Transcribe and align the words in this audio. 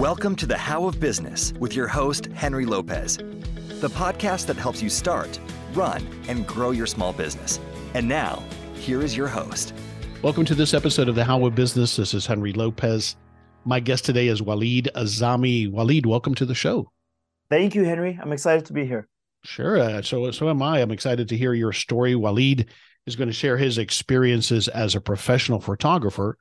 Welcome 0.00 0.34
to 0.36 0.46
the 0.46 0.56
How 0.56 0.86
of 0.86 0.98
Business 0.98 1.52
with 1.60 1.76
your 1.76 1.86
host, 1.86 2.24
Henry 2.32 2.64
Lopez, 2.64 3.18
the 3.18 3.90
podcast 3.90 4.46
that 4.46 4.56
helps 4.56 4.80
you 4.80 4.88
start, 4.88 5.38
run, 5.74 6.02
and 6.26 6.46
grow 6.46 6.70
your 6.70 6.86
small 6.86 7.12
business. 7.12 7.60
And 7.92 8.08
now, 8.08 8.42
here 8.72 9.02
is 9.02 9.14
your 9.14 9.28
host. 9.28 9.74
Welcome 10.22 10.46
to 10.46 10.54
this 10.54 10.72
episode 10.72 11.10
of 11.10 11.16
the 11.16 11.24
How 11.24 11.44
of 11.44 11.54
Business. 11.54 11.96
This 11.96 12.14
is 12.14 12.24
Henry 12.24 12.54
Lopez. 12.54 13.14
My 13.66 13.78
guest 13.78 14.06
today 14.06 14.28
is 14.28 14.40
Walid 14.40 14.88
Azami. 14.94 15.70
Walid, 15.70 16.06
welcome 16.06 16.34
to 16.36 16.46
the 16.46 16.54
show. 16.54 16.90
Thank 17.50 17.74
you, 17.74 17.84
Henry. 17.84 18.18
I'm 18.22 18.32
excited 18.32 18.64
to 18.64 18.72
be 18.72 18.86
here. 18.86 19.06
Sure. 19.44 19.76
Uh, 19.78 20.00
so, 20.00 20.30
so 20.30 20.48
am 20.48 20.62
I. 20.62 20.80
I'm 20.80 20.92
excited 20.92 21.28
to 21.28 21.36
hear 21.36 21.52
your 21.52 21.74
story. 21.74 22.14
Walid 22.14 22.70
is 23.06 23.16
going 23.16 23.28
to 23.28 23.34
share 23.34 23.58
his 23.58 23.76
experiences 23.76 24.66
as 24.68 24.94
a 24.94 25.00
professional 25.02 25.60
photographer, 25.60 26.38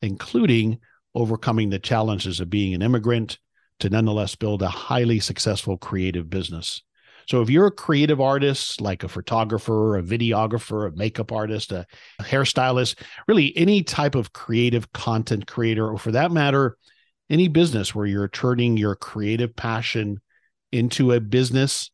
including 0.00 0.78
overcoming 1.14 1.70
the 1.70 1.78
challenges 1.78 2.40
of 2.40 2.50
being 2.50 2.74
an 2.74 2.82
immigrant 2.82 3.38
to 3.80 3.90
nonetheless 3.90 4.34
build 4.34 4.62
a 4.62 4.68
highly 4.68 5.20
successful 5.20 5.76
creative 5.76 6.30
business. 6.30 6.82
So, 7.26 7.42
if 7.42 7.50
you're 7.50 7.66
a 7.66 7.72
creative 7.72 8.20
artist, 8.20 8.80
like 8.80 9.04
a 9.04 9.08
photographer, 9.08 9.96
a 9.96 10.02
videographer, 10.02 10.88
a 10.88 10.96
makeup 10.96 11.32
artist, 11.32 11.70
a, 11.70 11.86
hairstylist, 12.20 13.00
really 13.28 13.56
any 13.56 13.82
type 13.82 14.14
of 14.14 14.32
creative 14.32 14.92
content 14.92 15.46
creator, 15.46 15.88
or 15.88 15.98
for 15.98 16.12
that 16.12 16.32
matter, 16.32 16.76
any 17.28 17.48
business 17.48 17.94
where 17.94 18.06
you're 18.06 18.28
turning 18.28 18.76
your 18.76 18.96
creative 18.96 19.54
passion 19.54 20.20
into 20.72 21.12
a 21.12 21.20
business, 21.20 21.90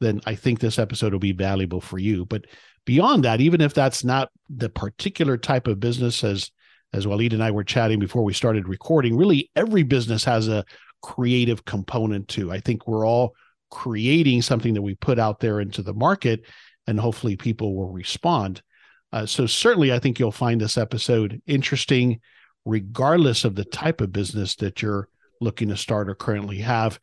then 0.00 0.20
I 0.26 0.34
think 0.34 0.60
this 0.60 0.78
episode 0.78 1.12
will 1.12 1.20
be 1.20 1.32
valuable 1.32 1.80
for 1.80 1.98
you. 1.98 2.26
But 2.26 2.44
beyond 2.84 3.24
that, 3.24 3.40
even 3.40 3.60
if 3.60 3.72
that's 3.72 4.04
not 4.04 4.30
the 4.50 4.68
particular 4.68 5.38
type 5.38 5.66
of 5.66 5.80
business 5.80 6.22
as 6.22 6.50
as 6.94 7.08
Walid 7.08 7.32
and 7.32 7.42
I 7.42 7.50
were 7.50 7.64
chatting 7.64 7.98
before 7.98 8.22
we 8.22 8.32
started 8.32 8.68
recording, 8.68 9.16
really 9.16 9.50
every 9.56 9.82
business 9.82 10.24
has 10.24 10.46
a 10.46 10.64
creative 11.02 11.64
component 11.64 12.28
too. 12.28 12.52
I 12.52 12.60
think 12.60 12.86
we're 12.86 13.04
all 13.04 13.34
creating 13.70 14.42
something 14.42 14.74
that 14.74 14.82
we 14.82 14.94
put 14.94 15.18
out 15.18 15.40
there 15.40 15.60
into 15.60 15.82
the 15.82 15.92
market, 15.92 16.44
and 16.86 16.98
hopefully 16.98 17.36
people 17.36 17.74
will 17.74 17.90
respond. 17.90 18.62
Uh, 19.12 19.26
so, 19.26 19.44
certainly, 19.44 19.92
I 19.92 19.98
think 19.98 20.20
you'll 20.20 20.30
find 20.30 20.60
this 20.60 20.78
episode 20.78 21.42
interesting, 21.46 22.20
regardless 22.64 23.44
of 23.44 23.56
the 23.56 23.64
type 23.64 24.00
of 24.00 24.12
business 24.12 24.54
that 24.56 24.80
you're 24.80 25.08
looking 25.40 25.68
to 25.70 25.76
start 25.76 26.08
or 26.08 26.14
currently 26.14 26.58
have, 26.58 27.00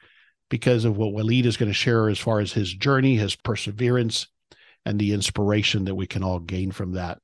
because 0.49 0.85
of 0.85 0.95
what 0.95 1.13
Walid 1.13 1.45
is 1.45 1.57
going 1.57 1.69
to 1.69 1.73
share 1.73 2.07
as 2.07 2.17
far 2.17 2.39
as 2.39 2.53
his 2.53 2.73
journey, 2.73 3.17
his 3.17 3.35
perseverance, 3.35 4.27
and 4.85 4.97
the 4.97 5.11
inspiration 5.11 5.83
that 5.85 5.95
we 5.95 6.07
can 6.07 6.23
all 6.23 6.39
gain 6.39 6.71
from 6.71 6.94
that. 6.94 7.19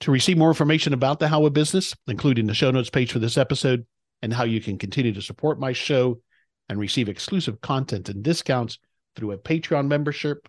To 0.00 0.10
receive 0.10 0.36
more 0.36 0.48
information 0.48 0.92
about 0.92 1.20
the 1.20 1.28
How 1.28 1.46
of 1.46 1.54
Business, 1.54 1.94
including 2.06 2.46
the 2.46 2.54
show 2.54 2.70
notes 2.70 2.90
page 2.90 3.12
for 3.12 3.18
this 3.18 3.38
episode 3.38 3.86
and 4.22 4.32
how 4.32 4.44
you 4.44 4.60
can 4.60 4.78
continue 4.78 5.12
to 5.12 5.22
support 5.22 5.58
my 5.58 5.72
show 5.72 6.20
and 6.68 6.78
receive 6.78 7.08
exclusive 7.08 7.60
content 7.60 8.08
and 8.08 8.22
discounts 8.22 8.78
through 9.14 9.32
a 9.32 9.38
Patreon 9.38 9.86
membership, 9.86 10.48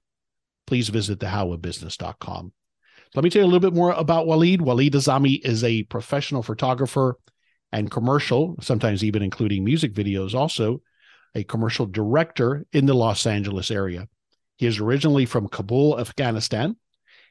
please 0.66 0.90
visit 0.90 1.20
thehowofbusiness.com. 1.20 2.52
Let 3.16 3.24
me 3.24 3.30
tell 3.30 3.42
you 3.42 3.46
a 3.46 3.50
little 3.52 3.62
bit 3.62 3.74
more 3.74 3.92
about 3.92 4.28
Walid. 4.28 4.62
Walid 4.62 4.94
Azami 4.94 5.40
is 5.44 5.64
a 5.64 5.84
professional 5.84 6.44
photographer 6.44 7.18
and 7.72 7.90
commercial, 7.90 8.56
sometimes 8.62 9.04
even 9.04 9.22
including 9.22 9.64
music 9.64 9.94
videos, 9.94 10.34
also 10.34 10.82
a 11.36 11.44
commercial 11.44 11.86
director 11.86 12.66
in 12.74 12.86
the 12.86 12.94
Los 12.94 13.26
Angeles 13.26 13.72
area. 13.72 14.08
He 14.58 14.66
is 14.66 14.80
originally 14.80 15.26
from 15.26 15.48
Kabul, 15.48 16.00
Afghanistan, 16.00 16.76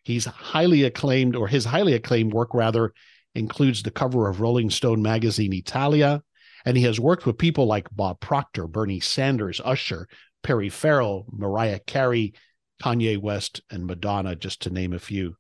He's 0.06 0.24
highly 0.24 0.84
acclaimed, 0.84 1.34
or 1.34 1.48
his 1.48 1.64
highly 1.64 1.94
acclaimed 1.94 2.32
work 2.32 2.54
rather, 2.54 2.94
includes 3.34 3.82
the 3.82 3.90
cover 3.90 4.28
of 4.28 4.40
Rolling 4.40 4.70
Stone 4.70 5.02
magazine 5.02 5.52
Italia, 5.52 6.22
and 6.64 6.76
he 6.76 6.84
has 6.84 7.00
worked 7.00 7.26
with 7.26 7.38
people 7.38 7.66
like 7.66 7.88
Bob 7.90 8.20
Proctor, 8.20 8.68
Bernie 8.68 9.00
Sanders, 9.00 9.60
Usher, 9.64 10.06
Perry 10.44 10.68
Farrell, 10.68 11.26
Mariah 11.32 11.80
Carey, 11.80 12.34
Kanye 12.80 13.20
West, 13.20 13.62
and 13.68 13.84
Madonna, 13.84 14.36
just 14.36 14.62
to 14.62 14.70
name 14.70 14.92
a 14.92 15.00
few. 15.00 15.34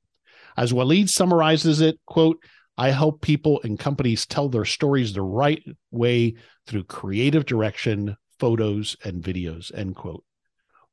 As 0.56 0.74
Walid 0.74 1.10
summarizes 1.10 1.80
it, 1.80 2.00
quote, 2.04 2.42
I 2.76 2.90
help 2.90 3.22
people 3.22 3.60
and 3.62 3.78
companies 3.78 4.26
tell 4.26 4.48
their 4.48 4.64
stories 4.64 5.12
the 5.12 5.22
right 5.22 5.62
way 5.92 6.34
through 6.66 6.84
creative 6.84 7.46
direction, 7.46 8.16
photos, 8.40 8.96
and 9.04 9.22
videos, 9.22 9.72
end 9.78 9.94
quote. 9.94 10.24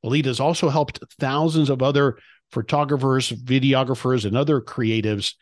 Walid 0.00 0.26
has 0.26 0.38
also 0.38 0.68
helped 0.68 1.00
thousands 1.18 1.70
of 1.70 1.82
other 1.82 2.18
photographers, 2.50 3.30
videographers, 3.30 4.24
and 4.24 4.36
other 4.36 4.60
creatives 4.60 5.34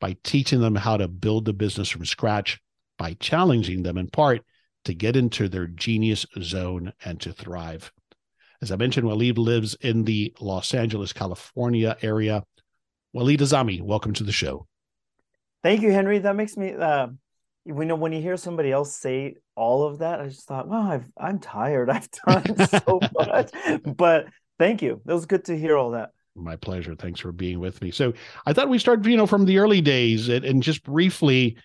by 0.00 0.16
teaching 0.24 0.60
them 0.60 0.74
how 0.74 0.96
to 0.96 1.08
build 1.08 1.44
the 1.44 1.52
business 1.52 1.88
from 1.88 2.04
scratch, 2.04 2.60
by 2.98 3.14
challenging 3.14 3.82
them 3.82 3.98
in 3.98 4.08
part 4.08 4.42
to 4.84 4.94
get 4.94 5.16
into 5.16 5.48
their 5.48 5.66
genius 5.66 6.24
zone 6.42 6.92
and 7.04 7.20
to 7.20 7.32
thrive. 7.32 7.92
As 8.62 8.70
I 8.70 8.76
mentioned, 8.76 9.06
Walid 9.06 9.38
lives 9.38 9.74
in 9.80 10.04
the 10.04 10.34
Los 10.40 10.74
Angeles, 10.74 11.12
California 11.12 11.96
area. 12.02 12.44
Walid 13.12 13.40
Azami, 13.40 13.80
welcome 13.80 14.12
to 14.14 14.24
the 14.24 14.32
show. 14.32 14.66
Thank 15.62 15.82
you, 15.82 15.92
Henry. 15.92 16.18
That 16.18 16.36
makes 16.36 16.56
me. 16.56 16.72
Uh, 16.72 17.08
you 17.64 17.74
know, 17.74 17.94
when 17.94 18.12
you 18.12 18.20
hear 18.20 18.36
somebody 18.36 18.72
else 18.72 18.94
say 18.94 19.36
all 19.54 19.84
of 19.84 19.98
that, 19.98 20.20
I 20.20 20.28
just 20.28 20.46
thought, 20.46 20.68
wow, 20.68 20.90
I've, 20.90 21.10
I'm 21.16 21.38
tired. 21.38 21.90
I've 21.90 22.10
done 22.10 22.66
so 22.66 23.00
much. 23.14 23.50
But 23.84 24.26
thank 24.58 24.82
you. 24.82 25.00
It 25.06 25.12
was 25.12 25.26
good 25.26 25.44
to 25.46 25.58
hear 25.58 25.76
all 25.76 25.90
that. 25.92 26.10
My 26.36 26.54
pleasure. 26.56 26.94
Thanks 26.94 27.20
for 27.20 27.32
being 27.32 27.58
with 27.58 27.82
me. 27.82 27.90
So 27.90 28.12
I 28.46 28.52
thought 28.52 28.68
we 28.68 28.78
start, 28.78 29.04
you 29.04 29.16
know, 29.16 29.26
from 29.26 29.44
the 29.44 29.58
early 29.58 29.80
days 29.80 30.28
and, 30.28 30.44
and 30.44 30.62
just 30.62 30.84
briefly, 30.84 31.56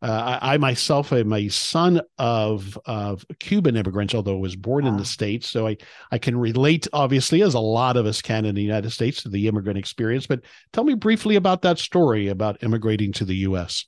uh, 0.00 0.38
I, 0.40 0.54
I, 0.54 0.56
myself 0.58 1.12
am 1.12 1.32
a 1.32 1.48
son 1.48 2.00
of 2.18 2.78
of 2.86 3.26
Cuban 3.40 3.76
immigrants, 3.76 4.14
although 4.14 4.36
I 4.36 4.40
was 4.40 4.54
born 4.54 4.84
wow. 4.84 4.92
in 4.92 4.96
the 4.96 5.04
States. 5.04 5.48
So 5.48 5.66
I, 5.66 5.76
I 6.12 6.18
can 6.18 6.36
relate, 6.36 6.86
obviously, 6.92 7.42
as 7.42 7.54
a 7.54 7.60
lot 7.60 7.96
of 7.96 8.06
us 8.06 8.22
can 8.22 8.44
in 8.44 8.54
the 8.54 8.62
United 8.62 8.90
States 8.90 9.22
to 9.22 9.28
the 9.28 9.48
immigrant 9.48 9.78
experience. 9.78 10.26
But 10.26 10.40
tell 10.72 10.84
me 10.84 10.94
briefly 10.94 11.34
about 11.34 11.62
that 11.62 11.78
story 11.78 12.28
about 12.28 12.62
immigrating 12.62 13.12
to 13.14 13.24
the 13.24 13.36
U.S. 13.36 13.86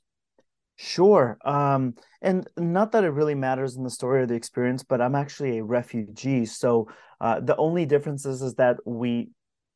Sure. 0.75 1.37
Um, 1.45 1.95
and 2.21 2.45
not 2.57 2.91
that 2.91 3.05
it 3.05 3.11
really 3.11 3.35
matters 3.35 3.77
in 3.77 3.83
the 3.83 3.89
story 3.89 4.23
or 4.23 4.25
the 4.25 4.33
experience, 4.33 4.83
but 4.83 4.99
I'm 4.99 5.15
actually 5.15 5.59
a 5.59 5.63
refugee. 5.63 6.45
So 6.45 6.89
uh, 7.21 7.39
the 7.39 7.55
only 7.55 7.85
difference 7.85 8.25
is, 8.25 8.41
is 8.41 8.55
that 8.55 8.77
we 8.85 9.29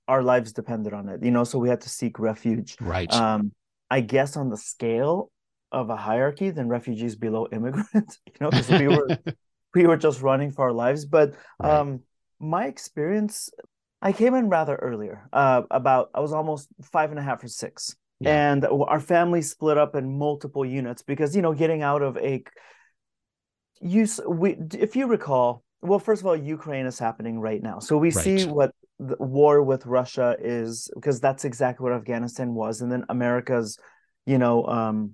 our 0.10 0.24
lives 0.24 0.52
depended 0.52 0.92
on 0.92 1.08
it, 1.08 1.24
you 1.24 1.30
know, 1.30 1.44
so 1.44 1.60
we 1.60 1.70
had 1.70 1.82
to 1.82 1.90
seek 1.90 2.18
refuge. 2.18 2.76
Right. 2.82 3.14
Um, 3.14 3.52
I 3.92 4.02
guess 4.02 4.36
on 4.36 4.50
the 4.50 4.58
scale 4.58 5.32
of 5.72 5.92
a 5.92 5.96
hierarchy, 5.96 6.50
then 6.50 6.68
refugees 6.68 7.16
below 7.16 7.48
immigrants, 7.52 8.20
you 8.26 8.34
know, 8.42 8.50
because 8.50 8.70
we 8.70 8.88
were 8.88 9.18
we 9.76 9.86
were 9.86 9.98
just 9.98 10.22
running 10.22 10.52
for 10.52 10.66
our 10.66 10.74
lives. 10.74 11.06
But 11.06 11.36
um, 11.60 11.92
right. 11.92 12.00
my 12.40 12.66
experience, 12.66 13.52
I 14.02 14.12
came 14.12 14.34
in 14.34 14.50
rather 14.50 14.76
earlier. 14.76 15.30
Uh, 15.32 15.62
about 15.70 16.10
I 16.16 16.22
was 16.22 16.34
almost 16.34 16.70
five 16.82 17.12
and 17.12 17.20
a 17.20 17.24
half 17.24 17.44
or 17.44 17.48
six, 17.48 17.96
yeah. 18.20 18.52
and 18.52 18.66
our 18.66 19.00
family 19.00 19.44
split 19.44 19.78
up 19.78 19.96
in 19.96 20.18
multiple 20.18 20.66
units 20.66 21.04
because 21.04 21.36
you 21.36 21.44
know 21.44 21.54
getting 21.54 21.84
out 21.84 22.02
of 22.02 22.18
a 22.18 22.44
use 23.80 24.20
we 24.28 24.58
if 24.74 24.96
you 24.96 25.08
recall 25.08 25.64
well 25.82 26.00
first 26.00 26.22
of 26.22 26.28
all 26.28 26.36
ukraine 26.36 26.86
is 26.86 27.00
happening 27.00 27.40
right 27.40 27.64
now 27.64 27.80
so 27.80 27.96
we 27.98 28.10
right. 28.10 28.24
see 28.26 28.46
what 28.46 28.74
the 29.00 29.16
war 29.20 29.64
with 29.64 29.86
Russia 29.86 30.36
is 30.40 30.90
because 30.94 31.20
that's 31.20 31.46
exactly 31.46 31.84
what 31.84 31.94
Afghanistan 31.94 32.54
was, 32.54 32.82
and 32.82 32.92
then 32.92 33.06
America's, 33.10 33.78
you 34.26 34.38
know, 34.38 34.66
um, 34.66 35.14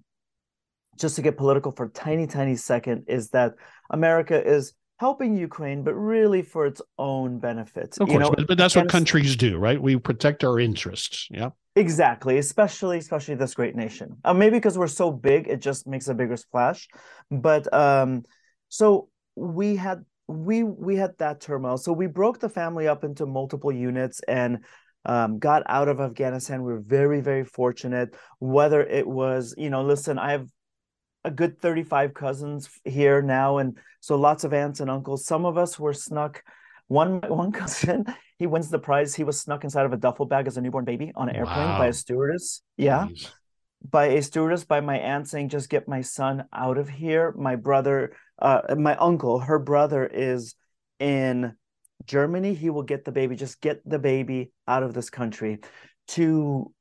just 0.97 1.15
to 1.17 1.21
get 1.21 1.37
political 1.37 1.71
for 1.71 1.85
a 1.85 1.89
tiny, 1.89 2.25
tiny 2.25 2.55
second, 2.55 3.05
is 3.07 3.29
that 3.29 3.53
America 3.89 4.41
is 4.43 4.73
helping 4.97 5.35
Ukraine, 5.35 5.83
but 5.83 5.93
really 5.93 6.41
for 6.41 6.65
its 6.65 6.81
own 6.97 7.39
benefit. 7.39 7.97
Of 7.99 8.07
course, 8.07 8.11
you 8.11 8.19
know, 8.19 8.31
but, 8.31 8.47
but 8.47 8.57
that's 8.57 8.75
what 8.75 8.89
countries 8.89 9.35
do, 9.35 9.57
right? 9.57 9.81
We 9.81 9.97
protect 9.97 10.43
our 10.43 10.59
interests. 10.59 11.27
Yeah. 11.29 11.49
Exactly, 11.75 12.37
especially 12.37 12.97
especially 12.97 13.35
this 13.35 13.53
great 13.53 13.75
nation. 13.75 14.15
Uh, 14.23 14.33
maybe 14.33 14.57
because 14.57 14.77
we're 14.77 14.87
so 14.87 15.11
big, 15.11 15.47
it 15.49 15.61
just 15.61 15.85
makes 15.85 16.07
a 16.07 16.13
bigger 16.13 16.37
splash. 16.37 16.87
But 17.29 17.71
um, 17.73 18.23
so 18.69 19.09
we 19.35 19.75
had 19.75 20.05
we 20.27 20.63
we 20.63 20.95
had 20.95 21.17
that 21.19 21.41
turmoil. 21.41 21.77
So 21.77 21.91
we 21.93 22.07
broke 22.07 22.39
the 22.39 22.49
family 22.49 22.87
up 22.87 23.03
into 23.03 23.25
multiple 23.25 23.71
units 23.71 24.21
and 24.27 24.59
um, 25.05 25.37
got 25.37 25.63
out 25.67 25.87
of 25.87 25.99
Afghanistan. 25.99 26.63
We 26.63 26.73
are 26.73 26.79
very 26.79 27.21
very 27.21 27.43
fortunate. 27.43 28.15
Whether 28.39 28.81
it 28.81 29.07
was 29.07 29.53
you 29.57 29.69
know, 29.69 29.83
listen, 29.83 30.17
I 30.17 30.31
have 30.31 30.47
a 31.25 31.31
good 31.31 31.59
35 31.59 32.13
cousins 32.13 32.69
here 32.83 33.19
now 33.19 33.57
and 33.57 33.79
so 33.99 34.15
lots 34.15 34.43
of 34.43 34.53
aunts 34.53 34.79
and 34.79 34.91
uncles 34.91 35.25
some 35.25 35.43
of 35.43 35.57
us 35.57 35.79
were 35.79 35.91
snuck 35.91 36.43
one 36.87 37.19
one 37.27 37.51
cousin 37.51 38.05
he 38.37 38.45
wins 38.45 38.69
the 38.69 38.77
prize 38.77 39.15
he 39.15 39.23
was 39.23 39.41
snuck 39.41 39.63
inside 39.63 39.87
of 39.87 39.91
a 39.91 39.97
duffel 39.97 40.27
bag 40.27 40.45
as 40.45 40.55
a 40.55 40.61
newborn 40.61 40.85
baby 40.85 41.11
on 41.15 41.27
an 41.27 41.35
airplane 41.35 41.67
wow. 41.67 41.79
by 41.79 41.87
a 41.87 41.93
stewardess 41.93 42.61
yeah 42.77 43.07
Jeez. 43.07 43.31
By 43.91 44.05
a 44.05 44.21
stewardess 44.21 44.63
by 44.65 44.79
my 44.81 44.97
aunt 44.97 45.27
saying 45.27 45.49
just 45.49 45.69
get 45.69 45.87
my 45.87 46.01
son 46.01 46.45
out 46.53 46.77
of 46.77 46.89
here 46.89 47.33
my 47.37 47.55
brother 47.55 48.13
uh, 48.39 48.75
my 48.77 48.95
uncle, 48.97 49.39
her 49.39 49.59
brother 49.59 50.05
is 50.05 50.55
in 50.99 51.53
Germany. 52.05 52.53
He 52.53 52.69
will 52.69 52.83
get 52.83 53.05
the 53.05 53.11
baby, 53.11 53.35
just 53.35 53.61
get 53.61 53.87
the 53.87 53.99
baby 53.99 54.51
out 54.67 54.83
of 54.83 54.93
this 54.93 55.09
country. 55.09 55.59
To 56.09 56.71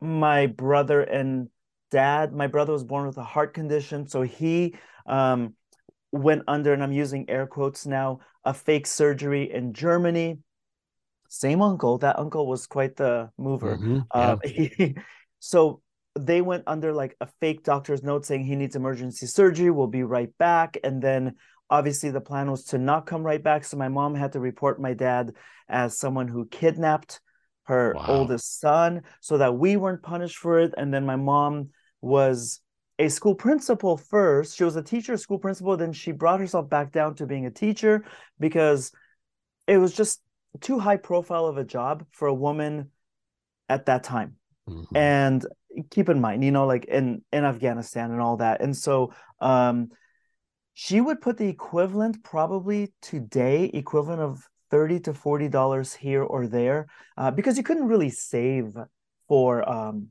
my 0.00 0.46
brother 0.46 1.00
and 1.00 1.48
dad, 1.90 2.32
my 2.32 2.46
brother 2.46 2.72
was 2.72 2.84
born 2.84 3.06
with 3.06 3.16
a 3.18 3.24
heart 3.24 3.54
condition. 3.54 4.06
So 4.06 4.22
he 4.22 4.74
um, 5.06 5.54
went 6.12 6.42
under, 6.46 6.72
and 6.72 6.82
I'm 6.82 6.92
using 6.92 7.28
air 7.28 7.46
quotes 7.46 7.86
now, 7.86 8.20
a 8.44 8.54
fake 8.54 8.86
surgery 8.86 9.50
in 9.52 9.72
Germany. 9.72 10.38
Same 11.28 11.62
uncle. 11.62 11.98
That 11.98 12.18
uncle 12.18 12.46
was 12.46 12.66
quite 12.66 12.96
the 12.96 13.30
mover. 13.38 13.78
Mhm, 13.78 14.06
Um, 14.12 14.40
he- 14.44 14.96
so 15.38 15.80
they 16.18 16.40
went 16.40 16.64
under 16.66 16.92
like 16.92 17.16
a 17.20 17.26
fake 17.40 17.62
doctor's 17.62 18.02
note 18.02 18.26
saying 18.26 18.44
he 18.44 18.56
needs 18.56 18.76
emergency 18.76 19.26
surgery. 19.26 19.70
We'll 19.70 19.86
be 19.86 20.02
right 20.02 20.36
back. 20.38 20.76
And 20.82 21.00
then 21.00 21.36
obviously 21.68 22.10
the 22.10 22.20
plan 22.20 22.50
was 22.50 22.64
to 22.66 22.78
not 22.78 23.06
come 23.06 23.22
right 23.22 23.42
back. 23.42 23.64
So 23.64 23.76
my 23.76 23.88
mom 23.88 24.14
had 24.14 24.32
to 24.32 24.40
report 24.40 24.80
my 24.80 24.94
dad 24.94 25.32
as 25.68 25.98
someone 25.98 26.28
who 26.28 26.46
kidnapped 26.46 27.20
her 27.64 27.94
Wow. 27.94 28.04
oldest 28.08 28.58
son 28.60 29.02
so 29.20 29.38
that 29.38 29.56
we 29.56 29.76
weren't 29.76 30.02
punished 30.02 30.38
for 30.38 30.58
it. 30.58 30.74
And 30.76 30.92
then 30.92 31.06
my 31.06 31.16
mom 31.16 31.68
was 32.00 32.60
a 32.98 33.08
school 33.08 33.34
principal 33.34 33.96
first. 33.96 34.56
She 34.56 34.64
was 34.64 34.76
a 34.76 34.82
teacher, 34.82 35.16
school 35.16 35.38
principal. 35.38 35.76
Then 35.76 35.92
she 35.92 36.10
brought 36.12 36.40
herself 36.40 36.68
back 36.68 36.90
down 36.90 37.14
to 37.16 37.26
being 37.26 37.46
a 37.46 37.50
teacher 37.50 38.04
because 38.40 38.92
it 39.68 39.78
was 39.78 39.94
just 39.94 40.20
too 40.60 40.80
high 40.80 40.96
profile 40.96 41.46
of 41.46 41.56
a 41.56 41.64
job 41.64 42.04
for 42.10 42.26
a 42.26 42.34
woman 42.34 42.90
at 43.68 43.86
that 43.86 44.02
time 44.02 44.34
mhm. 44.68 44.84
and 44.96 45.46
keep 45.90 46.08
in 46.08 46.20
mind 46.20 46.42
you 46.44 46.50
know 46.50 46.66
like 46.66 46.84
in 46.86 47.22
in 47.32 47.44
afghanistan 47.44 48.10
and 48.10 48.20
all 48.20 48.36
that. 48.38 48.60
And 48.60 48.76
so 48.76 49.12
um 49.40 49.90
she 50.74 51.00
would 51.00 51.20
put 51.20 51.36
the 51.36 51.48
equivalent 51.48 52.22
probably 52.24 52.92
today 53.02 53.64
equivalent 53.74 54.20
of 54.22 54.48
30 54.70 55.00
to 55.00 55.14
40 55.14 55.48
dollars 55.48 55.92
here 55.94 56.22
or 56.22 56.46
there 56.46 56.86
uh, 57.16 57.30
because 57.30 57.56
you 57.56 57.62
couldn't 57.64 57.88
really 57.88 58.10
save 58.10 58.76
for 59.28 59.68
um 59.68 60.08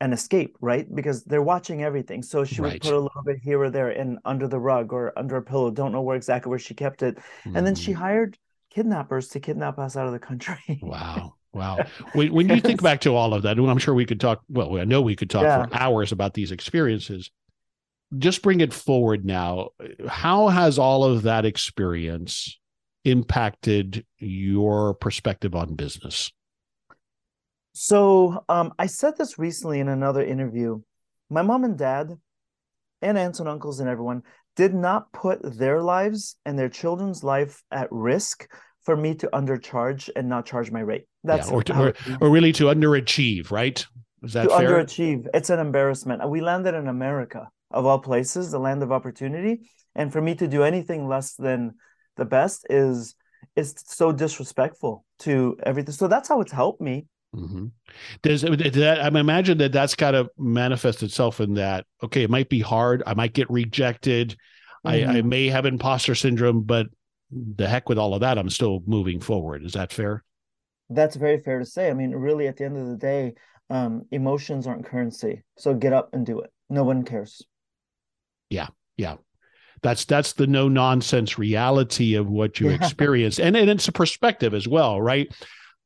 an 0.00 0.12
escape 0.12 0.56
right? 0.60 0.86
Because 0.94 1.24
they're 1.24 1.42
watching 1.42 1.82
everything. 1.82 2.22
So 2.22 2.44
she 2.44 2.62
would 2.62 2.80
put 2.80 2.94
a 2.94 3.00
little 3.00 3.22
bit 3.24 3.38
here 3.42 3.60
or 3.62 3.70
there 3.70 3.90
in 3.90 4.18
under 4.24 4.48
the 4.48 4.58
rug 4.58 4.92
or 4.92 5.12
under 5.18 5.36
a 5.36 5.42
pillow 5.42 5.70
don't 5.70 5.92
know 5.92 6.00
where 6.00 6.16
exactly 6.16 6.48
where 6.48 6.58
she 6.58 6.74
kept 6.74 7.02
it. 7.02 7.18
And 7.54 7.66
then 7.66 7.74
she 7.74 7.92
Mhm. 7.92 7.96
hired 7.96 8.38
kidnappers 8.70 9.28
to 9.28 9.40
kidnap 9.40 9.78
us 9.78 9.96
out 9.96 10.06
of 10.06 10.12
the 10.12 10.18
country. 10.18 10.58
Wow. 10.82 11.34
Wow. 11.52 11.84
When, 12.12 12.32
when 12.32 12.48
you 12.48 12.60
think 12.60 12.82
back 12.82 13.00
to 13.02 13.14
all 13.14 13.34
of 13.34 13.42
that, 13.42 13.58
and 13.58 13.68
I'm 13.70 13.78
sure 13.78 13.94
we 13.94 14.06
could 14.06 14.20
talk, 14.20 14.42
well, 14.48 14.78
I 14.78 14.84
know 14.84 15.02
we 15.02 15.16
could 15.16 15.30
talk 15.30 15.42
Yeah. 15.42 15.66
for 15.66 15.74
hours 15.74 16.12
about 16.12 16.34
these 16.34 16.52
experiences. 16.52 17.30
Just 18.18 18.42
bring 18.42 18.60
it 18.60 18.72
forward 18.72 19.24
now. 19.24 19.70
How 20.08 20.48
has 20.48 20.78
all 20.78 21.04
of 21.04 21.22
that 21.22 21.44
experience 21.44 22.58
impacted 23.04 24.04
your 24.18 24.94
perspective 24.94 25.54
on 25.54 25.74
business? 25.74 26.32
So 27.72 28.44
um, 28.48 28.72
I 28.78 28.86
said 28.86 29.16
this 29.16 29.38
recently 29.38 29.80
in 29.80 29.88
another 29.88 30.24
interview. 30.24 30.82
My 31.30 31.42
mom 31.42 31.64
and 31.64 31.78
dad, 31.78 32.18
and 33.00 33.16
aunts 33.16 33.40
and 33.40 33.48
uncles 33.48 33.80
and 33.80 33.88
everyone, 33.88 34.22
did 34.56 34.74
not 34.74 35.12
put 35.12 35.38
their 35.42 35.80
lives 35.80 36.36
and 36.44 36.58
their 36.58 36.68
children's 36.68 37.22
life 37.22 37.62
at 37.70 37.88
risk 37.90 38.48
for 38.90 38.96
me 38.96 39.14
to 39.14 39.28
undercharge 39.32 40.10
and 40.16 40.28
not 40.28 40.46
charge 40.46 40.72
my 40.72 40.80
rate. 40.80 41.04
That's 41.22 41.48
yeah, 41.48 41.54
or, 41.54 41.62
to, 41.62 41.78
or, 41.80 41.94
or 42.20 42.30
really 42.30 42.52
to 42.54 42.64
underachieve, 42.64 43.50
right? 43.52 43.86
Is 44.24 44.32
that 44.32 44.42
to 44.42 44.48
fair? 44.48 44.68
underachieve. 44.68 45.26
It's 45.32 45.50
an 45.50 45.60
embarrassment. 45.60 46.28
We 46.28 46.40
landed 46.40 46.74
in 46.74 46.88
America, 46.88 47.48
of 47.70 47.86
all 47.86 48.00
places, 48.00 48.50
the 48.50 48.58
land 48.58 48.82
of 48.82 48.90
opportunity, 48.90 49.60
and 49.94 50.12
for 50.12 50.20
me 50.20 50.34
to 50.36 50.48
do 50.48 50.62
anything 50.64 51.06
less 51.08 51.34
than 51.34 51.74
the 52.16 52.24
best 52.24 52.66
is 52.68 53.14
is 53.56 53.74
so 53.86 54.12
disrespectful 54.12 55.04
to 55.20 55.56
everything. 55.62 55.92
So 55.92 56.08
that's 56.08 56.28
how 56.28 56.40
it's 56.40 56.52
helped 56.52 56.80
me. 56.80 57.06
hmm 57.34 57.66
Does 58.22 58.42
that? 58.42 58.98
I'm 59.02 59.16
imagine 59.16 59.58
that 59.58 59.72
that's 59.72 59.94
got 59.94 60.12
to 60.12 60.28
manifest 60.38 61.02
itself 61.02 61.40
in 61.40 61.54
that. 61.54 61.86
Okay, 62.02 62.22
it 62.24 62.30
might 62.30 62.48
be 62.48 62.60
hard. 62.60 63.02
I 63.06 63.14
might 63.14 63.34
get 63.34 63.50
rejected. 63.50 64.36
I, 64.84 65.04
I 65.04 65.22
Mhm. 65.22 65.24
may 65.24 65.46
have 65.48 65.66
imposter 65.66 66.14
syndrome, 66.14 66.62
but 66.62 66.86
the 67.30 67.68
heck 67.68 67.88
with 67.88 67.98
all 67.98 68.14
of 68.14 68.20
that. 68.20 68.38
I'm 68.38 68.50
still 68.50 68.82
moving 68.86 69.20
forward. 69.20 69.64
Is 69.64 69.72
that 69.74 69.92
fair? 69.92 70.24
That's 70.88 71.16
very 71.16 71.38
fair 71.38 71.58
to 71.58 71.64
say. 71.66 71.88
I 71.88 71.94
mean, 71.94 72.10
really, 72.12 72.48
at 72.48 72.56
the 72.56 72.64
end 72.64 72.76
of 72.76 72.86
the 72.88 72.96
day, 72.96 73.34
um, 73.70 74.02
emotions 74.10 74.66
aren't 74.66 74.86
currency. 74.86 75.42
So 75.56 75.74
get 75.74 75.92
up 75.92 76.10
and 76.12 76.26
do 76.26 76.40
it. 76.40 76.50
No 76.68 76.82
one 76.82 77.04
cares. 77.04 77.42
Yeah, 78.48 78.68
yeah. 78.96 79.16
That's 79.82 80.04
that's 80.04 80.34
the 80.34 80.46
no 80.46 80.68
nonsense 80.68 81.38
reality 81.38 82.14
of 82.14 82.28
what 82.28 82.60
you 82.60 82.68
Yeah. 82.68 82.74
experienced, 82.82 83.40
and 83.40 83.56
and 83.56 83.70
it's 83.70 83.88
a 83.88 83.92
perspective 83.92 84.52
as 84.52 84.68
well, 84.68 85.00
right? 85.00 85.32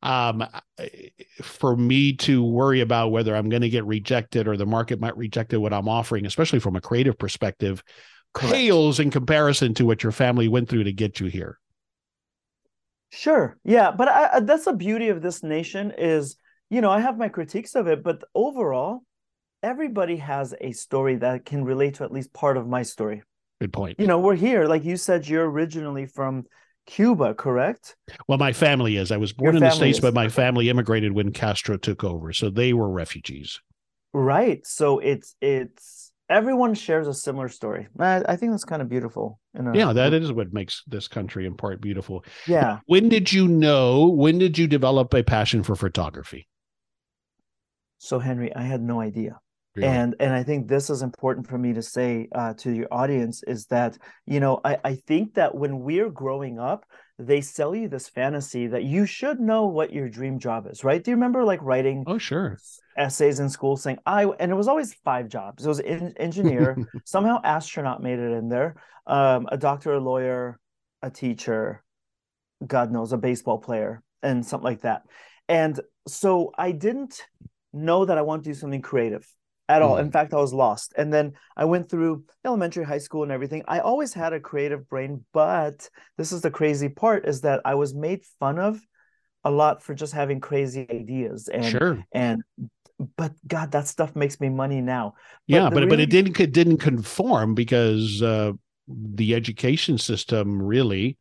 Um, 0.03 0.47
for 1.41 1.77
me 1.77 2.15
to 2.15 2.45
worry 2.45 2.81
about 2.81 3.09
whether 3.09 3.35
I'm 3.35 3.49
going 3.49 3.63
to 3.63 3.71
get 3.71 3.87
rejected 3.87 4.47
or 4.47 4.57
the 4.57 4.67
market 4.67 5.01
might 5.01 5.17
reject 5.17 5.55
what 5.55 5.73
I'm 5.73 5.89
offering, 5.89 6.27
especially 6.27 6.59
from 6.59 6.77
a 6.77 6.81
creative 6.81 7.19
perspective, 7.19 7.83
Correct. 8.35 8.55
pales 8.55 9.01
in 9.01 9.11
comparison 9.11 9.75
to 9.75 9.87
what 9.87 10.03
your 10.03 10.13
family 10.13 10.49
went 10.49 10.69
through 10.69 10.85
to 10.85 10.93
get 10.93 11.21
you 11.21 11.27
here. 11.27 11.59
Sure. 13.11 13.57
Yeah, 13.65 13.93
but 13.93 14.09
I, 14.09 14.41
that's 14.41 14.65
the 14.65 14.73
beauty 14.73 15.09
of 15.09 15.23
this 15.23 15.43
nation 15.43 15.93
is, 15.97 16.37
you 16.69 16.81
know, 16.81 16.91
I 16.91 17.01
have 17.01 17.17
my 17.17 17.29
critiques 17.29 17.77
of 17.77 17.87
it, 17.87 18.03
but 18.03 18.25
overall, 18.35 19.05
everybody 19.63 20.17
has 20.17 20.53
a 20.61 20.73
story 20.73 21.17
that 21.17 21.45
can 21.45 21.65
relate 21.65 21.95
to 21.95 22.05
at 22.05 22.13
least 22.13 22.33
part 22.33 22.57
of 22.57 22.67
my 22.67 22.83
story. 22.83 23.23
Good 23.61 23.73
point. 23.73 24.01
You 24.01 24.09
know, 24.09 24.19
we're 24.19 24.35
here, 24.35 24.67
like 24.67 24.85
you 24.85 24.97
said, 24.97 25.29
you're 25.29 25.49
originally 25.49 26.07
from 26.07 26.45
Cuba, 26.87 27.35
correct? 27.35 27.97
Well, 28.29 28.39
my 28.39 28.53
family 28.53 28.97
is. 28.97 29.11
I 29.13 29.17
was 29.17 29.33
born 29.33 29.55
Your 29.55 29.63
in 29.63 29.69
the 29.69 29.71
states, 29.71 29.99
is. 29.99 30.03
but 30.03 30.13
my 30.13 30.29
family 30.29 30.69
immigrated 30.69 31.13
when 31.13 31.33
Castro 31.33 31.77
took 31.77 32.05
over, 32.05 32.33
so 32.33 32.51
they 32.51 32.73
were 32.73 32.91
refugees. 32.91 33.61
Right. 34.13 34.67
So 34.67 34.99
it's 34.99 35.35
it's 35.41 36.04
everyone 36.29 36.75
shares 36.75 37.07
a 37.07 37.15
similar 37.15 37.49
story. 37.49 37.89
I, 37.99 38.23
I 38.29 38.37
think 38.37 38.53
that's 38.53 38.65
kind 38.65 38.83
of 38.83 38.89
beautiful. 38.89 39.41
A, 39.55 39.77
Yeah, 39.77 39.93
that 39.93 40.13
is 40.13 40.33
what 40.33 40.53
makes 40.53 40.83
this 40.87 41.09
country 41.09 41.47
in 41.47 41.57
part 41.57 41.81
beautiful. 41.81 42.25
yeah. 42.47 42.81
When 42.87 43.09
did 43.09 43.33
you 43.33 43.49
know? 43.49 44.09
When 44.09 44.39
did 44.39 44.59
you 44.59 44.67
develop 44.67 45.13
a 45.15 45.23
passion 45.23 45.63
for 45.63 45.77
photography? 45.77 46.49
So 47.99 48.19
Henry, 48.19 48.55
I 48.55 48.63
had 48.63 48.83
no 48.83 49.01
idea. 49.01 49.39
Really? 49.77 49.89
and 49.89 50.15
and 50.21 50.33
i 50.33 50.45
think 50.45 50.69
this 50.69 50.89
is 50.89 51.03
important 51.03 51.49
for 51.49 51.59
me 51.59 51.73
to 51.73 51.83
say 51.83 52.29
uh, 52.33 52.55
to 52.59 52.71
your 52.71 52.87
audience 52.93 53.43
is 53.43 53.67
that 53.67 53.99
you 54.25 54.39
know 54.39 54.61
I, 54.65 54.79
I 54.85 54.95
think 54.95 55.35
that 55.35 55.53
when 55.53 55.81
we're 55.81 56.11
growing 56.11 56.61
up 56.61 56.85
they 57.19 57.41
sell 57.41 57.75
you 57.75 57.89
this 57.89 58.09
fantasy 58.09 58.67
that 58.67 58.83
you 58.83 59.07
should 59.07 59.39
know 59.39 59.67
what 59.67 59.93
your 59.93 60.09
dream 60.09 60.39
job 60.39 60.67
is 60.67 60.83
right? 60.83 61.03
Do 61.03 61.11
you 61.11 61.17
remember 61.17 61.45
like 61.45 61.61
writing 61.63 62.05
oh, 62.07 62.19
sure. 62.19 62.59
essays 62.97 63.41
in 63.41 63.49
school 63.49 63.77
saying 63.77 63.99
i 64.07 64.25
and 64.25 64.51
it 64.51 64.55
was 64.55 64.69
always 64.69 64.95
five 64.95 65.29
jobs. 65.29 65.65
It 65.65 65.69
was 65.69 65.81
in, 65.81 66.13
engineer 66.17 66.77
somehow 67.05 67.41
astronaut 67.45 68.03
made 68.03 68.19
it 68.19 68.33
in 68.33 68.49
there 68.49 68.77
um, 69.07 69.47
a 69.51 69.57
doctor 69.57 69.93
a 69.95 70.01
lawyer 70.01 70.59
a 71.03 71.11
teacher 71.11 71.83
god 72.67 72.91
knows 72.91 73.13
a 73.13 73.19
baseball 73.19 73.59
player 73.59 74.03
and 74.23 74.45
something 74.45 74.65
like 74.65 74.81
that. 74.83 75.03
And 75.49 75.79
so 76.09 76.53
i 76.59 76.73
didn't 76.73 77.23
know 77.73 78.05
that 78.05 78.19
i 78.19 78.23
want 78.23 78.45
to 78.45 78.51
do 78.51 78.55
something 78.55 78.83
creative 78.83 79.27
at 79.69 79.83
all 79.83 79.97
Mhm. 79.97 79.99
in 79.99 80.11
fact 80.11 80.35
i 80.35 80.37
was 80.37 80.53
lost 80.53 80.93
and 80.97 81.13
then 81.13 81.33
i 81.57 81.65
went 81.65 81.89
through 81.89 82.25
elementary 82.45 82.85
high 82.85 82.99
school 82.99 83.23
and 83.23 83.33
everything 83.33 83.63
i 83.69 83.79
always 83.81 84.13
had 84.13 84.33
a 84.33 84.41
creative 84.41 84.89
brain 84.89 85.25
but 85.33 85.89
this 86.19 86.33
is 86.33 86.43
the 86.43 86.51
crazy 86.51 86.89
part 86.89 87.27
is 87.27 87.43
that 87.43 87.61
i 87.65 87.75
was 87.75 87.95
made 87.95 88.23
fun 88.41 88.59
of 88.59 88.81
a 89.45 89.51
lot 89.51 89.83
for 89.83 89.95
just 89.95 90.13
having 90.13 90.41
crazy 90.41 90.87
ideas 90.91 91.49
and 91.49 91.71
sure. 91.79 92.07
and 92.13 92.43
but 93.17 93.33
god 93.47 93.73
that 93.73 93.87
stuff 93.87 94.15
makes 94.17 94.41
me 94.41 94.49
money 94.49 94.81
now 94.81 95.15
Yeah, 95.47 95.69
the 95.69 95.75
but 95.75 95.89
but 95.89 96.01
it 96.01 96.11
didn't 96.11 96.39
it 96.41 96.53
didn't 96.53 96.79
conform 96.79 97.55
because 97.55 98.23
uh, 98.23 98.53
the 98.89 99.35
education 99.35 99.99
system 99.99 100.63
really. 100.63 101.19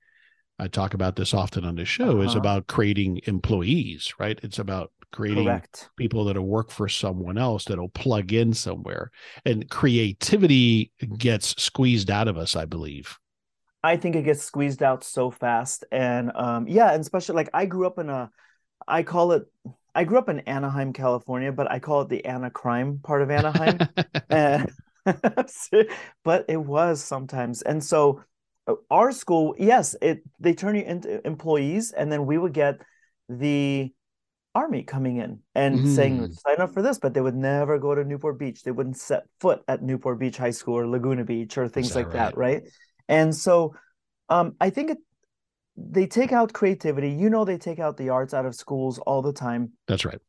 I 0.59 0.67
talk 0.67 0.93
about 0.93 1.15
this 1.17 1.33
often 1.33 1.65
on 1.65 1.75
the 1.75 1.85
show. 1.85 2.21
Is 2.21 2.35
Uh-huh. 2.35 2.38
about 2.38 2.67
creating 2.67 3.21
employees, 3.25 4.13
right? 4.19 4.39
It's 4.43 4.59
about 4.59 4.91
creating 5.13 5.46
correct 5.46 5.89
people 5.96 6.25
that'll 6.25 6.46
work 6.46 6.70
for 6.70 6.89
someone 6.89 7.38
else 7.38 7.65
that'll 7.65 7.89
plug 7.89 8.34
in 8.34 8.53
somewhere, 8.53 9.12
and 9.46 9.70
creativity 9.70 10.91
gets 11.17 11.62
squeezed 11.62 12.12
out 12.12 12.27
of 12.27 12.38
us. 12.38 12.55
I 12.55 12.65
believe. 12.65 13.17
I 13.84 13.98
think 13.98 14.15
it 14.15 14.24
gets 14.24 14.41
squeezed 14.41 14.82
out 14.82 15.03
so 15.03 15.29
fast. 15.29 15.84
And 15.91 16.32
um, 16.36 16.67
yeah, 16.67 16.91
and 16.91 17.01
especially 17.01 17.36
like 17.36 17.50
I 17.53 17.65
grew 17.65 17.86
up 17.86 18.00
in 18.00 18.10
a, 18.10 18.32
I 18.88 19.03
call 19.03 19.34
it, 19.34 19.43
I 19.93 20.05
grew 20.05 20.17
up 20.17 20.29
in 20.29 20.39
Anaheim, 20.41 20.93
California, 20.93 21.51
but 21.51 21.70
I 21.70 21.79
call 21.79 22.01
it 22.01 22.10
the 22.10 22.24
Anna 22.25 22.50
crime 22.50 23.00
part 23.03 23.22
of 23.22 23.29
Anaheim. 23.29 23.79
and, 24.29 24.72
but 26.24 26.46
it 26.48 26.58
was 26.58 27.03
sometimes. 27.03 27.62
And 27.62 27.84
so 27.84 28.24
uh, 28.67 28.75
our 28.89 29.12
school, 29.12 29.53
yes, 29.60 29.98
it 30.01 30.24
they 30.39 30.53
turn 30.53 30.75
you 30.75 30.84
into 30.84 31.25
employees, 31.27 31.91
and 31.91 32.10
then 32.10 32.25
we 32.25 32.38
would 32.38 32.53
get 32.53 32.82
the 33.27 33.91
army 34.55 34.83
coming 34.83 35.17
in 35.17 35.39
and 35.55 35.88
saying 35.89 36.19
Mm. 36.19 36.33
sign 36.39 36.60
up 36.60 36.74
for 36.74 36.81
this, 36.81 37.00
but 37.00 37.13
they 37.13 37.22
would 37.22 37.36
never 37.36 37.79
go 37.79 37.95
to 37.95 38.03
Newport 38.03 38.38
Beach. 38.38 38.63
They 38.63 38.72
wouldn't 38.72 38.98
set 38.98 39.24
foot 39.39 39.63
at 39.67 39.81
Newport 39.81 40.19
Beach 40.19 40.38
High 40.38 40.51
School 40.51 40.75
or 40.75 40.88
Laguna 40.88 41.24
Beach 41.24 41.57
or 41.57 41.67
things 41.67 41.93
that 41.93 42.00
like 42.00 42.12
that, 42.12 42.38
right? 42.38 42.63
And 43.07 43.36
so 43.36 43.75
um, 44.29 44.55
I 44.62 44.69
think 44.69 44.91
it, 44.91 44.98
they 45.75 46.05
take 46.05 46.31
out 46.31 46.53
creativity. 46.53 47.10
You 47.10 47.29
know, 47.29 47.45
they 47.45 47.57
take 47.57 47.79
out 47.79 47.98
the 47.98 48.10
arts 48.10 48.33
out 48.33 48.45
of 48.45 48.55
schools 48.55 49.00
all 49.00 49.22
the 49.22 49.33
time. 49.33 49.72
That's 49.88 50.05
right. 50.05 50.19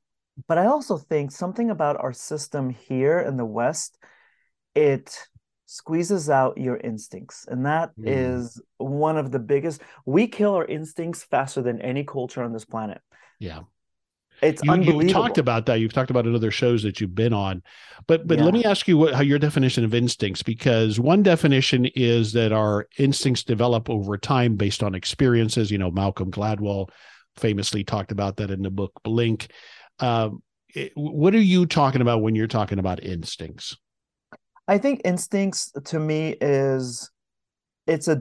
But 0.49 0.59
I 0.59 0.66
also 0.66 0.97
think 0.99 1.31
something 1.31 1.71
about 1.71 2.00
our 2.00 2.12
system 2.12 2.71
here 2.71 3.21
in 3.21 3.37
the 3.37 3.45
West, 3.45 3.99
it 4.75 5.16
squeezes 5.66 6.28
out 6.28 6.59
your 6.59 6.76
instincts 6.76 7.47
and 7.49 7.64
that 7.64 7.90
mm. 7.99 8.04
is 8.07 8.61
one 8.76 9.16
of 9.16 9.33
the 9.33 9.38
biggest 9.38 9.81
we 10.04 10.26
kill 10.26 10.54
our 10.54 10.66
instincts 10.66 11.25
faster 11.25 11.62
than 11.62 11.81
any 11.81 12.04
culture 12.04 12.43
on 12.43 12.52
this 12.52 12.66
planet 12.66 13.00
yeah 13.40 13.61
it's 14.43 14.62
you, 14.62 14.73
unbelievable. 14.73 15.05
You've 15.05 15.12
talked 15.12 15.38
about 15.38 15.67
that. 15.67 15.81
You've 15.81 15.93
talked 15.93 16.11
about 16.11 16.26
it 16.26 16.31
in 16.31 16.35
other 16.35 16.50
shows 16.50 16.83
that 16.83 17.00
you've 17.00 17.14
been 17.14 17.33
on, 17.33 17.62
but 18.07 18.26
but 18.26 18.38
yeah. 18.38 18.45
let 18.45 18.55
me 18.55 18.64
ask 18.64 18.88
you 18.88 18.99
what 18.99 19.14
how 19.14 19.23
your 19.23 19.38
definition 19.38 19.85
of 19.85 19.95
instincts 19.95 20.43
because 20.43 21.00
one 21.00 21.23
definition 21.23 21.87
is 21.95 22.33
that 22.33 22.53
our 22.53 22.88
instincts 22.99 23.43
develop 23.43 23.88
over 23.88 24.19
time 24.19 24.57
based 24.57 24.83
on 24.83 24.95
experiences. 24.95 25.71
You 25.71 25.79
know, 25.79 25.91
Malcolm 25.91 26.31
Gladwell 26.31 26.91
famously 27.37 27.85
talked 27.85 28.12
about 28.12 28.37
that 28.37 28.50
in 28.50 28.62
the 28.62 28.71
book 28.71 28.93
Blink. 29.03 29.49
Um, 30.00 30.43
it, 30.75 30.93
what 30.95 31.35
are 31.35 31.41
you 31.41 31.67
talking 31.67 32.00
about 32.00 32.23
when 32.23 32.35
you're 32.35 32.47
talking 32.47 32.79
about 32.79 33.03
instincts? 33.03 33.76
I 34.67 34.79
think 34.79 35.03
instincts 35.05 35.73
to 35.87 35.99
me 35.99 36.37
is 36.41 37.11
it's 37.87 38.09
a 38.09 38.21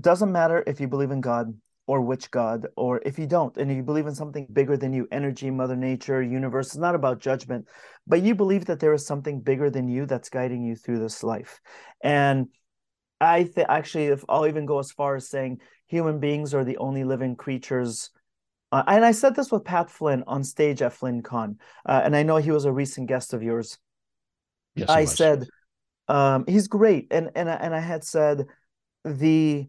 doesn't 0.00 0.32
matter 0.32 0.62
if 0.66 0.80
you 0.80 0.88
believe 0.88 1.10
in 1.10 1.20
God 1.20 1.54
or 1.86 2.00
which 2.00 2.30
God 2.30 2.66
or 2.76 3.00
if 3.04 3.18
you 3.18 3.26
don't 3.26 3.56
and 3.56 3.70
you 3.74 3.82
believe 3.82 4.06
in 4.06 4.14
something 4.14 4.46
bigger 4.52 4.76
than 4.76 4.92
you 4.92 5.06
energy 5.12 5.50
mother 5.50 5.76
nature 5.76 6.22
universe 6.22 6.68
it's 6.68 6.76
not 6.76 6.94
about 6.94 7.20
judgment 7.20 7.68
but 8.06 8.22
you 8.22 8.34
believe 8.34 8.66
that 8.66 8.80
there 8.80 8.94
is 8.94 9.06
something 9.06 9.40
bigger 9.40 9.70
than 9.70 9.88
you 9.88 10.06
that's 10.06 10.28
guiding 10.28 10.62
you 10.62 10.76
through 10.76 10.98
this 10.98 11.22
life. 11.22 11.60
And 12.02 12.48
I 13.20 13.44
think 13.44 13.68
actually 13.68 14.06
if 14.06 14.24
I'll 14.28 14.46
even 14.46 14.66
go 14.66 14.78
as 14.78 14.92
far 14.92 15.16
as 15.16 15.28
saying 15.28 15.60
human 15.86 16.20
beings 16.20 16.54
are 16.54 16.64
the 16.64 16.78
only 16.78 17.04
living 17.04 17.36
creatures 17.36 18.10
uh, 18.72 18.82
and 18.86 19.04
I 19.04 19.12
said 19.12 19.36
this 19.36 19.52
with 19.52 19.64
Pat 19.64 19.88
Flynn 19.88 20.24
on 20.26 20.42
stage 20.42 20.82
at 20.82 20.92
FlynnCon 20.92 21.56
uh, 21.86 22.00
and 22.04 22.16
I 22.16 22.22
know 22.22 22.36
he 22.36 22.50
was 22.50 22.64
a 22.64 22.72
recent 22.72 23.08
guest 23.08 23.32
of 23.32 23.42
yours. 23.42 23.78
Yes, 24.74 24.90
I 24.90 25.04
said 25.04 25.46
um, 26.08 26.44
he's 26.46 26.68
great, 26.68 27.08
and 27.10 27.30
and 27.34 27.48
and 27.48 27.74
I 27.74 27.80
had 27.80 28.04
said 28.04 28.46
the 29.04 29.68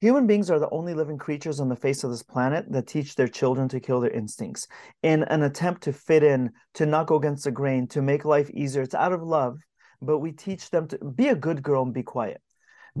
human 0.00 0.26
beings 0.26 0.50
are 0.50 0.58
the 0.58 0.70
only 0.70 0.94
living 0.94 1.18
creatures 1.18 1.60
on 1.60 1.68
the 1.68 1.76
face 1.76 2.02
of 2.04 2.10
this 2.10 2.22
planet 2.22 2.64
that 2.70 2.86
teach 2.86 3.14
their 3.14 3.28
children 3.28 3.68
to 3.68 3.80
kill 3.80 4.00
their 4.00 4.10
instincts 4.10 4.66
in 5.02 5.22
an 5.24 5.42
attempt 5.42 5.82
to 5.82 5.92
fit 5.92 6.22
in, 6.22 6.50
to 6.74 6.86
not 6.86 7.06
go 7.06 7.16
against 7.16 7.44
the 7.44 7.50
grain, 7.50 7.86
to 7.88 8.02
make 8.02 8.24
life 8.24 8.50
easier. 8.50 8.82
It's 8.82 8.94
out 8.94 9.12
of 9.12 9.22
love, 9.22 9.60
but 10.00 10.18
we 10.18 10.32
teach 10.32 10.70
them 10.70 10.88
to 10.88 10.98
be 10.98 11.28
a 11.28 11.34
good 11.34 11.62
girl 11.62 11.82
and 11.82 11.92
be 11.92 12.02
quiet, 12.02 12.40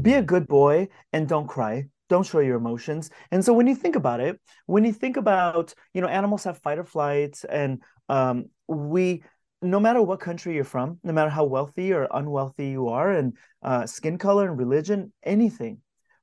be 0.00 0.14
a 0.14 0.22
good 0.22 0.46
boy 0.46 0.88
and 1.12 1.26
don't 1.26 1.48
cry. 1.48 1.86
Don't 2.10 2.26
show 2.26 2.40
your 2.40 2.56
emotions. 2.56 3.08
And 3.30 3.44
so 3.44 3.52
when 3.52 3.68
you 3.68 3.76
think 3.76 3.94
about 3.94 4.18
it, 4.18 4.40
when 4.66 4.84
you 4.84 4.92
think 4.92 5.16
about, 5.16 5.72
you 5.94 6.00
know, 6.00 6.08
animals 6.08 6.42
have 6.42 6.58
fight 6.58 6.78
or 6.78 6.84
flight, 6.84 7.40
and 7.48 7.80
um, 8.08 8.46
we 8.66 9.22
no 9.62 9.78
matter 9.78 10.02
what 10.02 10.20
country 10.20 10.54
you're 10.54 10.64
from, 10.64 10.98
no 11.04 11.12
matter 11.12 11.30
how 11.30 11.44
wealthy 11.44 11.92
or 11.92 12.08
unwealthy 12.10 12.68
you 12.68 12.88
are, 12.88 13.12
and 13.12 13.36
uh, 13.62 13.86
skin 13.86 14.18
color 14.18 14.48
and 14.48 14.58
religion, 14.58 15.12
anything, 15.22 15.78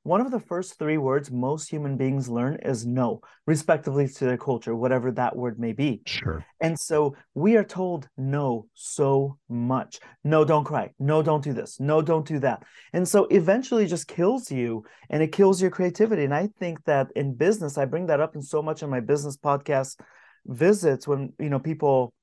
one 0.08 0.22
of 0.22 0.30
the 0.30 0.40
first 0.40 0.78
three 0.78 0.96
words 0.96 1.30
most 1.30 1.68
human 1.68 1.98
beings 1.98 2.30
learn 2.30 2.58
is 2.62 2.86
no, 2.86 3.20
respectively 3.46 4.08
to 4.08 4.24
their 4.24 4.38
culture, 4.38 4.74
whatever 4.74 5.12
that 5.12 5.36
word 5.36 5.60
may 5.60 5.72
be. 5.72 6.00
Sure. 6.06 6.46
And 6.62 6.80
so 6.80 7.14
we 7.34 7.56
are 7.56 7.64
told 7.64 8.08
no 8.16 8.66
so 8.72 9.36
much. 9.50 10.00
No, 10.24 10.46
don't 10.46 10.64
cry. 10.64 10.92
No, 10.98 11.22
don't 11.22 11.44
do 11.44 11.52
this. 11.52 11.78
No, 11.78 12.00
don't 12.00 12.26
do 12.26 12.38
that. 12.38 12.62
And 12.94 13.06
so 13.06 13.26
eventually 13.26 13.86
just 13.86 14.08
kills 14.08 14.50
you 14.50 14.82
and 15.10 15.22
it 15.22 15.30
kills 15.30 15.60
your 15.60 15.70
creativity. 15.70 16.24
And 16.24 16.34
I 16.34 16.48
think 16.58 16.82
that 16.84 17.08
in 17.14 17.34
business, 17.34 17.76
I 17.76 17.84
bring 17.84 18.06
that 18.06 18.20
up 18.20 18.34
in 18.34 18.40
so 18.40 18.62
much 18.62 18.82
in 18.82 18.88
my 18.88 19.00
business 19.00 19.36
podcast 19.36 20.00
visits 20.46 21.06
when, 21.06 21.34
you 21.38 21.50
know, 21.50 21.58
people 21.58 22.14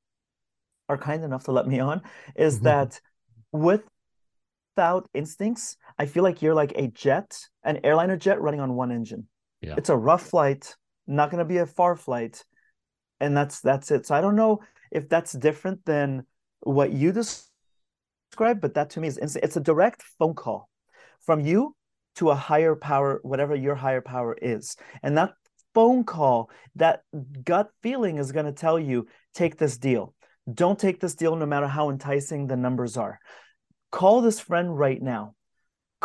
are 0.89 0.98
kind 0.98 1.24
enough 1.24 1.44
to 1.44 1.51
let 1.51 1.68
me 1.68 1.80
on 1.80 2.01
is 2.36 2.56
mm-hmm. 2.56 2.65
that 2.65 3.00
without 3.51 5.08
instincts, 5.13 5.77
I 5.97 6.05
feel 6.05 6.23
like 6.23 6.41
you're 6.41 6.55
like 6.55 6.73
a 6.75 6.87
jet, 6.87 7.37
an 7.63 7.79
airliner 7.83 8.17
jet 8.17 8.41
running 8.41 8.59
on 8.59 8.75
one 8.75 8.91
engine. 8.91 9.27
Yeah. 9.61 9.75
It's 9.77 9.89
a 9.89 9.95
rough 9.95 10.27
flight, 10.27 10.75
not 11.07 11.31
going 11.31 11.39
to 11.39 11.45
be 11.45 11.57
a 11.57 11.65
far 11.65 11.95
flight, 11.95 12.43
and 13.19 13.35
that's 13.35 13.61
that's 13.61 13.91
it. 13.91 14.05
So 14.05 14.15
I 14.15 14.21
don't 14.21 14.35
know 14.35 14.59
if 14.91 15.07
that's 15.09 15.33
different 15.33 15.85
than 15.85 16.25
what 16.61 16.91
you 16.91 17.11
described, 17.11 18.61
but 18.61 18.73
that 18.73 18.91
to 18.91 18.99
me 18.99 19.07
is 19.07 19.17
instant. 19.17 19.45
It's 19.45 19.57
a 19.57 19.61
direct 19.61 20.03
phone 20.19 20.33
call 20.35 20.69
from 21.25 21.41
you 21.41 21.75
to 22.15 22.29
a 22.29 22.35
higher 22.35 22.75
power, 22.75 23.19
whatever 23.23 23.55
your 23.55 23.75
higher 23.75 24.01
power 24.01 24.37
is, 24.41 24.75
and 25.03 25.17
that 25.17 25.33
phone 25.73 26.03
call, 26.03 26.49
that 26.75 27.01
gut 27.43 27.69
feeling 27.81 28.17
is 28.17 28.31
going 28.31 28.45
to 28.45 28.53
tell 28.53 28.79
you 28.79 29.07
take 29.33 29.57
this 29.57 29.77
deal 29.77 30.13
don't 30.51 30.77
take 30.77 30.99
this 30.99 31.15
deal 31.15 31.35
no 31.35 31.45
matter 31.45 31.67
how 31.67 31.89
enticing 31.89 32.47
the 32.47 32.55
numbers 32.55 32.97
are. 32.97 33.19
Call 33.91 34.21
this 34.21 34.39
friend 34.39 34.77
right 34.77 35.01
now. 35.01 35.33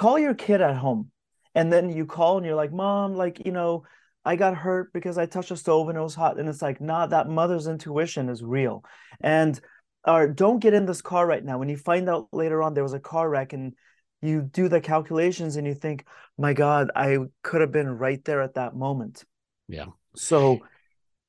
Call 0.01 0.19
your 0.19 0.33
kid 0.33 0.63
at 0.63 0.77
home. 0.77 1.11
And 1.55 1.71
then 1.71 1.91
you 1.91 2.07
call 2.07 2.39
and 2.39 2.47
you're 2.47 2.55
like, 2.55 2.73
Mom, 2.73 3.13
like, 3.13 3.45
you 3.45 3.53
know, 3.53 3.85
I 4.25 4.35
got 4.35 4.57
hurt 4.57 4.95
because 4.95 5.19
I 5.19 5.27
touched 5.27 5.51
a 5.51 5.59
stove 5.59 5.91
and 5.91 5.99
it 5.99 6.01
was 6.01 6.15
hot. 6.15 6.41
And 6.41 6.49
it's 6.49 6.63
like, 6.63 6.81
nah, 6.81 7.07
that 7.09 7.29
mother's 7.29 7.67
intuition 7.67 8.31
is 8.31 8.43
real. 8.43 8.83
And 9.21 9.61
or 10.07 10.27
don't 10.27 10.59
get 10.59 10.73
in 10.73 10.87
this 10.87 11.03
car 11.03 11.27
right 11.27 11.45
now. 11.45 11.59
When 11.59 11.69
you 11.69 11.77
find 11.77 12.09
out 12.09 12.29
later 12.33 12.63
on 12.63 12.73
there 12.73 12.83
was 12.83 12.95
a 12.95 12.99
car 12.99 13.29
wreck 13.29 13.53
and 13.53 13.75
you 14.23 14.41
do 14.41 14.71
the 14.71 14.81
calculations 14.81 15.57
and 15.57 15.67
you 15.67 15.75
think, 15.75 16.07
my 16.39 16.55
God, 16.55 16.91
I 16.97 17.19
could 17.43 17.61
have 17.61 17.73
been 17.73 17.91
right 17.91 18.25
there 18.25 18.41
at 18.41 18.55
that 18.55 18.75
moment. 18.75 19.27
Yeah. 19.69 19.89
So 20.17 20.61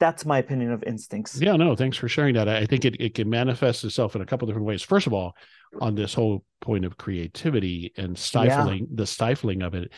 that's 0.02 0.26
my 0.26 0.40
opinion 0.40 0.72
of 0.72 0.84
instincts. 0.84 1.40
Yeah, 1.40 1.56
no, 1.56 1.76
thanks 1.76 1.96
for 1.96 2.10
sharing 2.10 2.34
that. 2.34 2.50
I 2.50 2.66
think 2.66 2.86
it, 2.86 3.00
it 3.00 3.14
can 3.14 3.30
manifest 3.30 3.84
itself 3.84 4.16
in 4.16 4.22
a 4.24 4.26
couple 4.26 4.48
different 4.48 4.66
ways. 4.66 4.82
First 4.82 5.06
of 5.06 5.14
all, 5.14 5.36
on 5.80 5.94
this 5.94 6.16
whole 6.16 6.44
point 6.60 6.86
of 6.86 6.98
creativity 6.98 7.94
and 7.96 8.18
stifling 8.18 8.80
yeah. 8.80 8.96
the 8.96 9.06
stifling 9.06 9.62
of 9.62 9.76
it. 9.76 9.94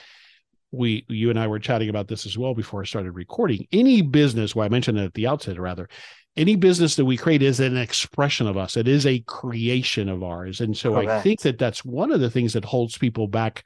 We 0.71 1.05
you 1.07 1.29
and 1.29 1.39
I 1.39 1.47
were 1.47 1.59
chatting 1.59 1.89
about 1.89 2.07
this 2.07 2.25
as 2.25 2.37
well 2.37 2.53
before 2.53 2.81
I 2.81 2.85
started 2.85 3.11
recording. 3.11 3.65
Any 3.71 4.01
business, 4.01 4.55
well, 4.55 4.65
I 4.65 4.69
mentioned 4.69 4.99
it 4.99 5.05
at 5.05 5.13
the 5.13 5.27
outset 5.27 5.57
rather, 5.57 5.87
any 6.35 6.55
business 6.55 6.95
that 6.95 7.05
we 7.05 7.15
create 7.15 7.41
is 7.41 7.59
an 7.59 7.77
expression 7.77 8.47
of 8.47 8.57
us. 8.57 8.75
It 8.75 8.87
is 8.87 9.05
a 9.05 9.19
creation 9.19 10.09
of 10.09 10.21
ours. 10.21 10.61
And 10.61 10.75
so 10.75 10.93
Correct. 10.93 11.09
I 11.09 11.21
think 11.21 11.41
that 11.41 11.59
that's 11.59 11.85
one 11.85 12.11
of 12.11 12.19
the 12.19 12.29
things 12.29 12.53
that 12.53 12.65
holds 12.65 12.97
people 12.97 13.27
back 13.27 13.63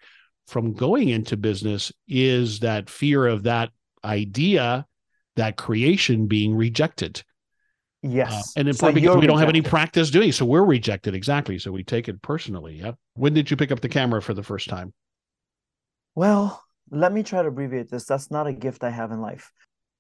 from 0.48 0.74
going 0.74 1.10
into 1.10 1.36
business 1.36 1.92
is 2.08 2.60
that 2.60 2.90
fear 2.90 3.26
of 3.26 3.44
that 3.44 3.72
idea 4.04 4.86
that 5.38 5.56
creation 5.56 6.28
being 6.28 6.56
rejected. 6.56 7.24
Yes. 8.04 8.32
Uh, 8.32 8.60
and 8.60 8.68
important 8.68 8.98
so 8.98 9.02
because 9.02 9.22
we 9.22 9.28
don't 9.28 9.40
have 9.40 9.50
any 9.50 9.62
practice 9.62 10.12
doing 10.12 10.32
so 10.32 10.46
we're 10.46 10.64
rejected 10.64 11.16
exactly 11.16 11.58
so 11.58 11.72
we 11.72 11.84
take 11.84 12.08
it 12.08 12.22
personally 12.22 12.76
yeah. 12.76 12.92
When 13.16 13.34
did 13.34 13.50
you 13.50 13.58
pick 13.58 13.72
up 13.72 13.80
the 13.80 13.90
camera 13.90 14.22
for 14.22 14.34
the 14.34 14.44
first 14.44 14.70
time? 14.70 14.94
Well 16.14 16.64
let 16.92 17.12
me 17.12 17.24
try 17.24 17.42
to 17.42 17.48
abbreviate 17.48 17.90
this 17.90 18.06
that's 18.06 18.30
not 18.30 18.48
a 18.48 18.54
gift 18.54 18.84
i 18.84 18.90
have 18.90 19.12
in 19.12 19.22
life. 19.22 19.52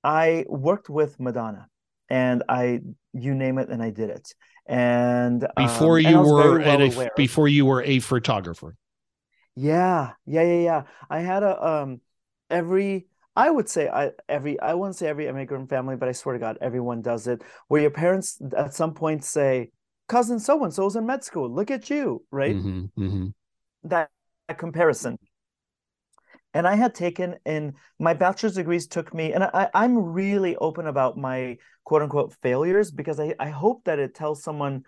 I 0.03 0.45
worked 0.47 0.89
with 0.89 1.19
madonna 1.19 1.67
and 2.09 2.43
i 2.47 2.81
you 3.13 3.33
name 3.33 3.57
it 3.57 3.69
and 3.69 3.81
i 3.81 3.89
did 3.89 4.09
it. 4.09 4.33
And 4.67 5.47
before 5.55 5.97
um, 5.97 6.05
you 6.05 6.19
and 6.19 6.27
were 6.27 6.59
well 6.59 6.81
a, 6.81 7.09
before 7.15 7.47
you 7.47 7.65
were 7.65 7.81
a 7.81 7.99
photographer. 7.99 8.75
Yeah 9.55 10.11
yeah 10.27 10.43
yeah 10.43 10.61
yeah. 10.61 10.83
I 11.09 11.19
had 11.19 11.41
a 11.41 11.67
um 11.67 12.01
every 12.49 13.07
I 13.37 13.51
would 13.51 13.69
say 13.69 13.87
I 13.87 14.11
every 14.27 14.59
I 14.59 14.73
wouldn't 14.73 14.95
say 14.95 15.07
every 15.07 15.27
immigrant 15.27 15.69
family, 15.69 15.95
but 15.95 16.09
I 16.09 16.11
swear 16.11 16.33
to 16.33 16.39
God, 16.39 16.57
everyone 16.59 17.03
does 17.03 17.27
it. 17.27 17.43
Where 17.67 17.79
your 17.79 17.91
parents 17.91 18.41
at 18.57 18.73
some 18.73 18.95
point 18.95 19.23
say, 19.23 19.69
"Cousin 20.07 20.39
so 20.39 20.63
and 20.63 20.73
so 20.73 20.87
is 20.87 20.95
in 20.95 21.05
med 21.05 21.23
school. 21.23 21.47
Look 21.47 21.69
at 21.69 21.87
you!" 21.87 22.25
Right? 22.31 22.55
Mm-hmm, 22.55 23.03
mm-hmm. 23.03 23.27
That, 23.83 24.09
that 24.47 24.57
comparison. 24.57 25.19
And 26.55 26.67
I 26.67 26.73
had 26.75 26.95
taken 26.95 27.35
in 27.45 27.75
my 27.99 28.15
bachelor's 28.15 28.55
degrees 28.55 28.87
took 28.87 29.13
me, 29.13 29.33
and 29.33 29.43
I, 29.43 29.69
I'm 29.71 29.95
really 29.99 30.55
open 30.55 30.87
about 30.87 31.15
my 31.15 31.57
quote 31.83 32.01
unquote 32.01 32.33
failures 32.41 32.89
because 32.89 33.19
I, 33.19 33.35
I 33.39 33.49
hope 33.49 33.83
that 33.83 33.99
it 33.99 34.15
tells 34.15 34.41
someone 34.41 34.83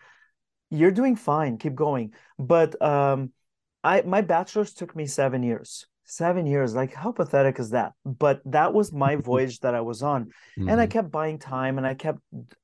you're 0.71 0.89
doing 0.89 1.15
fine, 1.15 1.59
keep 1.59 1.75
going. 1.75 2.13
But 2.39 2.81
um, 2.81 3.31
I 3.83 4.01
my 4.01 4.21
bachelor's 4.21 4.73
took 4.73 4.95
me 4.95 5.05
seven 5.05 5.43
years 5.43 5.85
seven 6.09 6.47
years 6.47 6.73
like 6.73 6.91
how 6.93 7.11
pathetic 7.11 7.59
is 7.59 7.69
that 7.69 7.93
but 8.03 8.41
that 8.43 8.73
was 8.73 8.91
my 8.91 9.15
voyage 9.31 9.59
that 9.59 9.75
i 9.75 9.81
was 9.81 10.01
on 10.01 10.25
mm-hmm. 10.25 10.67
and 10.67 10.81
i 10.81 10.85
mm-hmm. 10.85 10.91
kept 10.91 11.11
buying 11.11 11.37
time 11.37 11.77
and 11.77 11.85
i 11.85 11.93
kept 11.93 12.19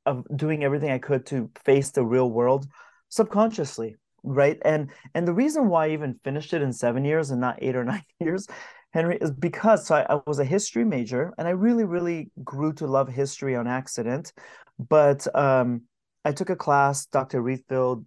uh, 0.07 0.21
doing 0.35 0.63
everything 0.63 0.89
i 0.89 0.97
could 0.97 1.25
to 1.25 1.49
face 1.63 1.91
the 1.91 2.03
real 2.03 2.29
world 2.29 2.65
subconsciously 3.09 3.95
right 4.23 4.57
and 4.65 4.89
and 5.13 5.27
the 5.27 5.33
reason 5.33 5.69
why 5.69 5.85
i 5.85 5.89
even 5.91 6.19
finished 6.23 6.53
it 6.53 6.61
in 6.63 6.73
seven 6.73 7.05
years 7.05 7.29
and 7.29 7.39
not 7.39 7.59
eight 7.61 7.75
or 7.75 7.83
nine 7.93 8.03
years 8.19 8.47
henry 8.93 9.17
is 9.21 9.31
because 9.31 9.85
so 9.85 9.95
I, 9.95 10.15
I 10.15 10.19
was 10.25 10.39
a 10.39 10.45
history 10.45 10.83
major 10.83 11.31
and 11.37 11.47
i 11.47 11.51
really 11.51 11.83
really 11.83 12.31
grew 12.43 12.73
to 12.73 12.87
love 12.87 13.07
history 13.07 13.55
on 13.55 13.67
accident 13.67 14.33
but 14.79 15.27
um 15.35 15.83
i 16.23 16.31
took 16.31 16.49
a 16.49 16.55
class 16.55 17.05
dr 17.05 17.39
Rietveld 17.39 18.05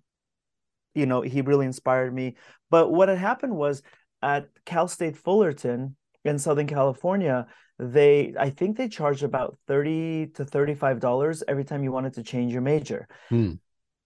you 0.96 1.06
know 1.06 1.20
he 1.20 1.42
really 1.42 1.66
inspired 1.66 2.12
me 2.12 2.36
but 2.70 2.90
what 2.90 3.08
had 3.08 3.18
happened 3.18 3.54
was 3.54 3.82
at 4.22 4.48
Cal 4.64 4.88
State 4.88 5.16
Fullerton 5.16 5.96
in 6.24 6.38
Southern 6.38 6.66
California, 6.66 7.46
they 7.78 8.34
I 8.38 8.50
think 8.50 8.76
they 8.76 8.88
charged 8.88 9.22
about 9.22 9.56
30 9.66 10.28
to 10.34 10.44
35 10.44 11.00
dollars 11.00 11.42
every 11.46 11.64
time 11.64 11.84
you 11.84 11.92
wanted 11.92 12.14
to 12.14 12.22
change 12.22 12.52
your 12.52 12.62
major. 12.62 13.06
Hmm. 13.28 13.52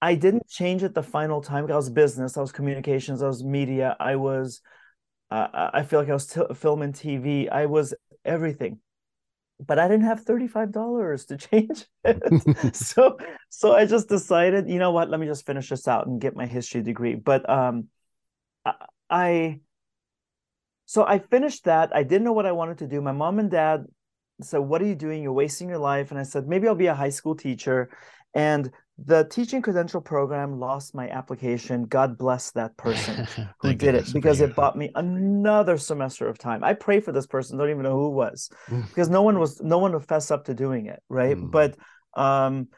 I 0.01 0.17
didn't 0.17 0.49
change 0.49 0.83
it 0.83 0.95
the 0.95 1.03
final 1.03 1.41
time. 1.41 1.71
I 1.71 1.77
was 1.77 1.89
business, 1.89 2.37
I 2.37 2.41
was 2.41 2.51
communications, 2.51 3.23
I 3.23 3.29
was 3.29 3.45
media, 3.45 3.97
I 4.01 4.17
was, 4.17 4.61
uh, 5.31 5.71
I 5.73 5.85
feel 5.85 6.01
like 6.01 6.11
I 6.11 6.15
was 6.15 6.27
t- 6.27 6.43
film 6.55 6.83
and 6.83 6.93
TV, 6.93 7.49
I 7.49 7.67
was 7.67 7.95
everything. 8.25 8.81
But 9.65 9.79
I 9.79 9.87
didn't 9.87 10.07
have 10.07 10.25
$35 10.25 11.27
to 11.29 11.37
change 11.49 11.87
it. 12.05 12.75
so 12.75 13.17
so 13.49 13.75
I 13.75 13.87
just 13.87 14.09
decided, 14.09 14.69
you 14.69 14.81
know 14.81 14.91
what, 14.91 15.09
let 15.09 15.21
me 15.21 15.27
just 15.27 15.47
finish 15.47 15.69
this 15.69 15.87
out 15.87 16.09
and 16.09 16.21
get 16.21 16.35
my 16.35 16.47
history 16.47 16.83
degree. 16.83 17.15
But 17.15 17.49
um 17.49 17.87
I 19.09 19.61
so 20.87 21.05
I 21.07 21.19
finished 21.19 21.65
that. 21.65 21.95
I 21.95 22.03
didn't 22.03 22.25
know 22.25 22.33
what 22.33 22.47
I 22.47 22.53
wanted 22.53 22.79
to 22.79 22.87
do. 22.87 23.01
My 23.01 23.13
mom 23.13 23.39
and 23.39 23.51
dad 23.51 23.87
said, 24.41 24.59
What 24.59 24.83
are 24.83 24.87
you 24.87 24.95
doing? 24.95 25.23
You're 25.23 25.33
wasting 25.33 25.69
your 25.69 25.79
life. 25.79 26.11
And 26.11 26.21
I 26.21 26.25
said, 26.25 26.47
Maybe 26.47 26.69
I'll 26.69 26.75
be 26.75 26.87
a 26.87 26.95
high 26.95 27.11
school 27.11 27.35
teacher. 27.35 27.91
And 28.35 28.71
the 28.99 29.25
teaching 29.25 29.63
credential 29.63 30.01
program 30.01 30.59
lost 30.59 30.95
my 30.95 31.09
application. 31.09 31.85
God 31.85 32.19
bless 32.19 32.51
that 32.53 32.77
person 32.77 33.27
who 33.61 33.75
did 33.75 33.95
it 33.95 34.13
because 34.13 34.41
it 34.41 34.55
bought 34.55 34.77
me 34.77 34.91
another 34.95 35.77
semester 35.79 36.29
of 36.29 36.39
time. 36.39 36.63
I 36.63 36.75
pray 36.75 37.01
for 37.01 37.13
this 37.13 37.27
person, 37.27 37.59
don't 37.59 37.71
even 37.71 37.83
know 37.83 37.97
who 37.97 38.09
it 38.09 38.15
was 38.15 38.51
because 38.89 39.09
no 39.09 39.23
one 39.23 39.39
was 39.39 39.61
no 39.61 39.79
one 39.79 39.93
would 39.93 40.07
fess 40.07 40.31
up 40.31 40.45
to 40.47 40.55
doing 40.55 40.87
it, 40.87 41.03
right? 41.09 41.37
Mm. 41.37 41.51
But 41.51 41.77
um 42.15 42.69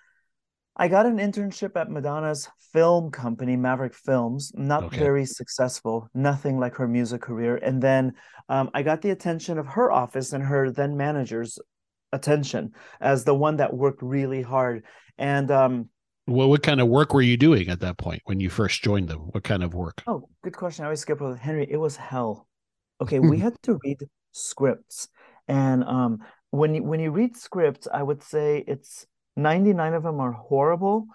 I 0.76 0.88
got 0.88 1.06
an 1.06 1.18
internship 1.18 1.76
at 1.76 1.90
Madonna's 1.90 2.48
film 2.72 3.10
company, 3.10 3.56
Maverick 3.56 3.94
Films. 3.94 4.52
Not 4.54 4.84
okay. 4.84 4.98
very 4.98 5.24
successful, 5.24 6.08
nothing 6.14 6.58
like 6.58 6.74
her 6.76 6.88
music 6.88 7.22
career. 7.22 7.56
And 7.56 7.80
then 7.80 8.14
um, 8.48 8.70
I 8.74 8.82
got 8.82 9.00
the 9.00 9.10
attention 9.10 9.58
of 9.58 9.66
her 9.66 9.92
office 9.92 10.32
and 10.32 10.42
her 10.42 10.70
then 10.70 10.96
manager's 10.96 11.58
attention 12.12 12.72
as 13.00 13.24
the 13.24 13.34
one 13.34 13.56
that 13.56 13.74
worked 13.74 14.02
really 14.02 14.42
hard. 14.42 14.84
And 15.16 15.50
um, 15.50 15.88
well, 16.26 16.48
what 16.48 16.62
kind 16.62 16.80
of 16.80 16.88
work 16.88 17.12
were 17.12 17.22
you 17.22 17.36
doing 17.36 17.68
at 17.68 17.80
that 17.80 17.98
point 17.98 18.22
when 18.24 18.40
you 18.40 18.50
first 18.50 18.82
joined 18.82 19.08
them? 19.08 19.20
What 19.30 19.44
kind 19.44 19.62
of 19.62 19.74
work? 19.74 20.02
Oh, 20.06 20.28
good 20.42 20.56
question. 20.56 20.84
I 20.84 20.86
always 20.86 21.00
skip 21.00 21.20
over 21.20 21.36
Henry. 21.36 21.66
It 21.70 21.76
was 21.76 21.96
hell. 21.96 22.48
Okay, 23.00 23.18
we 23.18 23.38
had 23.38 23.54
to 23.64 23.78
read 23.84 23.98
scripts, 24.32 25.08
and 25.48 25.84
um, 25.84 26.20
when 26.50 26.74
you 26.76 26.82
when 26.82 27.00
you 27.00 27.10
read 27.10 27.36
scripts, 27.36 27.88
I 27.92 28.02
would 28.02 28.22
say 28.22 28.64
it's 28.66 29.04
99 29.36 29.94
of 29.94 30.02
them 30.02 30.20
are 30.20 30.32
horrible. 30.32 31.06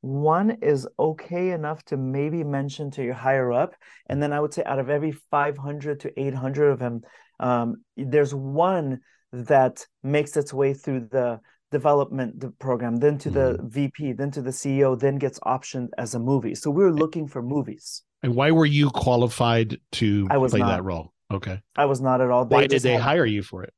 One 0.00 0.58
is 0.62 0.86
okay 0.98 1.50
enough 1.50 1.82
to 1.86 1.96
maybe 1.96 2.44
mention 2.44 2.90
to 2.92 3.02
your 3.02 3.14
higher 3.14 3.52
up. 3.52 3.74
And 4.06 4.22
then 4.22 4.32
I 4.32 4.40
would 4.40 4.52
say 4.52 4.62
out 4.64 4.78
of 4.78 4.90
every 4.90 5.12
500 5.12 6.00
to 6.00 6.20
800 6.20 6.70
of 6.70 6.78
them, 6.78 7.02
um, 7.40 7.76
there's 7.96 8.34
one 8.34 9.00
that 9.32 9.86
makes 10.02 10.36
its 10.36 10.52
way 10.52 10.74
through 10.74 11.08
the 11.10 11.40
development 11.72 12.58
program, 12.60 12.96
then 12.96 13.18
to 13.18 13.30
the 13.30 13.58
mm. 13.60 13.68
VP, 13.68 14.12
then 14.12 14.30
to 14.30 14.42
the 14.42 14.50
CEO, 14.50 14.98
then 14.98 15.16
gets 15.16 15.40
optioned 15.40 15.88
as 15.98 16.14
a 16.14 16.18
movie. 16.20 16.54
So 16.54 16.70
we 16.70 16.84
were 16.84 16.92
looking 16.92 17.26
for 17.26 17.42
movies. 17.42 18.02
And 18.22 18.34
why 18.36 18.52
were 18.52 18.66
you 18.66 18.90
qualified 18.90 19.80
to 19.92 20.28
I 20.30 20.38
was 20.38 20.52
play 20.52 20.60
not. 20.60 20.68
that 20.68 20.84
role? 20.84 21.12
Okay. 21.32 21.60
I 21.76 21.86
was 21.86 22.00
not 22.00 22.20
at 22.20 22.30
all. 22.30 22.44
They 22.44 22.56
why 22.56 22.66
did 22.66 22.82
they 22.82 22.92
had... 22.92 23.02
hire 23.02 23.26
you 23.26 23.42
for 23.42 23.64
it? 23.64 23.74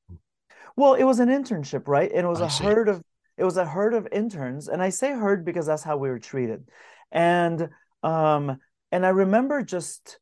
Well, 0.76 0.94
it 0.94 1.04
was 1.04 1.20
an 1.20 1.30
internship, 1.30 1.88
right? 1.88 2.10
And 2.10 2.26
it 2.26 2.28
was 2.28 2.42
I 2.42 2.48
a 2.48 2.50
see. 2.50 2.64
herd 2.64 2.88
of 2.88 3.02
it 3.36 3.44
was 3.44 3.56
a 3.56 3.66
herd 3.66 3.94
of 3.94 4.08
interns 4.12 4.68
and 4.68 4.82
i 4.82 4.88
say 4.88 5.10
herd 5.10 5.44
because 5.44 5.66
that's 5.66 5.82
how 5.82 5.96
we 5.96 6.08
were 6.08 6.18
treated. 6.18 6.68
And 7.12 7.68
um 8.02 8.58
and 8.90 9.06
i 9.06 9.10
remember 9.10 9.62
just 9.62 10.18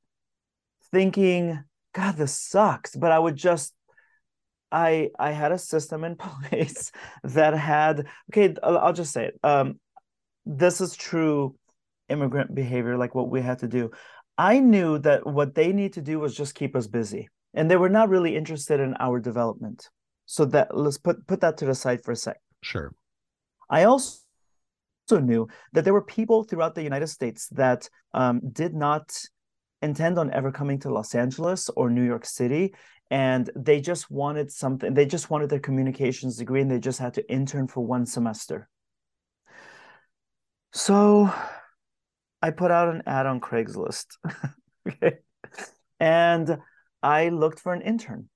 thinking 0.91 1.63
god 1.93 2.17
this 2.17 2.39
sucks 2.39 2.95
but 2.95 3.11
i 3.11 3.19
would 3.19 3.37
just 3.37 3.75
i 4.71 5.11
i 5.19 5.33
had 5.33 5.51
a 5.51 5.59
system 5.59 6.05
in 6.05 6.17
place 6.49 6.93
that 7.25 7.55
had 7.55 8.07
okay 8.31 8.55
i'll 8.63 8.93
just 8.93 9.13
say 9.13 9.27
it 9.27 9.39
um 9.43 9.81
this 10.47 10.81
is 10.81 10.95
true 10.95 11.57
immigrant 12.09 12.55
behavior 12.55 12.97
like 12.97 13.15
what 13.15 13.31
we 13.31 13.41
had 13.41 13.59
to 13.61 13.69
do. 13.69 13.91
I 14.37 14.59
knew 14.59 14.99
that 15.01 15.27
what 15.27 15.55
they 15.55 15.73
need 15.73 15.93
to 15.95 16.03
do 16.03 16.19
was 16.19 16.37
just 16.37 16.55
keep 16.55 16.75
us 16.75 16.87
busy 16.87 17.29
and 17.55 17.71
they 17.71 17.77
were 17.77 17.89
not 17.89 18.09
really 18.09 18.37
interested 18.37 18.81
in 18.81 18.97
our 18.99 19.21
development. 19.21 19.89
So 20.27 20.45
that 20.47 20.77
let's 20.77 20.99
put 20.99 21.27
put 21.27 21.41
that 21.41 21.59
to 21.59 21.67
the 21.67 21.75
side 21.75 22.03
for 22.03 22.13
a 22.13 22.17
sec. 22.17 22.39
Sure 22.63 22.93
I 23.69 23.85
also 23.85 24.21
knew 25.11 25.49
that 25.73 25.85
there 25.85 25.93
were 25.93 26.03
people 26.03 26.45
throughout 26.45 26.75
the 26.75 26.83
United 26.83 27.09
States 27.09 27.49
that 27.53 27.89
um, 28.13 28.41
did 28.53 28.75
not 28.75 29.17
intend 29.83 30.19
on 30.19 30.33
ever 30.33 30.51
coming 30.51 30.79
to 30.81 30.91
Los 30.91 31.15
Angeles 31.15 31.69
or 31.77 31.91
New 31.91 32.05
York 32.05 32.25
City. 32.25 32.75
And 33.11 33.51
they 33.55 33.81
just 33.81 34.11
wanted 34.11 34.51
something, 34.51 34.95
they 34.95 35.07
just 35.07 35.31
wanted 35.31 35.51
their 35.51 35.61
communications 35.61 36.37
degree 36.37 36.63
and 36.63 36.71
they 36.71 36.79
just 36.79 36.99
had 36.99 37.15
to 37.15 37.31
intern 37.31 37.69
for 37.69 37.85
one 37.85 38.07
semester. 38.07 38.69
So 40.73 41.33
I 42.43 42.51
put 42.51 42.71
out 42.71 42.89
an 42.89 43.03
ad 43.07 43.27
on 43.27 43.41
Craigslist. 43.41 44.07
okay. 44.89 45.19
And 46.01 46.59
I 47.03 47.29
looked 47.29 47.61
for 47.61 47.73
an 47.73 47.83
intern 47.83 48.29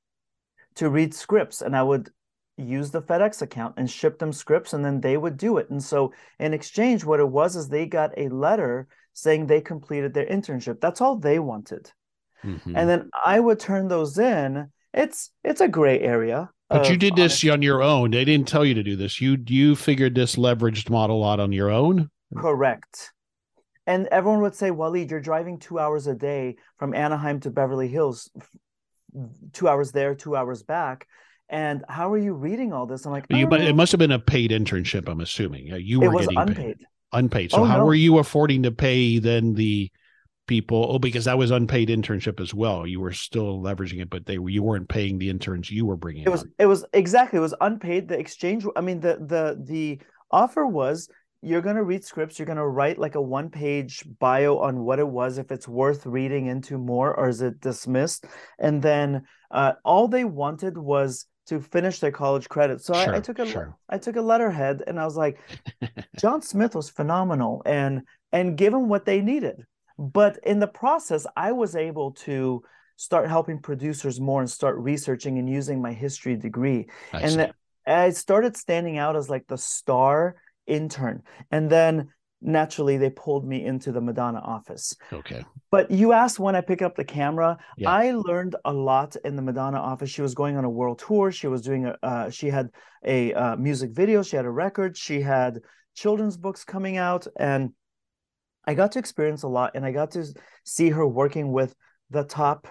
to 0.76 0.88
read 0.88 1.14
scripts 1.14 1.62
and 1.62 1.74
I 1.74 1.82
would 1.82 2.10
use 2.58 2.90
the 2.90 3.02
FedEx 3.02 3.42
account 3.42 3.74
and 3.76 3.90
ship 3.90 4.18
them 4.18 4.32
scripts 4.32 4.72
and 4.72 4.84
then 4.84 5.00
they 5.00 5.16
would 5.16 5.36
do 5.36 5.58
it. 5.58 5.70
And 5.70 5.82
so 5.82 6.12
in 6.38 6.52
exchange, 6.52 7.04
what 7.04 7.20
it 7.20 7.28
was 7.28 7.56
is 7.56 7.68
they 7.68 7.86
got 7.86 8.12
a 8.16 8.28
letter 8.28 8.88
saying 9.14 9.46
they 9.46 9.60
completed 9.60 10.12
their 10.12 10.26
internship. 10.26 10.80
That's 10.80 11.00
all 11.00 11.16
they 11.16 11.38
wanted. 11.38 11.90
Mm-hmm. 12.44 12.76
And 12.76 12.88
then 12.88 13.10
I 13.24 13.40
would 13.40 13.60
turn 13.60 13.88
those 13.88 14.18
in. 14.18 14.70
It's 14.94 15.30
it's 15.44 15.60
a 15.60 15.68
gray 15.68 16.00
area. 16.00 16.50
But 16.70 16.90
you 16.90 16.96
did 16.96 17.16
this 17.16 17.44
on 17.46 17.62
your 17.62 17.82
own. 17.82 18.10
They 18.10 18.24
didn't 18.24 18.46
tell 18.46 18.64
you 18.64 18.74
to 18.74 18.82
do 18.82 18.94
this. 18.96 19.20
You 19.20 19.38
you 19.46 19.74
figured 19.74 20.14
this 20.14 20.36
leveraged 20.36 20.90
model 20.90 21.24
out 21.24 21.40
on 21.40 21.52
your 21.52 21.70
own. 21.70 22.10
Correct. 22.36 23.12
And 23.86 24.06
everyone 24.08 24.42
would 24.42 24.54
say, 24.54 24.70
Walid, 24.70 25.10
you're 25.10 25.20
driving 25.20 25.58
two 25.58 25.78
hours 25.78 26.06
a 26.06 26.14
day 26.14 26.56
from 26.78 26.94
Anaheim 26.94 27.40
to 27.40 27.50
Beverly 27.50 27.88
Hills, 27.88 28.30
two 29.54 29.66
hours 29.66 29.92
there, 29.92 30.14
two 30.14 30.36
hours 30.36 30.62
back 30.62 31.06
and 31.48 31.84
how 31.88 32.12
are 32.12 32.18
you 32.18 32.34
reading 32.34 32.72
all 32.72 32.86
this? 32.86 33.06
I'm 33.06 33.12
like, 33.12 33.26
you, 33.30 33.46
but 33.46 33.60
it 33.60 33.74
must 33.74 33.92
have 33.92 33.98
been 33.98 34.12
a 34.12 34.18
paid 34.18 34.50
internship. 34.50 35.08
I'm 35.08 35.20
assuming 35.20 35.66
you 35.66 36.00
were 36.00 36.12
getting 36.20 36.36
unpaid. 36.36 36.56
Paid. 36.56 36.86
Unpaid. 37.12 37.50
So 37.52 37.62
oh, 37.62 37.64
how 37.64 37.78
no. 37.78 37.84
were 37.86 37.94
you 37.94 38.18
affording 38.18 38.62
to 38.64 38.70
pay 38.70 39.18
then 39.18 39.54
the 39.54 39.90
people? 40.46 40.86
Oh, 40.90 40.98
because 40.98 41.24
that 41.24 41.38
was 41.38 41.50
unpaid 41.50 41.88
internship 41.88 42.38
as 42.40 42.52
well. 42.52 42.86
You 42.86 43.00
were 43.00 43.12
still 43.12 43.60
leveraging 43.62 44.02
it, 44.02 44.10
but 44.10 44.26
they 44.26 44.34
you 44.34 44.62
weren't 44.62 44.88
paying 44.88 45.18
the 45.18 45.30
interns 45.30 45.70
you 45.70 45.86
were 45.86 45.96
bringing. 45.96 46.24
It 46.24 46.30
was. 46.30 46.46
It 46.58 46.66
was 46.66 46.84
exactly. 46.92 47.38
It 47.38 47.42
was 47.42 47.54
unpaid. 47.60 48.08
The 48.08 48.18
exchange. 48.18 48.66
I 48.76 48.82
mean, 48.82 49.00
the 49.00 49.16
the 49.16 49.58
the 49.64 50.00
offer 50.30 50.66
was 50.66 51.08
you're 51.40 51.62
going 51.62 51.76
to 51.76 51.84
read 51.84 52.04
scripts 52.04 52.38
you're 52.38 52.46
going 52.46 52.58
to 52.58 52.66
write 52.66 52.98
like 52.98 53.14
a 53.14 53.22
one 53.22 53.48
page 53.48 54.04
bio 54.18 54.58
on 54.58 54.80
what 54.80 54.98
it 54.98 55.06
was 55.06 55.38
if 55.38 55.52
it's 55.52 55.68
worth 55.68 56.04
reading 56.04 56.46
into 56.46 56.76
more 56.76 57.14
or 57.14 57.28
is 57.28 57.40
it 57.40 57.60
dismissed 57.60 58.26
and 58.58 58.82
then 58.82 59.22
uh, 59.50 59.72
all 59.84 60.08
they 60.08 60.24
wanted 60.24 60.76
was 60.76 61.26
to 61.48 61.60
finish 61.60 61.98
their 61.98 62.12
college 62.12 62.48
credit. 62.48 62.80
So 62.80 62.94
sure, 62.94 63.14
I, 63.14 63.16
I, 63.16 63.20
took 63.20 63.38
a 63.38 63.46
sure. 63.46 63.76
I 63.88 63.98
took 63.98 64.16
a 64.16 64.20
letterhead 64.20 64.82
and 64.86 65.00
I 65.00 65.04
was 65.04 65.16
like, 65.16 65.38
John 66.18 66.42
Smith 66.42 66.74
was 66.74 66.90
phenomenal 66.90 67.62
and 67.64 68.02
and 68.32 68.56
give 68.56 68.72
them 68.72 68.88
what 68.88 69.04
they 69.04 69.20
needed. 69.20 69.64
But 69.98 70.38
in 70.44 70.60
the 70.60 70.68
process, 70.68 71.26
I 71.36 71.52
was 71.52 71.74
able 71.74 72.12
to 72.26 72.62
start 72.96 73.28
helping 73.28 73.60
producers 73.60 74.20
more 74.20 74.40
and 74.40 74.50
start 74.50 74.76
researching 74.78 75.38
and 75.38 75.48
using 75.48 75.80
my 75.80 75.92
history 75.92 76.36
degree. 76.36 76.86
I 77.12 77.20
and 77.20 77.32
the, 77.32 77.54
I 77.86 78.10
started 78.10 78.56
standing 78.56 78.98
out 78.98 79.16
as 79.16 79.30
like 79.30 79.46
the 79.46 79.58
star 79.58 80.36
intern. 80.66 81.22
And 81.50 81.70
then 81.70 82.08
naturally 82.40 82.96
they 82.96 83.10
pulled 83.10 83.46
me 83.46 83.64
into 83.64 83.92
the 83.92 84.00
Madonna 84.00 84.38
office. 84.38 84.94
Okay. 85.12 85.44
But 85.70 85.90
you 85.90 86.12
asked 86.12 86.38
when 86.38 86.54
I 86.54 86.60
pick 86.60 86.82
up 86.82 86.94
the 86.94 87.04
camera. 87.04 87.58
Yeah. 87.76 87.90
I 87.90 88.12
learned 88.12 88.56
a 88.64 88.72
lot 88.72 89.16
in 89.24 89.36
the 89.36 89.42
Madonna 89.42 89.78
office. 89.78 90.10
She 90.10 90.22
was 90.22 90.34
going 90.34 90.56
on 90.56 90.64
a 90.64 90.70
world 90.70 91.02
tour. 91.06 91.32
She 91.32 91.48
was 91.48 91.62
doing 91.62 91.86
a. 91.86 91.96
Uh, 92.02 92.30
she 92.30 92.48
had 92.48 92.70
a 93.04 93.32
uh, 93.34 93.56
music 93.56 93.90
video. 93.92 94.22
She 94.22 94.36
had 94.36 94.44
a 94.44 94.50
record. 94.50 94.96
She 94.96 95.20
had 95.20 95.58
children's 95.94 96.36
books 96.36 96.64
coming 96.64 96.96
out, 96.96 97.26
and 97.38 97.72
I 98.66 98.74
got 98.74 98.92
to 98.92 98.98
experience 98.98 99.42
a 99.42 99.48
lot. 99.48 99.72
And 99.74 99.84
I 99.84 99.92
got 99.92 100.12
to 100.12 100.26
see 100.64 100.90
her 100.90 101.06
working 101.06 101.52
with 101.52 101.74
the 102.10 102.24
top, 102.24 102.68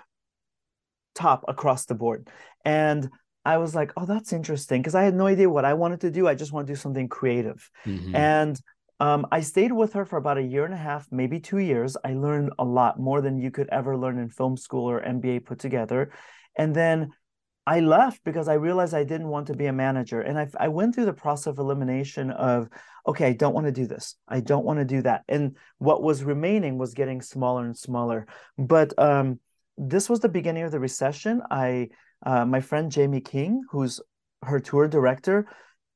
top 1.13 1.43
across 1.47 1.85
the 1.85 1.95
board. 1.95 2.29
And 2.65 3.09
I 3.45 3.59
was 3.59 3.73
like, 3.73 3.93
oh, 3.95 4.05
that's 4.05 4.33
interesting 4.33 4.81
because 4.81 4.95
I 4.95 5.03
had 5.03 5.13
no 5.13 5.25
idea 5.25 5.49
what 5.49 5.63
I 5.63 5.73
wanted 5.73 6.01
to 6.01 6.11
do. 6.11 6.27
I 6.27 6.35
just 6.35 6.51
want 6.51 6.67
to 6.67 6.73
do 6.73 6.77
something 6.77 7.07
creative. 7.07 7.69
Mm-hmm. 7.85 8.13
And 8.13 8.59
um, 8.99 9.27
I 9.31 9.41
stayed 9.41 9.71
with 9.71 9.93
her 9.93 10.05
for 10.05 10.17
about 10.17 10.37
a 10.37 10.43
year 10.43 10.65
and 10.65 10.73
a 10.73 10.77
half, 10.77 11.07
maybe 11.11 11.39
two 11.39 11.59
years. 11.59 11.95
I 12.03 12.13
learned 12.13 12.51
a 12.57 12.65
lot 12.65 12.99
more 12.99 13.21
than 13.21 13.37
you 13.37 13.51
could 13.51 13.69
ever 13.69 13.97
learn 13.97 14.17
in 14.17 14.29
film 14.29 14.57
school 14.57 14.89
or 14.89 15.01
MBA 15.01 15.45
put 15.45 15.59
together. 15.59 16.11
And 16.57 16.75
then 16.75 17.11
I 17.67 17.81
left 17.81 18.23
because 18.23 18.47
I 18.47 18.53
realized 18.53 18.93
I 18.93 19.03
didn't 19.03 19.27
want 19.27 19.47
to 19.47 19.53
be 19.53 19.67
a 19.67 19.73
manager. 19.73 20.21
And 20.21 20.39
I, 20.39 20.47
I 20.59 20.69
went 20.69 20.95
through 20.95 21.05
the 21.05 21.13
process 21.13 21.47
of 21.47 21.59
elimination 21.59 22.31
of, 22.31 22.69
okay, 23.05 23.27
I 23.27 23.33
don't 23.33 23.53
want 23.53 23.67
to 23.67 23.73
do 23.73 23.85
this. 23.85 24.15
I 24.27 24.39
don't 24.39 24.65
want 24.65 24.79
to 24.79 24.85
do 24.85 25.01
that. 25.03 25.23
And 25.27 25.57
what 25.77 26.01
was 26.01 26.23
remaining 26.23 26.77
was 26.77 26.93
getting 26.93 27.21
smaller 27.21 27.65
and 27.65 27.77
smaller. 27.77 28.25
But 28.57 28.97
um, 28.97 29.39
this 29.77 30.09
was 30.09 30.21
the 30.21 30.29
beginning 30.29 30.63
of 30.63 30.71
the 30.71 30.79
recession. 30.79 31.41
I, 31.51 31.89
uh, 32.25 32.45
my 32.45 32.61
friend 32.61 32.91
Jamie 32.91 33.21
King, 33.21 33.61
who's 33.69 34.01
her 34.43 34.59
tour 34.59 34.87
director, 34.87 35.47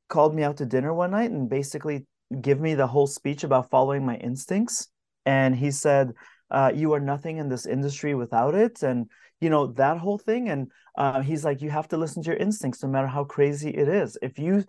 called 0.08 0.36
me 0.36 0.44
out 0.44 0.58
to 0.58 0.66
dinner 0.66 0.94
one 0.94 1.12
night 1.12 1.32
and 1.32 1.50
basically 1.50 2.06
give 2.42 2.60
me 2.60 2.76
the 2.76 2.88
whole 2.88 3.08
speech 3.08 3.44
about 3.44 3.70
following 3.70 4.06
my 4.06 4.16
instincts. 4.18 4.88
And 5.26 5.56
he 5.56 5.72
said 5.72 6.14
uh, 6.50 6.72
you 6.74 6.94
are 6.94 7.00
nothing 7.00 7.38
in 7.38 7.50
this 7.50 7.66
industry 7.66 8.16
without 8.16 8.56
it. 8.56 8.84
And 8.84 9.08
you 9.40 9.50
know 9.50 9.68
that 9.74 9.98
whole 9.98 10.18
thing. 10.18 10.50
And 10.50 10.72
uh, 10.98 11.22
he's 11.22 11.44
like 11.44 11.62
you 11.62 11.70
have 11.70 11.88
to 11.90 11.98
listen 11.98 12.24
to 12.24 12.30
your 12.30 12.38
instincts 12.38 12.84
no 12.84 12.90
matter 12.90 13.08
how 13.08 13.24
crazy 13.24 13.70
it 13.70 13.88
is. 13.88 14.18
If 14.22 14.40
you 14.40 14.66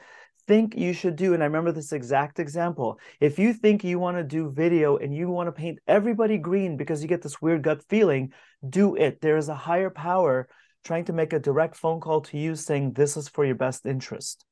think 0.48 0.76
you 0.76 0.92
should 0.92 1.14
do 1.14 1.34
and 1.34 1.42
i 1.42 1.46
remember 1.46 1.70
this 1.70 1.92
exact 1.92 2.40
example 2.40 2.98
if 3.20 3.38
you 3.38 3.52
think 3.52 3.84
you 3.84 4.00
want 4.00 4.16
to 4.16 4.24
do 4.24 4.50
video 4.50 4.96
and 4.96 5.14
you 5.14 5.30
want 5.30 5.46
to 5.46 5.52
paint 5.52 5.78
everybody 5.86 6.36
green 6.36 6.76
because 6.76 7.00
you 7.00 7.06
get 7.06 7.22
this 7.22 7.40
weird 7.40 7.62
gut 7.62 7.80
feeling 7.88 8.32
do 8.68 8.96
it. 8.96 9.20
There 9.20 9.36
is 9.36 9.48
a 9.48 9.54
higher 9.54 9.90
power 9.90 10.48
trying 10.84 11.04
to 11.06 11.12
make 11.12 11.32
a 11.32 11.38
direct 11.38 11.76
phone 11.76 12.00
call 12.00 12.20
to 12.22 12.38
you 12.38 12.54
saying 12.54 12.92
this 12.92 13.16
is 13.16 13.28
for 13.28 13.44
your 13.44 13.54
best 13.54 13.86
interest 13.86 14.44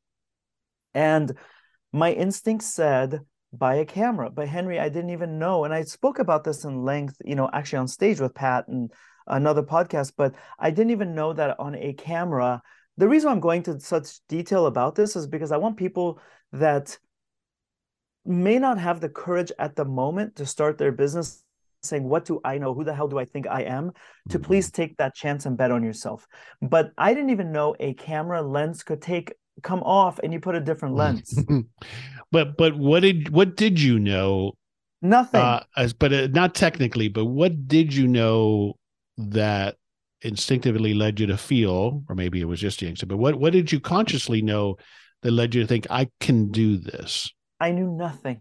and 0.94 1.32
my 1.92 2.12
instinct 2.12 2.64
said 2.64 3.20
buy 3.52 3.74
a 3.76 3.84
camera. 3.84 4.30
But 4.30 4.48
henry 4.48 4.78
i 4.78 4.88
didn't 4.88 5.10
even 5.10 5.38
know 5.38 5.64
and 5.64 5.74
i 5.74 5.82
spoke 5.82 6.18
about 6.18 6.44
this 6.44 6.64
in 6.64 6.84
length 6.84 7.16
you 7.24 7.34
know 7.34 7.50
actually 7.52 7.78
on 7.78 7.88
stage 7.88 8.20
with 8.20 8.34
pat 8.34 8.68
and 8.68 8.92
another 9.26 9.62
podcast 9.62 10.12
but 10.16 10.34
i 10.58 10.70
didn't 10.70 10.90
even 10.90 11.14
know 11.14 11.32
that 11.32 11.58
on 11.58 11.74
a 11.74 11.92
camera 11.92 12.62
the 12.96 13.08
reason 13.08 13.30
i'm 13.30 13.40
going 13.40 13.62
to 13.62 13.78
such 13.80 14.20
detail 14.28 14.66
about 14.66 14.94
this 14.94 15.14
is 15.16 15.26
because 15.26 15.52
i 15.52 15.56
want 15.56 15.76
people 15.76 16.18
that 16.52 16.98
may 18.24 18.58
not 18.58 18.78
have 18.78 19.00
the 19.00 19.08
courage 19.08 19.52
at 19.58 19.76
the 19.76 19.84
moment 19.84 20.36
to 20.36 20.46
start 20.46 20.78
their 20.78 20.92
business 20.92 21.42
saying 21.82 22.04
what 22.04 22.24
do 22.24 22.40
i 22.44 22.58
know? 22.58 22.74
Who 22.74 22.84
the 22.84 22.94
hell 22.94 23.08
do 23.08 23.18
i 23.18 23.24
think 23.24 23.46
i 23.46 23.62
am? 23.62 23.92
to 24.28 24.38
mm-hmm. 24.38 24.46
please 24.46 24.70
take 24.70 24.96
that 24.98 25.14
chance 25.14 25.46
and 25.46 25.56
bet 25.56 25.70
on 25.70 25.82
yourself. 25.82 26.26
But 26.60 26.92
i 26.98 27.14
didn't 27.14 27.30
even 27.30 27.52
know 27.52 27.74
a 27.80 27.94
camera 27.94 28.42
lens 28.42 28.82
could 28.82 29.02
take 29.02 29.34
come 29.62 29.82
off 29.82 30.18
and 30.22 30.32
you 30.32 30.40
put 30.40 30.54
a 30.54 30.60
different 30.60 30.94
lens. 30.94 31.38
but 32.32 32.56
but 32.56 32.76
what 32.76 33.00
did 33.00 33.30
what 33.30 33.56
did 33.56 33.80
you 33.80 33.98
know? 33.98 34.52
Nothing. 35.02 35.40
Uh, 35.40 35.62
as 35.76 35.92
but 35.92 36.12
uh, 36.12 36.28
not 36.28 36.54
technically, 36.54 37.08
but 37.08 37.24
what 37.24 37.66
did 37.66 37.94
you 37.94 38.06
know 38.06 38.74
that 39.16 39.76
instinctively 40.22 40.92
led 40.94 41.18
you 41.18 41.26
to 41.26 41.36
feel, 41.36 42.02
or 42.08 42.14
maybe 42.14 42.40
it 42.40 42.44
was 42.44 42.60
just 42.60 42.80
the 42.80 42.88
instinct, 42.88 43.08
but 43.08 43.16
what 43.16 43.36
what 43.36 43.52
did 43.52 43.72
you 43.72 43.80
consciously 43.80 44.42
know 44.42 44.76
that 45.22 45.30
led 45.30 45.54
you 45.54 45.62
to 45.62 45.66
think 45.66 45.86
I 45.90 46.08
can 46.20 46.50
do 46.50 46.76
this? 46.76 47.32
I 47.58 47.72
knew 47.72 47.90
nothing. 47.90 48.40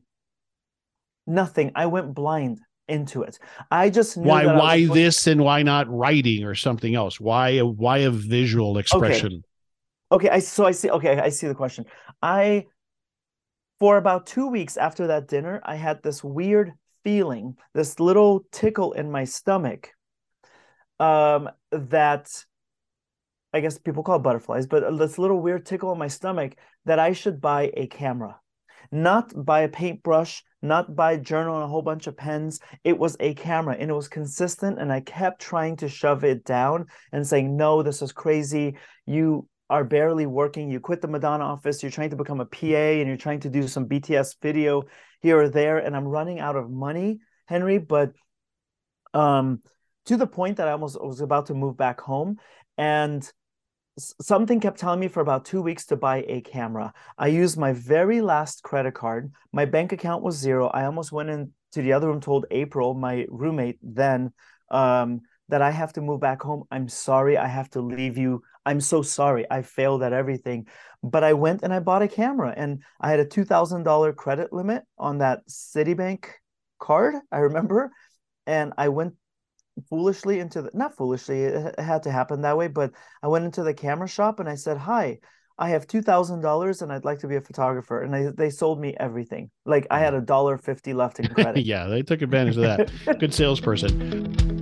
Nothing. 1.27 1.71
I 1.75 1.85
went 1.85 2.13
blind 2.13 2.59
into 2.87 3.21
it. 3.21 3.39
I 3.71 3.89
just 3.89 4.17
why 4.17 4.45
why 4.45 4.85
this 4.87 5.27
and 5.27 5.41
why 5.41 5.63
not 5.63 5.87
writing 5.89 6.43
or 6.43 6.55
something 6.55 6.95
else? 6.95 7.19
Why 7.19 7.59
why 7.59 7.99
a 7.99 8.11
visual 8.11 8.77
expression? 8.77 9.33
Okay. 9.33 9.43
Okay, 10.11 10.29
I 10.29 10.39
so 10.39 10.65
I 10.65 10.71
see. 10.71 10.89
Okay, 10.89 11.19
I 11.19 11.29
see 11.29 11.47
the 11.47 11.55
question. 11.55 11.85
I 12.21 12.65
for 13.79 13.97
about 13.97 14.25
two 14.25 14.47
weeks 14.47 14.75
after 14.75 15.07
that 15.07 15.27
dinner, 15.27 15.61
I 15.63 15.75
had 15.75 16.03
this 16.03 16.23
weird 16.23 16.73
feeling, 17.03 17.55
this 17.73 17.99
little 17.99 18.45
tickle 18.51 18.93
in 18.93 19.11
my 19.11 19.23
stomach. 19.23 19.91
Um, 20.99 21.49
that 21.71 22.29
I 23.53 23.61
guess 23.61 23.77
people 23.77 24.03
call 24.03 24.19
butterflies, 24.19 24.67
but 24.67 24.97
this 24.97 25.17
little 25.17 25.39
weird 25.39 25.65
tickle 25.65 25.91
in 25.93 25.97
my 25.97 26.07
stomach 26.07 26.55
that 26.85 26.99
I 26.99 27.13
should 27.13 27.39
buy 27.39 27.71
a 27.73 27.87
camera, 27.87 28.39
not 28.91 29.31
buy 29.45 29.61
a 29.61 29.69
paintbrush, 29.69 30.43
not 30.61 30.95
buy 30.95 31.13
a 31.13 31.19
journal 31.19 31.55
and 31.55 31.63
a 31.63 31.67
whole 31.67 31.81
bunch 31.81 32.07
of 32.07 32.17
pens. 32.17 32.59
It 32.83 32.97
was 32.97 33.15
a 33.19 33.33
camera 33.33 33.75
and 33.79 33.89
it 33.89 33.93
was 33.93 34.07
consistent. 34.07 34.79
And 34.79 34.91
I 34.91 34.99
kept 34.99 35.41
trying 35.41 35.77
to 35.77 35.87
shove 35.87 36.23
it 36.23 36.43
down 36.43 36.87
and 37.11 37.25
saying, 37.25 37.55
no, 37.55 37.81
this 37.81 38.01
is 38.01 38.11
crazy. 38.11 38.75
You 39.05 39.47
are 39.69 39.83
barely 39.83 40.25
working. 40.25 40.71
You 40.71 40.79
quit 40.79 41.01
the 41.01 41.07
Madonna 41.07 41.43
office, 41.43 41.83
you're 41.83 41.91
trying 41.91 42.09
to 42.09 42.15
become 42.15 42.39
a 42.39 42.45
PA 42.45 42.65
and 42.65 43.07
you're 43.07 43.17
trying 43.17 43.41
to 43.41 43.49
do 43.49 43.67
some 43.67 43.87
BTS 43.87 44.35
video 44.41 44.83
here 45.21 45.39
or 45.39 45.49
there. 45.49 45.77
And 45.77 45.95
I'm 45.95 46.07
running 46.07 46.39
out 46.39 46.55
of 46.55 46.69
money, 46.69 47.19
Henry, 47.45 47.77
but 47.77 48.13
um, 49.13 49.61
to 50.05 50.17
the 50.17 50.27
point 50.27 50.57
that 50.57 50.67
I 50.67 50.71
almost 50.71 50.99
was 51.01 51.21
about 51.21 51.47
to 51.47 51.53
move 51.53 51.77
back 51.77 52.01
home. 52.01 52.37
And 52.77 53.29
something 53.99 54.59
kept 54.59 54.79
telling 54.79 54.99
me 54.99 55.07
for 55.07 55.21
about 55.21 55.45
two 55.45 55.61
weeks 55.61 55.85
to 55.87 55.95
buy 55.95 56.23
a 56.27 56.41
camera. 56.41 56.93
I 57.17 57.27
used 57.27 57.57
my 57.57 57.73
very 57.73 58.21
last 58.21 58.63
credit 58.63 58.93
card. 58.93 59.31
My 59.51 59.65
bank 59.65 59.91
account 59.91 60.23
was 60.23 60.37
zero. 60.37 60.67
I 60.67 60.85
almost 60.85 61.11
went 61.11 61.29
into 61.29 61.51
the 61.75 61.93
other 61.93 62.07
room, 62.07 62.21
told 62.21 62.45
April, 62.51 62.93
my 62.93 63.25
roommate 63.29 63.77
then, 63.83 64.31
um, 64.71 65.21
that 65.49 65.61
I 65.61 65.71
have 65.71 65.93
to 65.93 66.01
move 66.01 66.21
back 66.21 66.41
home. 66.41 66.63
I'm 66.71 66.87
sorry. 66.87 67.37
I 67.37 67.47
have 67.47 67.69
to 67.71 67.81
leave 67.81 68.17
you. 68.17 68.43
I'm 68.65 68.79
so 68.79 69.01
sorry. 69.01 69.45
I 69.49 69.61
failed 69.63 70.03
at 70.03 70.13
everything. 70.13 70.67
But 71.03 71.23
I 71.23 71.33
went 71.33 71.63
and 71.63 71.73
I 71.73 71.79
bought 71.79 72.01
a 72.01 72.07
camera 72.07 72.53
and 72.55 72.83
I 73.01 73.11
had 73.11 73.19
a 73.19 73.25
$2,000 73.25 74.15
credit 74.15 74.53
limit 74.53 74.83
on 74.97 75.19
that 75.19 75.45
Citibank 75.47 76.25
card. 76.79 77.15
I 77.31 77.39
remember. 77.39 77.91
And 78.45 78.73
I 78.77 78.89
went 78.89 79.13
foolishly 79.89 80.39
into 80.39 80.61
the, 80.61 80.71
not 80.73 80.95
foolishly, 80.97 81.43
it 81.43 81.79
had 81.79 82.03
to 82.03 82.11
happen 82.11 82.41
that 82.41 82.57
way, 82.57 82.67
but 82.67 82.91
I 83.23 83.27
went 83.27 83.45
into 83.45 83.63
the 83.63 83.73
camera 83.73 84.07
shop 84.07 84.39
and 84.39 84.49
I 84.49 84.55
said, 84.55 84.77
Hi, 84.77 85.19
I 85.57 85.69
have 85.69 85.87
$2,000 85.87 86.81
and 86.81 86.91
I'd 86.91 87.05
like 87.05 87.19
to 87.19 87.27
be 87.27 87.35
a 87.35 87.41
photographer. 87.41 88.01
And 88.01 88.15
I, 88.15 88.27
they 88.35 88.49
sold 88.49 88.79
me 88.79 88.95
everything. 88.99 89.51
Like 89.65 89.87
I 89.91 89.99
had 89.99 90.13
a 90.13 90.21
dollar 90.21 90.57
fifty 90.57 90.93
left 90.93 91.19
in 91.19 91.27
credit. 91.33 91.65
yeah, 91.65 91.87
they 91.87 92.01
took 92.01 92.21
advantage 92.21 92.57
of 92.57 92.63
that. 92.63 93.19
Good 93.19 93.33
salesperson. 93.33 94.55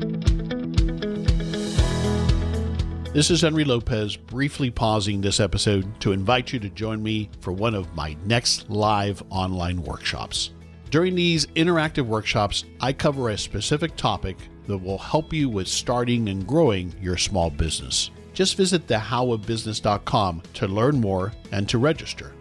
This 3.17 3.31
is 3.31 3.41
Henry 3.41 3.63
Lopez, 3.63 4.15
briefly 4.15 4.69
pausing 4.69 5.21
this 5.21 5.39
episode 5.39 5.99
to 6.01 6.11
invite 6.11 6.53
you 6.53 6.59
to 6.59 6.69
join 6.69 7.01
me 7.01 7.31
for 7.41 7.51
one 7.51 7.73
of 7.73 7.95
my 7.95 8.15
next 8.25 8.69
live 8.69 9.23
online 9.31 9.81
workshops. 9.81 10.51
During 10.91 11.15
these 11.15 11.47
interactive 11.55 12.05
workshops, 12.05 12.65
I 12.79 12.93
cover 12.93 13.29
a 13.29 13.37
specific 13.39 13.95
topic 13.95 14.37
that 14.67 14.77
will 14.77 14.99
help 14.99 15.33
you 15.33 15.49
with 15.49 15.67
starting 15.67 16.29
and 16.29 16.45
growing 16.45 16.93
your 17.01 17.17
small 17.17 17.49
business. 17.49 18.11
Just 18.33 18.55
visit 18.55 18.85
thehowofbusiness.com 18.85 20.43
to 20.53 20.67
learn 20.67 21.01
more 21.01 21.33
and 21.51 21.67
to 21.69 21.79
register. 21.79 22.35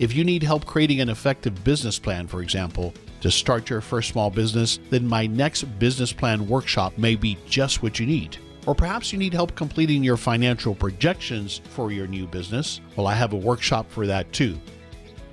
If 0.00 0.12
you 0.12 0.24
need 0.24 0.42
help 0.42 0.66
creating 0.66 1.00
an 1.00 1.08
effective 1.08 1.62
business 1.62 2.00
plan, 2.00 2.26
for 2.26 2.42
example, 2.42 2.92
to 3.20 3.30
start 3.30 3.70
your 3.70 3.80
first 3.80 4.08
small 4.08 4.30
business, 4.30 4.80
then 4.90 5.06
my 5.06 5.28
next 5.28 5.62
business 5.78 6.12
plan 6.12 6.48
workshop 6.48 6.98
may 6.98 7.14
be 7.14 7.38
just 7.46 7.80
what 7.80 8.00
you 8.00 8.06
need. 8.06 8.38
Or 8.66 8.74
perhaps 8.74 9.12
you 9.12 9.18
need 9.18 9.32
help 9.32 9.54
completing 9.54 10.04
your 10.04 10.16
financial 10.16 10.74
projections 10.74 11.60
for 11.70 11.92
your 11.92 12.06
new 12.06 12.26
business. 12.26 12.80
Well, 12.96 13.06
I 13.06 13.14
have 13.14 13.32
a 13.32 13.36
workshop 13.36 13.90
for 13.90 14.06
that 14.06 14.32
too. 14.32 14.58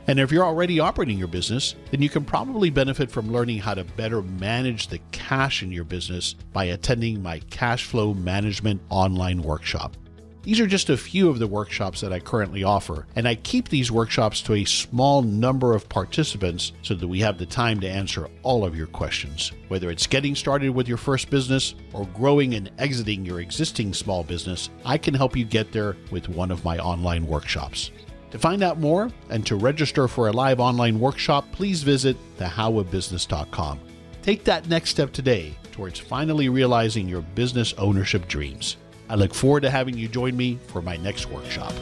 And 0.07 0.19
if 0.19 0.31
you're 0.31 0.45
already 0.45 0.79
operating 0.79 1.17
your 1.17 1.29
business, 1.29 1.75
then 1.89 2.01
you 2.01 2.09
can 2.09 2.25
probably 2.25 2.69
benefit 2.69 3.09
from 3.09 3.31
learning 3.31 3.59
how 3.59 3.73
to 3.73 3.83
better 3.83 4.21
manage 4.21 4.87
the 4.87 4.99
cash 5.11 5.63
in 5.63 5.71
your 5.71 5.85
business 5.85 6.33
by 6.51 6.65
attending 6.65 7.21
my 7.21 7.39
cash 7.49 7.85
flow 7.85 8.13
management 8.13 8.81
online 8.89 9.41
workshop. 9.41 9.95
These 10.43 10.59
are 10.59 10.67
just 10.67 10.89
a 10.89 10.97
few 10.97 11.29
of 11.29 11.39
the 11.39 11.47
workshops 11.47 12.01
that 12.01 12.11
I 12.11 12.19
currently 12.19 12.65
offer, 12.65 13.07
and 13.15 13.25
I 13.25 13.35
keep 13.35 13.69
these 13.69 13.93
workshops 13.93 14.41
to 14.41 14.55
a 14.55 14.65
small 14.65 15.21
number 15.21 15.73
of 15.73 15.87
participants 15.87 16.73
so 16.81 16.95
that 16.95 17.07
we 17.07 17.21
have 17.21 17.37
the 17.37 17.45
time 17.45 17.79
to 17.79 17.89
answer 17.89 18.27
all 18.43 18.65
of 18.65 18.75
your 18.75 18.87
questions. 18.87 19.53
Whether 19.69 19.89
it's 19.89 20.05
getting 20.05 20.35
started 20.35 20.71
with 20.71 20.89
your 20.89 20.97
first 20.97 21.29
business 21.29 21.75
or 21.93 22.05
growing 22.07 22.55
and 22.55 22.69
exiting 22.77 23.25
your 23.25 23.39
existing 23.39 23.93
small 23.93 24.21
business, 24.21 24.69
I 24.83 24.97
can 24.97 25.13
help 25.13 25.37
you 25.37 25.45
get 25.45 25.71
there 25.71 25.95
with 26.11 26.27
one 26.27 26.51
of 26.51 26.65
my 26.65 26.77
online 26.77 27.25
workshops. 27.25 27.91
To 28.31 28.37
find 28.37 28.63
out 28.63 28.81
more 28.81 29.09
and 29.29 29.45
to 29.47 29.55
register 29.55 30.09
for 30.09 30.27
a 30.27 30.33
live 30.33 30.59
online 30.59 30.99
workshop, 30.99 31.45
please 31.53 31.83
visit 31.83 32.17
thehowofbusiness.com. 32.37 33.79
Take 34.21 34.43
that 34.43 34.67
next 34.67 34.89
step 34.89 35.13
today 35.13 35.55
towards 35.71 35.99
finally 35.99 36.49
realizing 36.49 37.07
your 37.07 37.21
business 37.21 37.73
ownership 37.77 38.27
dreams. 38.27 38.75
I 39.09 39.15
look 39.15 39.33
forward 39.33 39.61
to 39.61 39.69
having 39.69 39.97
you 39.97 40.07
join 40.07 40.35
me 40.35 40.59
for 40.67 40.81
my 40.81 40.97
next 40.97 41.29
workshop. 41.29 41.73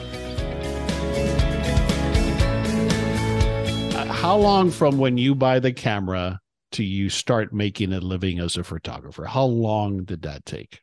Uh, 3.96 4.06
how 4.06 4.36
long 4.38 4.72
from 4.72 4.98
when 4.98 5.18
you 5.18 5.36
buy 5.36 5.60
the 5.60 5.72
camera 5.72 6.40
to 6.72 6.84
you 6.84 7.10
start 7.10 7.54
making 7.54 7.94
a 7.94 8.00
living 8.00 8.40
as 8.40 8.58
a 8.58 8.64
photographer? 8.64 9.26
How 9.26 9.46
long 9.46 10.04
did 10.04 10.24
that 10.24 10.46
take? 10.46 10.82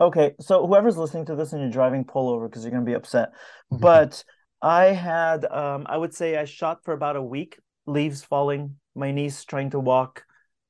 Okay, 0.00 0.34
so 0.40 0.66
whoever's 0.66 0.96
listening 0.96 1.26
to 1.26 1.36
this 1.36 1.52
and 1.52 1.62
you're 1.62 1.70
driving, 1.70 2.04
pull 2.04 2.28
over 2.28 2.48
because 2.48 2.64
you're 2.64 2.70
going 2.70 2.84
to 2.84 2.90
be 2.90 2.96
upset. 2.96 3.30
But 3.70 4.24
I 4.62 4.86
had, 4.86 5.44
um, 5.44 5.86
I 5.88 5.96
would 5.96 6.14
say, 6.14 6.36
I 6.36 6.44
shot 6.44 6.84
for 6.84 6.92
about 6.92 7.16
a 7.16 7.22
week. 7.22 7.58
Leaves 7.86 8.22
falling, 8.22 8.76
my 8.94 9.12
niece 9.12 9.44
trying 9.44 9.70
to 9.70 9.80
walk, 9.80 10.24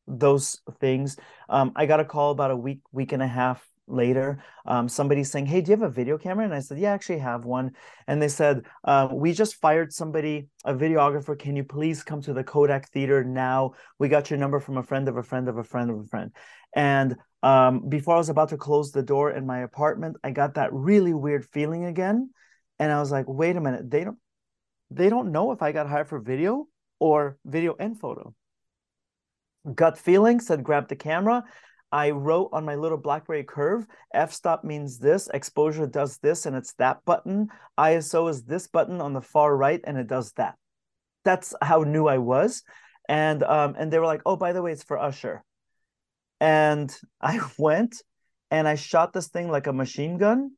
those 0.07 0.61
things. 0.81 1.16
Um, 1.49 1.73
I 1.77 1.87
got 1.87 2.01
a 2.01 2.05
call 2.05 2.31
about 2.31 2.51
a 2.51 2.57
week, 2.57 2.81
week 2.92 3.12
and 3.12 3.23
a 3.23 3.27
half 3.27 3.66
later 3.88 4.42
um, 4.66 4.88
saying 4.88 5.46
hey 5.46 5.61
do 5.61 5.70
you 5.70 5.77
have 5.77 5.83
a 5.83 5.90
video 5.90 6.18
camera? 6.18 6.44
And 6.44 6.55
i 6.55 6.61
said 6.61 6.79
yeah 6.79 6.90
I 6.90 6.94
actually 6.94 7.18
have 7.18 7.44
one. 7.44 7.72
And 8.07 8.20
they 8.20 8.29
said 8.29 8.62
uh, 8.85 9.09
we 9.12 9.33
just 9.33 9.57
fired 9.57 9.92
somebody 9.92 10.49
a 10.64 10.75
videographer. 10.75 11.38
Can 11.38 11.57
you 11.57 11.64
please 11.64 12.03
come 12.03 12.20
to 12.22 12.33
the 12.33 12.44
kodak 12.44 12.88
theater 12.90 13.22
now? 13.25 13.72
We 13.99 14.09
got 14.09 14.31
your 14.31 14.38
number 14.38 14.61
from 14.61 14.79
a 14.79 14.83
friend 14.83 15.09
of 15.09 15.16
a 15.16 15.22
friend 15.22 15.49
of 15.49 15.57
a 15.57 15.64
friend 15.64 15.90
of 15.90 15.99
a 16.01 16.05
friend. 16.05 16.33
And 16.75 17.16
um, 17.42 17.88
before 17.88 18.14
i 18.14 18.18
was 18.18 18.29
about 18.29 18.49
to 18.51 18.57
close 18.57 18.90
the 18.90 19.03
door 19.03 19.31
in 19.31 19.46
my 19.46 19.61
apartment 19.61 20.16
i 20.25 20.31
got 20.31 20.55
that 20.55 20.72
really 20.72 21.14
weird 21.14 21.44
feeling 21.44 21.85
again. 21.85 22.31
And 22.79 22.92
i 22.92 23.01
was 23.01 23.11
like 23.11 23.27
wait 23.29 23.57
a 23.57 23.61
minute. 23.61 23.90
They 23.90 24.05
don't 24.05 24.18
they 24.90 25.09
don't 25.09 25.33
know 25.33 25.53
if 25.53 25.62
i 25.62 25.72
got 25.72 25.88
hired 25.88 26.09
for 26.09 26.20
video 26.20 26.66
or 26.99 27.38
video 27.44 27.77
and 27.79 27.99
photo. 27.99 28.35
Gut 29.75 29.99
feeling 29.99 30.40
said 30.40 30.62
grab 30.62 30.88
the 30.88 30.96
camera. 30.96 31.44
I 31.92 32.11
wrote 32.11 32.51
on 32.53 32.64
my 32.64 32.75
little 32.75 32.99
BlackBerry 32.99 33.44
curve, 33.44 33.87
f 34.12 34.33
stop 34.33 34.64
means 34.64 34.99
this, 34.99 35.29
exposure 35.33 35.87
does 35.87 36.18
this, 36.18 36.46
and 36.46 36.57
it's 36.57 36.75
that 36.75 37.05
button. 37.05 37.49
ISO 37.79 38.29
is 38.29 38.42
this 38.42 38.66
button 38.66 39.01
on 39.01 39.12
the 39.12 39.20
far 39.20 39.57
right, 39.57 39.81
and 39.85 39.96
it 39.96 40.09
does 40.09 40.33
that. 40.33 40.57
That's 41.25 41.55
how 41.62 41.83
new 41.83 42.07
I 42.07 42.18
was. 42.18 42.62
And 43.09 43.42
um, 43.44 43.77
and 43.79 43.92
they 43.92 43.99
were 43.99 44.07
like, 44.07 44.22
oh, 44.27 44.37
by 44.37 44.53
the 44.53 44.62
way, 44.62 44.72
it's 44.72 44.83
for 44.83 44.99
Usher. 44.99 45.44
And 46.40 46.94
I 47.20 47.40
went 47.59 48.03
and 48.51 48.68
I 48.68 48.75
shot 48.75 49.12
this 49.12 49.29
thing 49.29 49.49
like 49.51 49.66
a 49.66 49.72
machine 49.72 50.18
gun, 50.18 50.53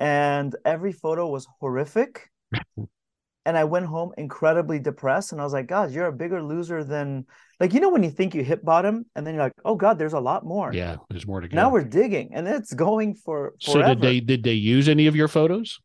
and 0.00 0.54
every 0.64 0.92
photo 0.92 1.28
was 1.28 1.46
horrific. 1.60 2.28
and 3.44 3.56
I 3.56 3.64
went 3.64 3.86
home 3.86 4.12
incredibly 4.16 4.78
depressed. 4.78 5.32
And 5.32 5.40
I 5.40 5.44
was 5.44 5.52
like, 5.52 5.66
God, 5.66 5.90
you're 5.90 6.06
a 6.06 6.12
bigger 6.12 6.42
loser 6.42 6.84
than 6.84 7.26
like 7.60 7.72
you 7.72 7.80
know 7.80 7.90
when 7.90 8.02
you 8.02 8.10
think 8.10 8.34
you 8.34 8.42
hit 8.42 8.64
bottom, 8.64 9.06
and 9.14 9.26
then 9.26 9.34
you're 9.34 9.44
like, 9.44 9.52
oh 9.64 9.76
God, 9.76 9.98
there's 9.98 10.14
a 10.14 10.20
lot 10.20 10.44
more. 10.44 10.72
Yeah, 10.72 10.96
there's 11.10 11.26
more 11.26 11.40
to 11.40 11.48
go. 11.48 11.54
Now 11.54 11.70
we're 11.70 11.84
digging, 11.84 12.30
and 12.34 12.48
it's 12.48 12.72
going 12.72 13.14
for. 13.14 13.54
Forever. 13.62 13.88
So 13.88 13.94
did 13.94 14.00
they 14.00 14.20
did 14.20 14.42
they 14.42 14.54
use 14.54 14.88
any 14.88 15.06
of 15.06 15.14
your 15.14 15.28
photos? 15.28 15.78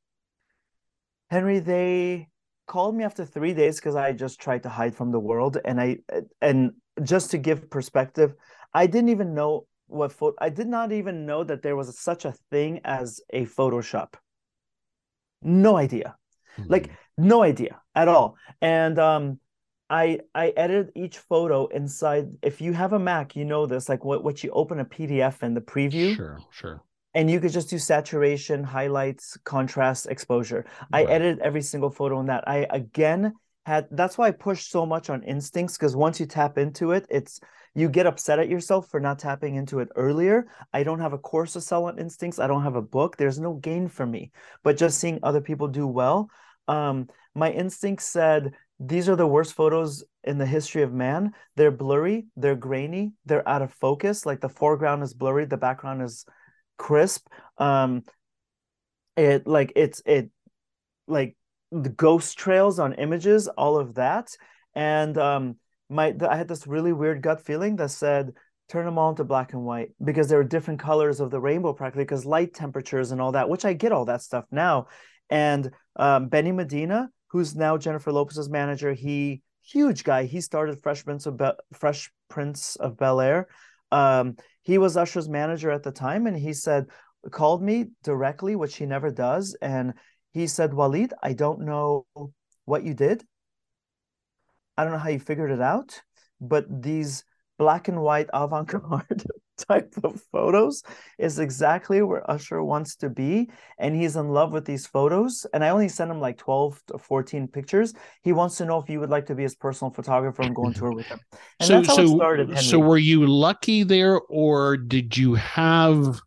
Henry, 1.30 1.60
they 1.60 2.30
called 2.68 2.96
me 2.96 3.04
after 3.04 3.26
three 3.26 3.54
days 3.54 3.76
because 3.76 3.96
I 3.96 4.12
just 4.12 4.40
tried 4.40 4.64
to 4.64 4.70
hide 4.70 4.96
from 4.96 5.12
the 5.12 5.20
world, 5.20 5.58
and 5.64 5.80
I 5.80 5.98
and 6.42 6.72
just 7.04 7.32
to 7.32 7.38
give 7.38 7.70
perspective, 7.70 8.34
I 8.74 8.88
didn't 8.88 9.10
even 9.10 9.34
know 9.34 9.68
what 9.88 10.12
photo. 10.12 10.36
I 10.40 10.50
did 10.50 10.68
not 10.68 10.92
even 10.92 11.26
know 11.26 11.44
that 11.44 11.62
there 11.62 11.76
was 11.76 12.00
such 12.00 12.26
a 12.26 12.34
thing 12.50 12.82
as 12.86 13.22
a 13.32 13.46
Photoshop. 13.46 14.16
No 15.42 15.78
idea, 15.78 16.16
like 16.68 16.88
hmm. 16.88 16.94
No 17.18 17.44
idea 17.44 17.82
at 17.96 18.08
all. 18.08 18.36
And 18.62 18.98
um, 19.00 19.40
I 19.90 20.20
I 20.36 20.50
edited 20.50 20.92
each 20.96 21.18
photo 21.18 21.68
inside. 21.68 22.30
If 22.42 22.62
you 22.62 22.74
have 22.74 22.94
a 22.94 23.00
Mac, 23.00 23.36
you 23.36 23.46
know 23.46 23.66
this. 23.66 23.90
Like 23.90 24.04
what 24.04 24.24
what 24.24 24.44
you 24.44 24.52
open 24.52 24.80
a 24.80 24.86
PDF 24.86 25.44
in 25.44 25.54
the 25.54 25.62
preview. 25.62 26.16
Sure, 26.16 26.40
sure. 26.52 26.84
And 27.14 27.32
you 27.32 27.40
could 27.40 27.52
just 27.52 27.70
do 27.70 27.80
saturation, 27.80 28.64
highlights, 28.64 29.38
contrast, 29.44 30.08
exposure. 30.08 30.66
Right. 30.94 31.08
I 31.08 31.12
edited 31.12 31.40
every 31.40 31.62
single 31.62 31.90
photo 31.90 32.20
in 32.20 32.28
that. 32.28 32.44
I 32.48 32.68
again 32.70 33.34
had. 33.66 33.88
That's 33.92 34.18
why 34.18 34.28
I 34.28 34.32
push 34.32 34.66
so 34.68 34.86
much 34.86 35.10
on 35.10 35.24
instincts 35.24 35.78
because 35.78 35.96
once 35.96 36.20
you 36.20 36.26
tap 36.26 36.58
into 36.58 36.92
it, 36.92 37.08
it's 37.10 37.40
you 37.74 37.90
get 37.90 38.08
upset 38.08 38.40
at 38.40 38.50
yourself 38.50 38.90
for 38.90 39.00
not 39.00 39.20
tapping 39.20 39.56
into 39.56 39.80
it 39.80 39.90
earlier. 39.96 40.48
I 40.74 40.84
don't 40.84 41.00
have 41.00 41.14
a 41.14 41.18
course 41.18 41.54
to 41.54 41.62
sell 41.62 41.86
on 41.86 42.00
instincts. 42.00 42.40
I 42.40 42.48
don't 42.48 42.64
have 42.64 42.76
a 42.76 42.82
book. 42.82 43.18
There's 43.18 43.40
no 43.40 43.54
gain 43.54 43.88
for 43.88 44.06
me. 44.06 44.32
But 44.64 44.78
just 44.78 45.00
seeing 45.00 45.20
other 45.22 45.42
people 45.42 45.68
do 45.68 45.86
well, 45.86 46.30
um, 46.68 47.08
my 47.36 47.52
instinct 47.52 48.04
said 48.04 48.54
these 48.80 49.10
are 49.10 49.16
the 49.16 49.28
worst 49.28 49.54
photos 49.54 50.04
in 50.24 50.38
the 50.38 50.46
history 50.46 50.84
of 50.84 50.94
man. 50.94 51.34
They're 51.56 51.72
blurry, 51.72 52.28
they're 52.36 52.56
grainy, 52.56 53.14
they're 53.26 53.48
out 53.48 53.62
of 53.62 53.74
focus. 53.74 54.26
Like 54.26 54.42
the 54.42 54.50
foreground 54.50 55.04
is 55.04 55.14
blurry, 55.14 55.46
the 55.46 55.58
background 55.58 56.02
is 56.02 56.26
crisp. 56.78 57.28
Um, 57.58 58.04
it 59.16 59.48
like 59.48 59.74
it's 59.76 60.02
it 60.06 60.30
like 61.08 61.36
the 61.72 61.90
ghost 61.90 62.38
trails 62.38 62.80
on 62.80 62.94
images, 62.94 63.48
all 63.48 63.78
of 63.78 63.96
that, 63.96 64.36
and 64.76 65.18
um 65.18 65.56
my 65.90 66.14
I 66.28 66.36
had 66.36 66.48
this 66.48 66.68
really 66.68 66.94
weird 66.94 67.22
gut 67.22 67.42
feeling 67.46 67.76
that 67.78 67.92
said 67.92 68.34
turn 68.70 68.86
them 68.86 68.98
all 68.98 69.12
into 69.12 69.24
black 69.24 69.54
and 69.54 69.64
white 69.64 69.92
because 70.04 70.28
there 70.28 70.40
are 70.40 70.44
different 70.44 70.80
colors 70.80 71.20
of 71.20 71.32
the 71.32 71.40
rainbow 71.40 71.74
practically 71.74 72.04
because 72.04 72.26
light 72.26 72.54
temperatures 72.54 73.12
and 73.12 73.22
all 73.22 73.32
that 73.32 73.48
which 73.50 73.64
I 73.64 73.74
get 73.74 73.94
all 73.94 74.06
that 74.06 74.22
stuff 74.22 74.46
now 74.52 74.88
and 75.30 75.72
um, 75.98 76.28
Benny 76.30 76.52
Medina 76.52 77.10
who's 77.28 77.56
now 77.56 77.78
Jennifer 77.78 78.12
Lopez's 78.12 78.50
manager 78.50 78.94
he 78.94 79.42
huge 79.68 80.04
guy. 80.04 80.24
He 80.24 80.42
started 80.42 80.82
Fresh 80.82 81.04
Prince 81.04 81.26
of 81.26 81.38
Be- 81.38 81.52
Fresh 81.74 82.12
Prince 82.30 82.78
of 82.78 82.98
Bel 82.98 83.20
Air. 83.20 83.48
Um, 83.92 84.38
he 84.64 84.78
was 84.78 84.98
Usher's 84.98 85.30
manager 85.30 85.72
at 85.72 85.84
the 85.84 85.92
time 85.92 86.28
and 86.28 86.38
he 86.38 86.54
said 86.54 86.86
called 87.32 87.62
me 87.62 87.88
directly 88.04 88.56
which 88.56 88.78
he 88.78 88.86
never 88.86 89.12
does 89.12 89.56
and 89.62 89.94
he 90.32 90.48
said 90.48 90.74
Walid 90.74 91.14
I 91.22 91.34
don't 91.34 91.62
know 91.62 92.06
what 92.66 92.84
you 92.84 92.94
did. 92.94 93.24
I 94.78 94.84
don't 94.84 94.94
know 94.94 95.00
how 95.00 95.10
you 95.10 95.20
figured 95.20 95.52
it 95.52 95.62
out, 95.62 96.02
but 96.40 96.66
these 96.70 97.24
black 97.58 97.88
and 97.88 98.02
white 98.02 98.30
avant-garde 98.34 99.26
type 99.68 99.94
of 100.04 100.22
photos 100.32 100.84
is 101.18 101.40
exactly 101.40 102.02
where 102.02 102.30
Usher 102.30 102.64
wants 102.64 102.96
to 102.98 103.10
be 103.10 103.50
and 103.80 103.96
he's 103.96 104.16
in 104.16 104.30
love 104.30 104.52
with 104.52 104.66
these 104.66 104.86
photos 104.86 105.46
and 105.54 105.64
I 105.64 105.70
only 105.70 105.90
sent 105.90 106.12
him 106.12 106.20
like 106.20 106.38
12 106.38 106.82
to 106.88 106.98
14 106.98 107.48
pictures 107.48 107.94
he 108.22 108.34
wants 108.34 108.58
to 108.58 108.66
know 108.66 108.80
if 108.80 108.90
you 108.90 109.00
would 109.00 109.10
like 109.10 109.26
to 109.28 109.36
be 109.36 109.44
his 109.44 109.56
personal 109.56 109.92
photographer 109.92 110.44
and 110.44 110.56
go 110.56 110.66
on 110.66 110.74
tour 110.74 110.92
with 110.92 111.08
him 111.08 111.20
and 111.60 111.68
so, 111.68 111.74
that's 111.74 111.88
how 111.88 111.96
so, 111.96 112.04
it 112.04 112.16
started 112.16 112.60
so 112.60 112.80
were 112.80 112.98
you 112.98 113.26
lucky 113.26 113.84
there 113.84 114.20
or 114.30 114.78
did 114.78 115.18
you 115.18 115.34
have 115.36 116.20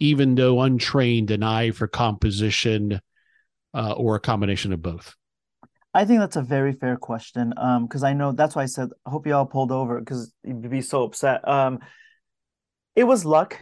even 0.00 0.34
though 0.34 0.60
untrained 0.60 1.30
an 1.30 1.42
eye 1.42 1.70
for 1.70 1.86
composition 1.86 3.00
uh, 3.72 3.92
or 3.92 4.16
a 4.16 4.20
combination 4.20 4.72
of 4.72 4.82
both 4.82 5.14
I 5.96 6.04
think 6.04 6.18
that's 6.18 6.34
a 6.34 6.42
very 6.42 6.72
fair 6.72 6.96
question. 6.96 7.54
Um, 7.56 7.86
because 7.86 8.02
I 8.02 8.14
know 8.14 8.32
that's 8.32 8.56
why 8.56 8.64
I 8.64 8.66
said 8.66 8.88
I 9.06 9.10
hope 9.10 9.28
you 9.28 9.34
all 9.34 9.46
pulled 9.46 9.70
over 9.70 10.00
because 10.00 10.32
you'd 10.42 10.68
be 10.68 10.80
so 10.80 11.04
upset. 11.04 11.46
Um, 11.46 11.78
it 12.96 13.04
was 13.04 13.24
luck. 13.24 13.60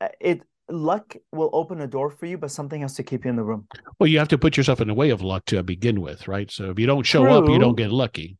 Uh, 0.00 0.08
it 0.20 0.42
luck 0.68 1.16
will 1.32 1.50
open 1.52 1.80
a 1.80 1.86
door 1.86 2.10
for 2.10 2.26
you, 2.26 2.38
but 2.38 2.50
something 2.50 2.80
has 2.82 2.94
to 2.94 3.02
keep 3.02 3.24
you 3.24 3.30
in 3.30 3.36
the 3.36 3.42
room. 3.42 3.66
Well, 3.98 4.06
you 4.06 4.18
have 4.18 4.28
to 4.28 4.38
put 4.38 4.56
yourself 4.56 4.80
in 4.80 4.88
the 4.88 4.94
way 4.94 5.10
of 5.10 5.22
luck 5.22 5.44
to 5.46 5.62
begin 5.62 6.00
with, 6.00 6.28
right? 6.28 6.50
So 6.50 6.70
if 6.70 6.78
you 6.78 6.86
don't 6.86 7.04
show 7.04 7.24
True. 7.24 7.32
up, 7.32 7.48
you 7.48 7.58
don't 7.58 7.76
get 7.76 7.90
lucky. 7.90 8.36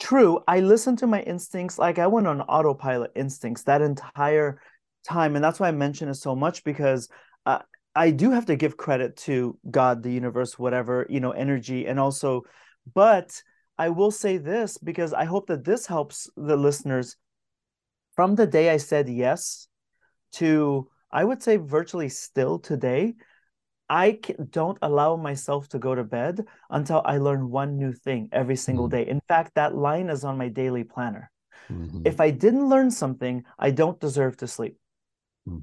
True. 0.00 0.40
I 0.46 0.60
listened 0.60 0.98
to 0.98 1.06
my 1.06 1.22
instincts. 1.22 1.78
Like 1.78 1.98
I 1.98 2.06
went 2.06 2.26
on 2.26 2.40
autopilot 2.42 3.12
instincts 3.16 3.62
that 3.64 3.82
entire 3.82 4.60
time, 5.06 5.34
and 5.34 5.44
that's 5.44 5.58
why 5.58 5.68
I 5.68 5.72
mention 5.72 6.08
it 6.08 6.14
so 6.14 6.36
much 6.36 6.64
because 6.64 7.08
uh, 7.46 7.60
I 7.94 8.10
do 8.10 8.30
have 8.30 8.46
to 8.46 8.56
give 8.56 8.76
credit 8.76 9.16
to 9.18 9.58
God, 9.70 10.02
the 10.02 10.12
universe, 10.12 10.58
whatever 10.58 11.06
you 11.08 11.20
know, 11.20 11.30
energy, 11.30 11.86
and 11.86 11.98
also 11.98 12.42
but 12.94 13.42
I 13.78 13.90
will 13.90 14.10
say 14.10 14.36
this 14.38 14.78
because 14.78 15.12
I 15.12 15.24
hope 15.24 15.48
that 15.48 15.64
this 15.64 15.86
helps 15.86 16.30
the 16.36 16.56
listeners. 16.56 17.16
From 18.16 18.34
the 18.34 18.46
day 18.46 18.70
I 18.70 18.78
said 18.78 19.08
yes 19.08 19.68
to, 20.34 20.88
I 21.12 21.22
would 21.22 21.42
say 21.42 21.58
virtually 21.58 22.08
still 22.08 22.58
today, 22.58 23.14
I 23.88 24.18
don't 24.50 24.78
allow 24.82 25.16
myself 25.16 25.68
to 25.68 25.78
go 25.78 25.94
to 25.94 26.02
bed 26.02 26.44
until 26.70 27.02
I 27.04 27.18
learn 27.18 27.50
one 27.50 27.76
new 27.76 27.92
thing 27.92 28.28
every 28.32 28.56
single 28.56 28.88
mm-hmm. 28.88 29.04
day. 29.04 29.08
In 29.08 29.20
fact, 29.28 29.54
that 29.54 29.76
line 29.76 30.08
is 30.08 30.24
on 30.24 30.36
my 30.36 30.48
daily 30.48 30.82
planner. 30.82 31.30
Mm-hmm. 31.70 32.02
If 32.04 32.20
I 32.20 32.30
didn't 32.30 32.68
learn 32.68 32.90
something, 32.90 33.44
I 33.58 33.70
don't 33.70 34.00
deserve 34.00 34.36
to 34.38 34.46
sleep. 34.46 34.76
Mm. 35.48 35.62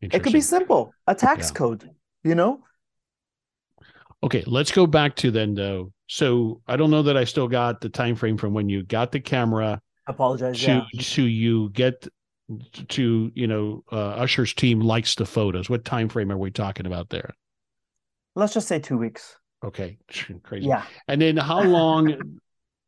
It 0.00 0.22
could 0.22 0.32
be 0.32 0.40
simple, 0.40 0.92
a 1.06 1.14
tax 1.14 1.48
yeah. 1.48 1.54
code, 1.54 1.90
you 2.22 2.34
know? 2.34 2.60
Okay, 4.22 4.42
let's 4.46 4.72
go 4.72 4.86
back 4.86 5.16
to 5.16 5.30
then 5.30 5.54
though. 5.54 5.92
So 6.08 6.60
I 6.66 6.76
don't 6.76 6.90
know 6.90 7.02
that 7.02 7.16
I 7.16 7.24
still 7.24 7.48
got 7.48 7.80
the 7.80 7.88
time 7.88 8.16
frame 8.16 8.36
from 8.36 8.52
when 8.52 8.68
you 8.68 8.82
got 8.82 9.12
the 9.12 9.20
camera. 9.20 9.80
Apologize. 10.06 10.60
To 10.60 10.86
yeah. 10.92 11.00
to 11.00 11.22
you 11.22 11.70
get 11.70 12.06
to 12.88 13.32
you 13.34 13.46
know 13.46 13.84
uh, 13.90 14.10
Usher's 14.10 14.54
team 14.54 14.80
likes 14.80 15.14
the 15.14 15.26
photos. 15.26 15.70
What 15.70 15.84
time 15.84 16.08
frame 16.08 16.30
are 16.30 16.38
we 16.38 16.50
talking 16.50 16.86
about 16.86 17.10
there? 17.10 17.34
Let's 18.34 18.54
just 18.54 18.68
say 18.68 18.78
two 18.78 18.98
weeks. 18.98 19.36
Okay, 19.64 19.98
crazy. 20.42 20.66
Yeah. 20.66 20.84
And 21.08 21.20
then 21.20 21.36
how 21.36 21.62
long? 21.62 22.38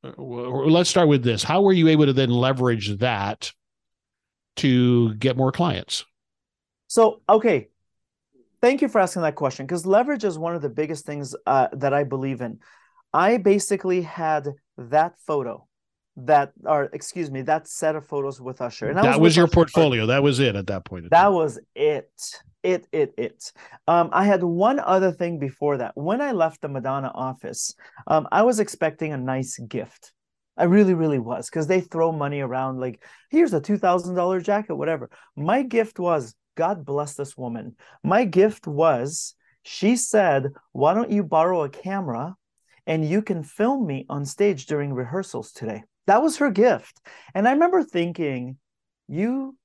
let's 0.18 0.90
start 0.90 1.08
with 1.08 1.24
this. 1.24 1.42
How 1.42 1.62
were 1.62 1.72
you 1.72 1.88
able 1.88 2.06
to 2.06 2.12
then 2.12 2.30
leverage 2.30 2.96
that 2.98 3.52
to 4.56 5.14
get 5.14 5.36
more 5.36 5.52
clients? 5.52 6.04
So 6.88 7.22
okay, 7.28 7.68
Thank 8.62 8.82
you 8.82 8.88
for 8.88 9.00
asking 9.00 9.22
that 9.22 9.34
question 9.34 9.66
because 9.66 9.86
leverage 9.86 10.24
is 10.24 10.38
one 10.38 10.54
of 10.54 10.62
the 10.62 10.68
biggest 10.68 11.04
things 11.04 11.36
uh, 11.46 11.68
that 11.74 11.92
I 11.92 12.04
believe 12.04 12.40
in. 12.40 12.58
I 13.12 13.36
basically 13.36 14.02
had 14.02 14.48
that 14.78 15.14
photo, 15.26 15.68
that 16.16 16.52
or 16.64 16.84
excuse 16.92 17.30
me, 17.30 17.42
that 17.42 17.68
set 17.68 17.94
of 17.94 18.06
photos 18.06 18.40
with 18.40 18.60
Usher, 18.60 18.88
and 18.88 18.96
that, 18.98 19.02
that 19.02 19.20
was, 19.20 19.30
was 19.30 19.36
your 19.36 19.46
Usher 19.46 19.54
portfolio. 19.54 20.06
That 20.06 20.22
was 20.22 20.40
it 20.40 20.56
at 20.56 20.66
that 20.68 20.84
point. 20.84 21.10
That 21.10 21.32
was 21.32 21.58
it. 21.74 22.10
It 22.62 22.86
it 22.92 23.14
it. 23.16 23.52
Um, 23.86 24.10
I 24.12 24.24
had 24.24 24.42
one 24.42 24.80
other 24.80 25.12
thing 25.12 25.38
before 25.38 25.78
that. 25.78 25.92
When 25.94 26.20
I 26.20 26.32
left 26.32 26.62
the 26.62 26.68
Madonna 26.68 27.12
office, 27.14 27.74
um, 28.06 28.26
I 28.32 28.42
was 28.42 28.60
expecting 28.60 29.12
a 29.12 29.18
nice 29.18 29.58
gift. 29.58 30.12
I 30.56 30.64
really, 30.64 30.94
really 30.94 31.18
was 31.18 31.50
because 31.50 31.66
they 31.66 31.82
throw 31.82 32.12
money 32.12 32.40
around 32.40 32.80
like, 32.80 33.02
here's 33.30 33.52
a 33.52 33.60
two 33.60 33.76
thousand 33.76 34.14
dollar 34.14 34.40
jacket, 34.40 34.74
whatever. 34.74 35.10
My 35.36 35.62
gift 35.62 35.98
was 35.98 36.34
God 36.56 36.84
bless 36.84 37.14
this 37.14 37.36
woman. 37.36 37.76
My 38.02 38.24
gift 38.24 38.66
was 38.66 39.34
she 39.62 39.96
said, 39.96 40.52
Why 40.72 40.94
don't 40.94 41.10
you 41.10 41.22
borrow 41.24 41.64
a 41.64 41.68
camera 41.68 42.36
and 42.86 43.04
you 43.04 43.20
can 43.20 43.42
film 43.42 43.86
me 43.86 44.06
on 44.08 44.24
stage 44.24 44.66
during 44.66 44.94
rehearsals 44.94 45.52
today? 45.52 45.82
That 46.06 46.22
was 46.22 46.38
her 46.38 46.50
gift. 46.50 47.00
And 47.34 47.48
I 47.48 47.52
remember 47.52 47.82
thinking, 47.82 48.58
You 49.08 49.56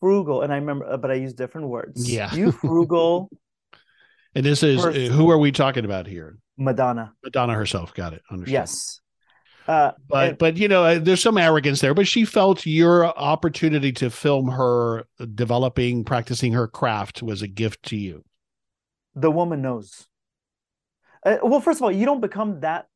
frugal, 0.00 0.42
and 0.42 0.52
I 0.52 0.56
remember, 0.56 0.86
uh, 0.86 0.96
but 0.96 1.10
I 1.10 1.14
use 1.14 1.34
different 1.34 1.68
words. 1.68 2.10
Yeah. 2.10 2.34
You 2.34 2.52
frugal. 2.52 3.30
and 4.34 4.44
this 4.44 4.62
is 4.62 4.82
person. 4.82 5.10
who 5.12 5.30
are 5.30 5.38
we 5.38 5.52
talking 5.52 5.84
about 5.84 6.06
here? 6.06 6.38
Madonna. 6.58 7.12
Madonna 7.22 7.54
herself. 7.54 7.94
Got 7.94 8.14
it. 8.14 8.22
Understood. 8.30 8.52
Yes. 8.52 9.00
Uh, 9.68 9.92
but 10.08 10.28
and- 10.28 10.38
but 10.38 10.56
you 10.56 10.68
know, 10.68 10.84
uh, 10.84 10.98
there's 10.98 11.22
some 11.22 11.36
arrogance 11.36 11.80
there. 11.80 11.92
But 11.92 12.06
she 12.06 12.24
felt 12.24 12.64
your 12.66 13.06
opportunity 13.18 13.92
to 13.92 14.10
film 14.10 14.48
her 14.48 15.04
developing, 15.34 16.04
practicing 16.04 16.52
her 16.52 16.68
craft 16.68 17.22
was 17.22 17.42
a 17.42 17.48
gift 17.48 17.82
to 17.86 17.96
you. 17.96 18.24
the 19.14 19.30
woman 19.30 19.62
knows. 19.62 20.06
Uh, 21.24 21.38
well, 21.42 21.60
first 21.60 21.78
of 21.80 21.82
all, 21.82 21.90
you 21.90 22.04
don't 22.06 22.20
become 22.20 22.60
that. 22.60 22.86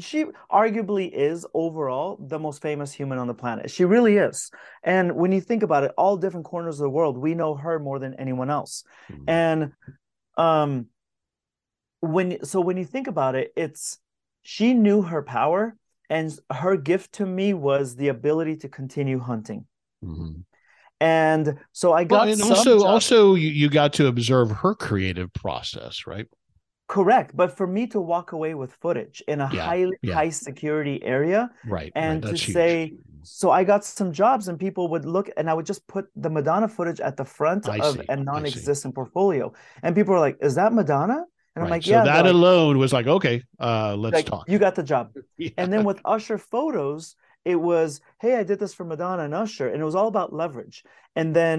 She 0.00 0.24
arguably 0.50 1.10
is 1.10 1.46
overall 1.54 2.16
the 2.20 2.38
most 2.38 2.62
famous 2.62 2.92
human 2.92 3.18
on 3.18 3.26
the 3.26 3.34
planet. 3.34 3.70
She 3.70 3.84
really 3.84 4.16
is. 4.16 4.50
And 4.82 5.16
when 5.16 5.32
you 5.32 5.40
think 5.40 5.62
about 5.62 5.84
it, 5.84 5.92
all 5.96 6.16
different 6.16 6.46
corners 6.46 6.78
of 6.80 6.84
the 6.84 6.90
world, 6.90 7.18
we 7.18 7.34
know 7.34 7.54
her 7.54 7.78
more 7.78 7.98
than 7.98 8.14
anyone 8.14 8.50
else. 8.50 8.84
Mhm. 9.10 9.24
And 9.28 9.72
um 10.36 10.86
when 12.00 12.44
so 12.44 12.60
when 12.60 12.76
you 12.76 12.84
think 12.84 13.06
about 13.06 13.34
it, 13.34 13.52
it's 13.56 13.98
she 14.42 14.74
knew 14.74 15.02
her 15.02 15.22
power 15.22 15.76
and 16.10 16.36
her 16.50 16.76
gift 16.76 17.12
to 17.14 17.26
me 17.26 17.54
was 17.54 17.96
the 17.96 18.08
ability 18.08 18.56
to 18.56 18.68
continue 18.68 19.18
hunting. 19.20 19.66
Mhm. 20.04 20.44
And 21.00 21.58
so 21.72 21.92
I 21.92 22.04
got 22.04 22.22
Well, 22.22 22.32
and 22.32 22.42
also 22.42 22.72
jobs- 22.74 22.84
also 22.84 23.34
you, 23.34 23.48
you 23.48 23.68
got 23.68 23.92
to 23.94 24.06
observe 24.06 24.50
her 24.50 24.74
creative 24.74 25.32
process, 25.32 26.06
right? 26.06 26.26
Correct. 26.96 27.30
But 27.40 27.50
for 27.58 27.66
me 27.76 27.82
to 27.94 28.00
walk 28.12 28.28
away 28.36 28.52
with 28.60 28.70
footage 28.84 29.16
in 29.32 29.40
a 29.40 29.48
Yeah, 29.52 29.62
highly 29.70 29.96
yeah. 30.02 30.14
high 30.20 30.32
security 30.48 30.96
area, 31.16 31.40
Right. 31.76 31.90
And 32.04 32.16
right. 32.24 32.30
to 32.32 32.36
huge. 32.44 32.54
say- 32.58 32.92
so 33.40 33.46
I 33.50 33.62
got 33.72 33.80
some 34.00 34.10
jobs 34.22 34.44
and 34.48 34.56
people 34.66 34.84
would 34.92 35.06
look 35.16 35.26
and 35.38 35.44
I 35.50 35.54
would 35.56 35.68
just 35.72 35.82
put 35.94 36.04
the 36.24 36.28
Madonna 36.36 36.68
footage 36.76 37.00
at 37.08 37.14
the 37.20 37.24
front 37.38 37.62
I 37.68 37.78
of 37.86 37.94
see, 37.94 38.06
a 38.14 38.16
see. 38.16 38.22
non 38.30 38.42
existent 38.52 38.92
portfolio. 39.00 39.44
And 39.82 39.90
people 39.98 40.12
were 40.14 40.24
like, 40.28 40.36
Is 40.48 40.54
that 40.60 40.70
Madonna? 40.80 41.18
And 41.54 41.58
I'm 41.60 41.62
Right. 41.64 41.70
like, 41.76 41.82
so 41.84 41.90
Yeah. 41.92 42.04
that 42.04 42.12
They're 42.24 42.24
like- 42.24 42.42
alone 42.48 42.74
was 42.84 42.92
like, 42.92 43.06
okay, 43.16 43.36
uh, 43.68 43.94
let's 44.04 44.14
like, 44.18 44.26
talk. 44.26 44.44
You 44.52 44.58
got 44.66 44.74
the 44.80 44.86
job. 44.92 45.04
Yeah. 45.38 45.50
And 45.60 45.72
then 45.72 45.82
with 45.90 45.98
Usher 46.14 46.36
photos, 46.54 47.02
it 47.52 47.58
was, 47.70 47.88
Hey, 48.22 48.32
I 48.40 48.42
did 48.50 48.58
this 48.62 48.74
for 48.74 48.84
Madonna 48.92 49.22
and 49.28 49.34
Usher. 49.44 49.68
And 49.72 49.78
it 49.82 49.84
was 49.90 49.94
all 50.00 50.08
about 50.14 50.28
leverage. 50.42 50.78
And 51.18 51.28
then, 51.40 51.58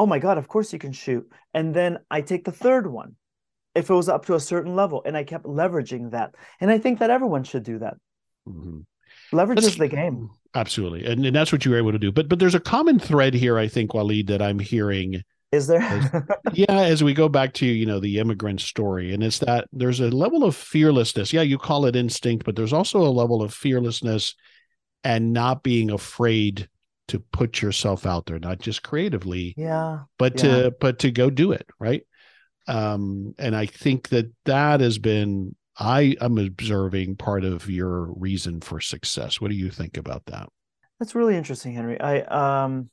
oh 0.00 0.06
my 0.12 0.18
God, 0.26 0.36
of 0.38 0.46
course 0.48 0.68
you 0.72 0.78
can 0.78 0.92
shoot. 1.04 1.24
And 1.52 1.66
then 1.78 1.98
I 2.10 2.18
take 2.22 2.44
the 2.46 2.56
third 2.64 2.86
one 3.00 3.16
if 3.80 3.90
it 3.90 3.94
was 3.94 4.08
up 4.08 4.26
to 4.26 4.34
a 4.34 4.40
certain 4.40 4.76
level. 4.76 5.02
And 5.04 5.16
I 5.16 5.24
kept 5.24 5.44
leveraging 5.44 6.12
that. 6.12 6.34
And 6.60 6.70
I 6.70 6.78
think 6.78 7.00
that 7.00 7.10
everyone 7.10 7.42
should 7.44 7.64
do 7.64 7.78
that. 7.80 7.96
Mhm. 8.48 8.84
That's- 9.32 9.66
is 9.66 9.76
the 9.76 9.88
game. 9.88 10.30
Absolutely. 10.54 11.04
And, 11.06 11.24
and 11.26 11.34
that's 11.34 11.52
what 11.52 11.64
you 11.64 11.70
were 11.70 11.78
able 11.78 11.92
to 11.92 11.98
do. 11.98 12.10
But 12.10 12.28
but 12.28 12.38
there's 12.38 12.54
a 12.56 12.60
common 12.60 12.98
thread 12.98 13.34
here, 13.34 13.56
I 13.58 13.68
think, 13.68 13.94
Walid, 13.94 14.26
that 14.28 14.42
I'm 14.42 14.58
hearing. 14.58 15.22
Is 15.52 15.66
there? 15.66 16.26
yeah, 16.52 16.66
as 16.72 17.02
we 17.02 17.12
go 17.14 17.28
back 17.28 17.54
to, 17.54 17.66
you 17.66 17.86
know, 17.86 17.98
the 18.00 18.18
immigrant 18.18 18.60
story. 18.60 19.12
And 19.12 19.22
it's 19.22 19.38
that 19.40 19.66
there's 19.72 20.00
a 20.00 20.10
level 20.10 20.44
of 20.44 20.54
fearlessness. 20.56 21.32
Yeah, 21.32 21.42
you 21.42 21.58
call 21.58 21.86
it 21.86 21.96
instinct, 21.96 22.44
but 22.44 22.54
there's 22.56 22.72
also 22.72 23.00
a 23.00 23.10
level 23.10 23.42
of 23.42 23.52
fearlessness 23.54 24.34
and 25.04 25.32
not 25.32 25.62
being 25.62 25.90
afraid 25.90 26.68
to 27.08 27.18
put 27.32 27.60
yourself 27.62 28.06
out 28.06 28.26
there, 28.26 28.38
not 28.38 28.60
just 28.60 28.82
creatively, 28.84 29.54
yeah. 29.56 30.00
but 30.18 30.42
Yeah. 30.42 30.62
to 30.62 30.70
but 30.80 31.00
to 31.00 31.10
go 31.10 31.30
do 31.30 31.50
it 31.52 31.66
right 31.80 32.02
um 32.68 33.34
and 33.38 33.56
i 33.56 33.66
think 33.66 34.08
that 34.08 34.30
that 34.44 34.80
has 34.80 34.98
been 34.98 35.54
i 35.78 36.14
am 36.20 36.38
observing 36.38 37.16
part 37.16 37.44
of 37.44 37.68
your 37.68 38.12
reason 38.16 38.60
for 38.60 38.80
success 38.80 39.40
what 39.40 39.50
do 39.50 39.56
you 39.56 39.70
think 39.70 39.96
about 39.96 40.24
that 40.26 40.48
That's 40.98 41.14
really 41.14 41.34
interesting, 41.36 41.72
Henry. 41.72 41.98
I 41.98 42.20
um 42.20 42.90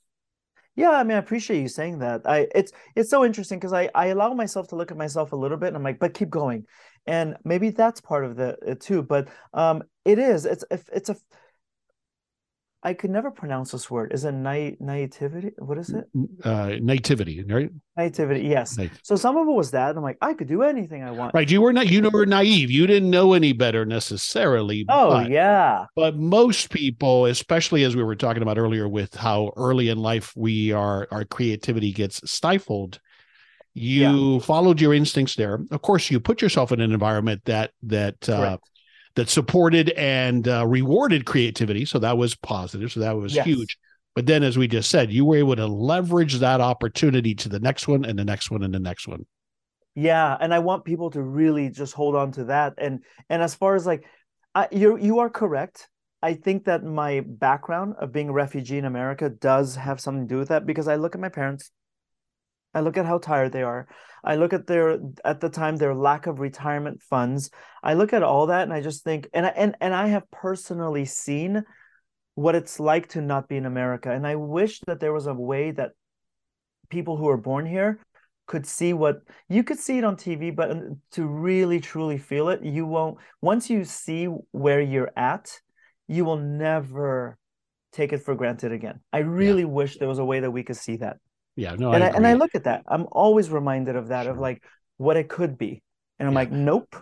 yeah, 0.75 0.91
I 0.91 1.03
mean 1.03 1.17
I 1.17 1.19
appreciate 1.19 1.61
you 1.61 1.67
saying 1.67 1.99
that. 1.99 2.21
I 2.25 2.47
it's 2.55 2.71
it's 2.95 3.09
so 3.09 3.25
interesting 3.25 3.59
because 3.59 3.73
I 3.73 3.89
I 3.93 4.07
allow 4.07 4.33
myself 4.33 4.69
to 4.69 4.75
look 4.75 4.91
at 4.91 4.97
myself 4.97 5.33
a 5.33 5.35
little 5.35 5.57
bit 5.57 5.67
and 5.67 5.75
I'm 5.75 5.83
like, 5.83 5.99
but 5.99 6.13
keep 6.13 6.29
going. 6.29 6.65
And 7.05 7.35
maybe 7.43 7.71
that's 7.71 7.99
part 7.99 8.23
of 8.25 8.35
the 8.35 8.57
it 8.65 8.79
too. 8.79 9.01
But 9.03 9.27
um 9.53 9.83
it 10.05 10.19
is. 10.19 10.45
It's 10.45 10.63
if 10.71 10.87
it's 10.93 11.09
a 11.09 11.17
I 12.87 12.93
could 12.99 13.11
never 13.17 13.31
pronounce 13.31 13.71
this 13.71 13.91
word. 13.91 14.13
Is 14.13 14.23
it 14.23 14.31
na- 14.31 14.77
naivety? 14.79 15.51
What 15.57 15.77
is 15.77 15.89
it? 15.89 16.05
uh 16.51 16.69
nativity 16.81 17.43
right 17.43 17.69
Naivety, 17.97 18.41
yes. 18.55 18.77
So 19.03 19.15
some 19.15 19.35
of 19.37 19.45
it 19.47 19.51
was 19.51 19.71
that. 19.71 19.97
I'm 19.97 20.03
like, 20.03 20.19
I 20.21 20.33
could 20.37 20.47
do 20.47 20.61
anything 20.73 21.03
I 21.03 21.11
want. 21.11 21.33
right 21.33 21.49
you 21.49 21.61
were 21.61 21.73
not 21.73 21.87
you 21.93 21.99
were 22.09 22.25
naive 22.25 22.69
you 22.77 22.87
didn't 22.87 23.09
know 23.17 23.33
any 23.33 23.51
better 23.53 23.85
necessarily 23.85 24.85
Oh 24.87 25.09
but, 25.09 25.29
yeah. 25.29 25.85
but 25.95 26.15
most 26.15 26.69
people 26.69 27.25
especially 27.25 27.83
as 27.83 27.93
we 27.97 28.03
were 28.03 28.15
talking 28.15 28.43
about 28.45 28.57
earlier 28.57 28.87
with 28.87 29.11
how 29.15 29.51
early 29.57 29.89
in 29.89 29.97
life 29.97 30.27
we 30.37 30.71
are 30.71 31.07
our 31.11 31.25
creativity 31.25 31.91
gets 31.91 32.15
stifled 32.29 32.99
you 33.73 34.39
followed 34.41 34.79
your 34.79 34.93
instincts 34.93 35.35
there 35.35 35.59
of 35.71 35.81
course 35.81 36.09
you 36.11 36.19
put 36.19 36.41
yourself 36.41 36.71
in 36.71 36.79
an 36.79 36.91
environment 36.91 37.41
that 37.45 37.71
that 37.83 38.29
uh. 38.29 38.57
That 39.17 39.29
supported 39.29 39.91
and 39.91 40.47
uh, 40.47 40.65
rewarded 40.67 41.25
creativity 41.25 41.85
so 41.85 41.99
that 41.99 42.17
was 42.17 42.35
positive 42.35 42.91
so 42.93 43.01
that 43.01 43.17
was 43.17 43.35
Yes. 43.35 43.45
huge 43.45 43.77
but 44.15 44.25
then 44.27 44.43
as 44.43 44.57
we 44.57 44.67
just 44.69 44.89
said 44.89 45.11
you 45.11 45.25
were 45.25 45.37
able 45.37 45.57
to 45.57 45.67
leverage 45.67 46.35
that 46.35 46.61
opportunity 46.61 47.35
to 47.35 47.49
the 47.49 47.59
next 47.59 47.87
one 47.89 48.05
and 48.05 48.19
the 48.19 48.25
next 48.25 48.51
one 48.51 48.63
and 48.63 48.73
the 48.73 48.79
next 48.79 49.07
one 49.07 49.25
Yeah, 49.95 50.37
and 50.39 50.53
I 50.53 50.59
want 50.59 50.85
people 50.85 51.09
to 51.11 51.21
really 51.21 51.69
just 51.69 51.93
hold 51.93 52.15
on 52.15 52.31
to 52.33 52.45
that. 52.45 52.73
And 52.77 53.03
and 53.29 53.41
as 53.41 53.55
far 53.55 53.75
as 53.75 53.85
like, 53.85 54.05
I, 54.53 54.67
you 54.71 54.97
you 54.97 55.19
are 55.19 55.29
correct. 55.29 55.89
I 56.21 56.33
think 56.33 56.65
that 56.65 56.83
my 56.83 57.21
background 57.25 57.95
of 57.99 58.11
being 58.11 58.29
a 58.29 58.33
refugee 58.33 58.77
in 58.77 58.85
America 58.85 59.29
does 59.29 59.75
have 59.75 59.99
something 59.99 60.27
to 60.27 60.33
do 60.35 60.39
with 60.39 60.49
that 60.49 60.65
because 60.65 60.87
I 60.87 60.95
look 60.95 61.15
at 61.15 61.21
my 61.21 61.29
parents, 61.29 61.71
I 62.73 62.81
look 62.81 62.97
at 62.97 63.05
how 63.05 63.17
tired 63.17 63.53
they 63.53 63.63
are. 63.63 63.87
I 64.23 64.35
look 64.35 64.53
at 64.53 64.67
their 64.67 64.99
at 65.23 65.39
the 65.39 65.49
time 65.49 65.77
their 65.77 65.95
lack 65.95 66.27
of 66.27 66.39
retirement 66.39 67.01
funds. 67.01 67.49
I 67.81 67.93
look 67.93 68.13
at 68.13 68.23
all 68.23 68.47
that 68.47 68.63
and 68.63 68.73
I 68.73 68.81
just 68.81 69.03
think 69.03 69.29
and 69.33 69.45
I, 69.45 69.49
and 69.49 69.75
and 69.81 69.93
I 69.93 70.07
have 70.07 70.29
personally 70.31 71.05
seen 71.05 71.63
what 72.35 72.55
it's 72.55 72.79
like 72.79 73.07
to 73.09 73.21
not 73.21 73.47
be 73.47 73.57
in 73.57 73.65
America. 73.65 74.11
And 74.11 74.27
I 74.27 74.35
wish 74.35 74.79
that 74.81 74.99
there 74.99 75.13
was 75.13 75.27
a 75.27 75.33
way 75.33 75.71
that 75.71 75.91
people 76.89 77.17
who 77.17 77.29
are 77.29 77.37
born 77.37 77.65
here 77.65 77.99
could 78.47 78.65
see 78.65 78.93
what 78.93 79.21
you 79.49 79.63
could 79.63 79.79
see 79.79 79.97
it 79.97 80.03
on 80.03 80.15
TV, 80.15 80.55
but 80.55 80.71
uh, 80.71 80.79
to 81.11 81.25
really 81.25 81.79
truly 81.79 82.17
feel 82.17 82.49
it, 82.49 82.63
you 82.63 82.85
won't. 82.85 83.17
Once 83.41 83.69
you 83.69 83.83
see 83.83 84.25
where 84.51 84.81
you're 84.81 85.11
at, 85.15 85.59
you 86.07 86.25
will 86.25 86.37
never 86.37 87.37
take 87.91 88.13
it 88.13 88.23
for 88.23 88.35
granted 88.35 88.71
again. 88.71 88.99
I 89.11 89.19
really 89.19 89.65
wish 89.65 89.97
there 89.97 90.07
was 90.07 90.19
a 90.19 90.25
way 90.25 90.39
that 90.39 90.51
we 90.51 90.63
could 90.63 90.77
see 90.77 90.97
that. 90.97 91.17
Yeah 91.57 91.75
no 91.75 91.91
and 91.91 92.03
I 92.03 92.05
I, 92.05 92.07
and 92.07 92.27
I 92.27 92.33
look 92.33 92.55
at 92.55 92.65
that. 92.65 92.83
I'm 92.87 93.07
always 93.11 93.49
reminded 93.49 93.95
of 93.95 94.09
that, 94.09 94.27
of 94.27 94.39
like 94.39 94.63
what 94.97 95.17
it 95.17 95.29
could 95.29 95.57
be. 95.57 95.81
And 96.19 96.27
I'm 96.27 96.33
Yeah. 96.33 96.35
like, 96.35 96.51
nope. 96.51 96.95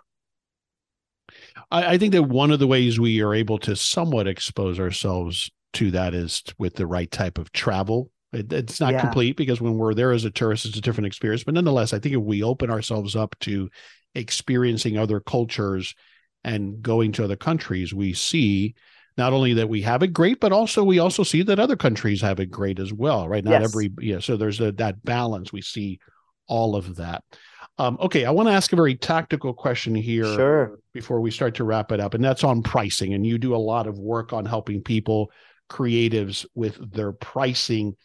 I, 1.71 1.93
I 1.93 1.97
think 1.97 2.13
that 2.13 2.23
one 2.23 2.51
of 2.51 2.59
the 2.59 2.67
ways 2.67 2.99
we 2.99 3.21
are 3.21 3.33
able 3.33 3.57
to 3.59 3.75
somewhat 3.75 4.27
expose 4.27 4.79
ourselves 4.79 5.49
to 5.73 5.91
that 5.91 6.13
is 6.13 6.43
with 6.57 6.75
the 6.75 6.87
right 6.87 7.09
type 7.09 7.37
of 7.37 7.51
travel. 7.51 8.11
It, 8.33 8.51
it's 8.51 8.79
not 8.79 8.91
Yeah. 8.91 8.97
complete 8.97 9.37
because 9.37 9.61
when 9.61 9.75
we're 9.75 9.93
there 9.93 10.11
as 10.11 10.25
a 10.25 10.31
tourist, 10.31 10.65
it's 10.65 10.77
a 10.77 10.81
different 10.81 11.07
experience. 11.07 11.43
But 11.43 11.53
nonetheless, 11.53 11.93
I 11.93 11.99
think 11.99 12.15
if 12.15 12.21
we 12.21 12.43
open 12.43 12.69
ourselves 12.69 13.15
up 13.15 13.35
to 13.41 13.69
experiencing 14.13 14.97
other 14.97 15.19
cultures 15.19 15.95
and 16.43 16.81
going 16.81 17.11
to 17.13 17.23
other 17.23 17.35
countries, 17.35 17.93
we 17.93 18.13
see 18.13 18.75
not 19.17 19.33
only 19.33 19.53
that 19.53 19.69
we 19.69 19.81
have 19.83 20.03
it 20.03 20.13
great, 20.13 20.39
but 20.39 20.51
also 20.51 20.83
we 20.83 20.99
also 20.99 21.23
see 21.23 21.41
that 21.43 21.59
other 21.59 21.75
countries 21.75 22.21
have 22.21 22.39
it 22.39 22.51
great 22.51 22.79
as 22.79 22.91
well, 22.91 23.27
right? 23.29 23.43
Not 23.43 23.61
Yes. 23.61 23.63
every 23.63 23.91
yeah. 23.99 24.19
So 24.19 24.35
there's 24.37 24.59
a, 24.59 24.71
that 24.73 25.03
balance. 25.03 25.53
We 25.53 25.61
see 25.61 25.99
all 26.47 26.75
of 26.75 26.95
that. 26.97 27.23
Um, 27.77 27.97
okay, 28.01 28.25
I 28.25 28.31
want 28.31 28.47
to 28.47 28.53
ask 28.53 28.71
a 28.71 28.75
very 28.77 28.95
tactical 28.95 29.53
question 29.53 29.95
here 29.95 30.25
Sure. 30.25 30.79
before 30.93 31.19
we 31.19 31.31
start 31.31 31.55
to 31.55 31.63
wrap 31.63 31.91
it 31.91 31.99
up, 31.99 32.13
and 32.13 32.23
that's 32.23 32.43
on 32.43 32.61
pricing. 32.61 33.13
And 33.13 33.25
you 33.25 33.37
do 33.37 33.55
a 33.55 33.57
lot 33.57 33.87
of 33.87 33.99
work 33.99 34.31
on 34.31 34.45
helping 34.45 34.81
people, 34.81 35.31
creatives, 35.69 36.45
with 36.55 36.91
their 36.93 37.11
pricing. 37.11 37.95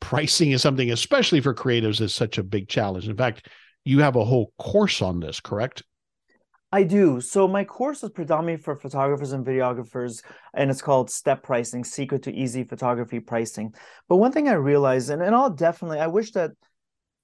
Pricing 0.00 0.50
is 0.50 0.60
something, 0.60 0.90
especially 0.90 1.40
for 1.40 1.54
creatives, 1.54 2.00
is 2.02 2.14
such 2.14 2.36
a 2.36 2.42
big 2.42 2.68
challenge. 2.68 3.08
In 3.08 3.16
fact, 3.16 3.48
you 3.84 4.00
have 4.00 4.16
a 4.16 4.24
whole 4.24 4.52
course 4.58 5.00
on 5.00 5.20
this, 5.20 5.40
correct? 5.40 5.82
I 6.74 6.82
do. 6.82 7.20
So 7.20 7.46
my 7.46 7.62
course 7.62 8.02
is 8.02 8.10
predominantly 8.10 8.60
for 8.60 8.74
photographers 8.74 9.30
and 9.30 9.46
videographers, 9.46 10.24
and 10.54 10.72
it's 10.72 10.82
called 10.82 11.08
Step 11.08 11.44
Pricing: 11.44 11.84
Secret 11.84 12.24
to 12.24 12.34
Easy 12.34 12.64
Photography 12.64 13.20
Pricing. 13.20 13.72
But 14.08 14.16
one 14.16 14.32
thing 14.32 14.48
I 14.48 14.54
realized, 14.54 15.08
and, 15.10 15.22
and 15.22 15.36
I'll 15.36 15.50
definitely, 15.50 16.00
I 16.00 16.08
wish 16.08 16.32
that 16.32 16.50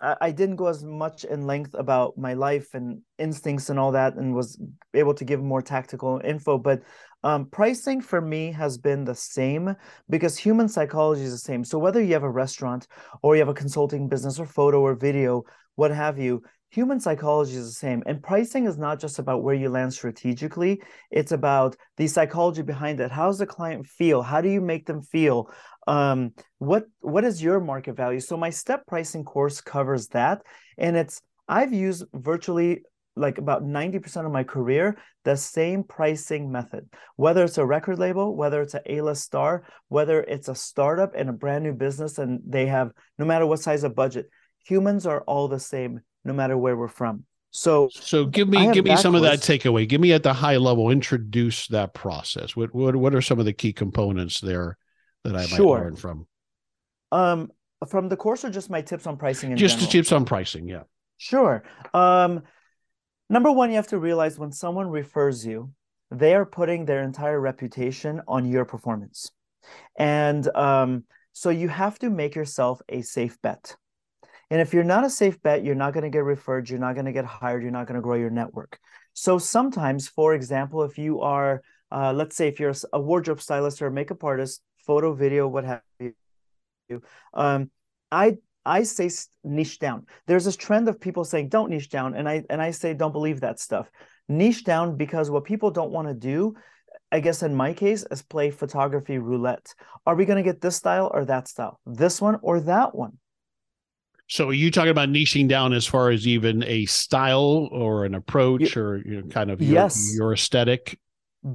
I, 0.01 0.16
I 0.20 0.30
didn't 0.30 0.55
go 0.55 0.68
as 0.68 0.84
much 0.84 1.24
in 1.24 1.48
length 1.48 1.74
about 1.74 2.16
my 2.16 2.34
life 2.34 2.74
and 2.74 3.01
instincts 3.18 3.70
and 3.70 3.78
all 3.80 3.90
that, 3.90 4.14
and 4.14 4.36
was 4.36 4.57
able 4.94 5.14
to 5.14 5.24
give 5.24 5.42
more 5.42 5.62
tactical 5.62 6.20
info. 6.22 6.57
But 6.57 6.82
um, 7.24 7.46
pricing 7.46 8.01
for 8.01 8.20
me 8.20 8.53
has 8.53 8.78
been 8.78 9.03
the 9.05 9.16
same 9.16 9.74
because 10.09 10.38
human 10.38 10.68
psychology 10.68 11.22
is 11.22 11.32
the 11.32 11.38
same. 11.38 11.64
So 11.64 11.76
whether 11.76 12.01
you 12.01 12.12
have 12.12 12.22
a 12.22 12.30
restaurant 12.30 12.86
or 13.20 13.34
you 13.34 13.40
have 13.40 13.48
a 13.48 13.62
consulting 13.62 14.07
business 14.07 14.38
or 14.38 14.46
photo 14.46 14.80
or 14.80 14.94
video, 14.94 15.42
what 15.74 15.90
have 15.90 16.20
you, 16.20 16.44
human 16.70 17.00
psychology 17.00 17.54
is 17.56 17.66
the 17.66 17.72
same 17.72 18.02
and 18.06 18.22
pricing 18.22 18.66
is 18.66 18.78
not 18.78 19.00
just 19.00 19.18
about 19.18 19.42
where 19.42 19.54
you 19.54 19.68
land 19.68 19.92
strategically. 19.92 20.80
It's 21.10 21.32
about 21.32 21.76
the 21.96 22.06
psychology 22.06 22.62
behind 22.62 23.00
it. 23.00 23.10
How 23.10 23.26
does 23.26 23.38
the 23.38 23.46
client 23.46 23.86
feel? 23.86 24.22
How 24.22 24.40
do 24.40 24.48
you 24.48 24.60
make 24.60 24.86
them 24.86 25.02
feel? 25.02 25.50
Um, 25.86 26.32
what 26.58 26.84
what 27.00 27.24
is 27.24 27.42
your 27.42 27.60
market 27.60 27.96
value? 27.96 28.20
So 28.20 28.36
my 28.36 28.50
step 28.50 28.86
pricing 28.86 29.24
course 29.24 29.60
covers 29.60 30.08
that 30.08 30.42
and 30.78 30.96
it's 30.96 31.20
i've 31.48 31.72
used 31.72 32.04
virtually 32.14 32.82
like 33.16 33.38
about 33.38 33.64
90% 33.64 34.24
of 34.24 34.32
my 34.32 34.44
career 34.44 34.96
the 35.24 35.36
same 35.36 35.82
pricing 35.82 36.50
method. 36.50 36.88
Whether 37.16 37.44
it's 37.44 37.58
a 37.58 37.66
record 37.66 37.98
label 37.98 38.36
whether 38.36 38.62
it's 38.62 38.74
an 38.74 38.82
a-list 38.86 39.24
star 39.24 39.64
whether 39.88 40.22
it's 40.22 40.48
a 40.48 40.54
startup 40.54 41.12
and 41.16 41.28
a 41.28 41.32
brand 41.32 41.64
new 41.64 41.72
business 41.72 42.18
and 42.18 42.40
they 42.46 42.66
have 42.66 42.92
no 43.18 43.24
matter 43.24 43.46
what 43.46 43.60
size 43.60 43.82
of 43.82 43.96
budget 43.96 44.30
humans 44.64 45.06
are 45.06 45.22
all 45.22 45.48
the 45.48 45.58
same 45.58 46.00
no 46.24 46.32
matter 46.32 46.56
where 46.56 46.76
we're 46.76 46.88
from 46.88 47.24
so 47.50 47.88
so 47.92 48.24
give 48.24 48.48
me 48.48 48.72
give 48.72 48.84
me 48.84 48.96
some 48.96 49.12
course. 49.12 49.24
of 49.24 49.40
that 49.40 49.40
takeaway 49.40 49.88
give 49.88 50.00
me 50.00 50.12
at 50.12 50.22
the 50.22 50.32
high 50.32 50.56
level 50.56 50.90
introduce 50.90 51.66
that 51.68 51.92
process 51.94 52.54
what 52.54 52.72
what, 52.74 52.94
what 52.94 53.14
are 53.14 53.22
some 53.22 53.38
of 53.38 53.44
the 53.44 53.52
key 53.52 53.72
components 53.72 54.40
there 54.40 54.76
that 55.24 55.34
i 55.34 55.46
might 55.46 55.60
learn 55.60 55.96
from 55.96 56.26
um 57.10 57.50
from 57.88 58.08
the 58.08 58.16
course 58.16 58.44
or 58.44 58.50
just 58.50 58.70
my 58.70 58.80
tips 58.80 59.06
on 59.06 59.16
pricing 59.16 59.56
just 59.56 59.76
general? 59.78 59.90
tips 59.90 60.12
on 60.12 60.24
pricing 60.24 60.68
yeah 60.68 60.82
sure 61.18 61.64
um 61.92 62.42
Number 63.30 63.52
one, 63.52 63.70
you 63.70 63.76
have 63.76 63.86
to 63.86 63.98
realize 63.98 64.40
when 64.40 64.50
someone 64.50 64.88
refers 64.88 65.46
you, 65.46 65.70
they 66.10 66.34
are 66.34 66.44
putting 66.44 66.84
their 66.84 67.04
entire 67.04 67.40
reputation 67.40 68.20
on 68.26 68.44
your 68.44 68.64
performance. 68.64 69.30
And 69.96 70.44
um, 70.56 71.04
so 71.32 71.50
you 71.50 71.68
have 71.68 71.96
to 72.00 72.10
make 72.10 72.34
yourself 72.34 72.82
a 72.88 73.02
safe 73.02 73.40
bet. 73.40 73.76
And 74.51 74.61
if 74.61 74.74
you're 74.74 74.84
not 74.84 75.05
a 75.05 75.11
safe 75.11 75.40
bet, 75.42 75.64
you're 75.64 75.76
not 75.76 75.92
going 75.92 76.03
to 76.03 76.11
get 76.11 76.24
referred, 76.24 76.68
you're 76.68 76.80
not 76.80 76.94
going 76.94 77.07
to 77.07 77.12
get 77.12 77.24
hired, 77.24 77.62
you're 77.62 77.70
not 77.70 77.86
going 77.86 77.94
to 77.94 78.03
grow 78.03 78.16
your 78.16 78.30
network. 78.30 78.78
So 79.12 79.38
sometimes, 79.38 80.09
for 80.09 80.34
example, 80.34 80.82
if 80.82 80.98
you 80.98 81.20
are, 81.20 81.62
uh, 81.92 82.12
let's 82.12 82.36
say, 82.36 82.48
if 82.48 82.59
you're 82.59 82.74
a 82.92 83.01
wardrobe 83.01 83.40
stylist 83.40 83.80
or 83.80 83.86
a 83.86 83.92
makeup 83.92 84.24
artist, 84.24 84.62
photo, 84.78 85.14
video, 85.14 85.46
what 85.46 85.64
have 85.64 85.82
you, 86.01 87.03
um, 87.32 87.70
I 88.11 88.38
I 88.66 88.82
say 88.82 89.09
niche 89.44 89.78
down. 89.78 90.07
There's 90.26 90.44
this 90.44 90.57
trend 90.57 90.88
of 90.88 91.01
people 91.01 91.24
saying 91.24 91.48
don't 91.48 91.70
niche 91.70 91.88
down, 91.88 92.14
and 92.14 92.28
I 92.28 92.44
and 92.51 92.61
I 92.61 92.72
say 92.72 92.92
don't 92.94 93.12
believe 93.12 93.40
that 93.40 93.61
stuff. 93.61 93.88
Niche 94.28 94.64
down 94.64 94.96
because 94.96 95.30
what 95.30 95.44
people 95.44 95.70
don't 95.70 95.92
want 95.92 96.09
to 96.09 96.14
do, 96.14 96.55
I 97.12 97.20
guess 97.20 97.42
in 97.42 97.55
my 97.55 97.72
case, 97.72 98.05
is 98.11 98.22
play 98.22 98.51
photography 98.51 99.18
roulette. 99.18 99.74
Are 100.07 100.14
we 100.14 100.24
going 100.24 100.42
to 100.42 100.42
get 100.42 100.61
this 100.61 100.76
style 100.76 101.11
or 101.12 101.24
that 101.24 101.46
style? 101.46 101.80
This 101.86 102.20
one 102.20 102.38
or 102.42 102.61
that 102.62 102.94
one? 102.94 103.18
So 104.30 104.50
are 104.50 104.52
you 104.52 104.70
talking 104.70 104.92
about 104.92 105.08
niching 105.08 105.48
down 105.48 105.72
as 105.72 105.86
far 105.86 106.10
as 106.10 106.24
even 106.24 106.62
a 106.62 106.86
style 106.86 107.68
or 107.72 108.04
an 108.04 108.14
approach 108.14 108.76
you, 108.76 108.82
or 108.82 108.96
you 108.98 109.22
know, 109.22 109.28
kind 109.28 109.50
of 109.50 109.60
your, 109.60 109.74
yes. 109.74 110.14
your 110.16 110.32
aesthetic? 110.32 111.00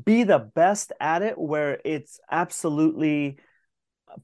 Be 0.04 0.24
the 0.24 0.40
best 0.40 0.92
at 1.00 1.22
it 1.22 1.38
where 1.38 1.80
it's 1.86 2.20
absolutely 2.30 3.38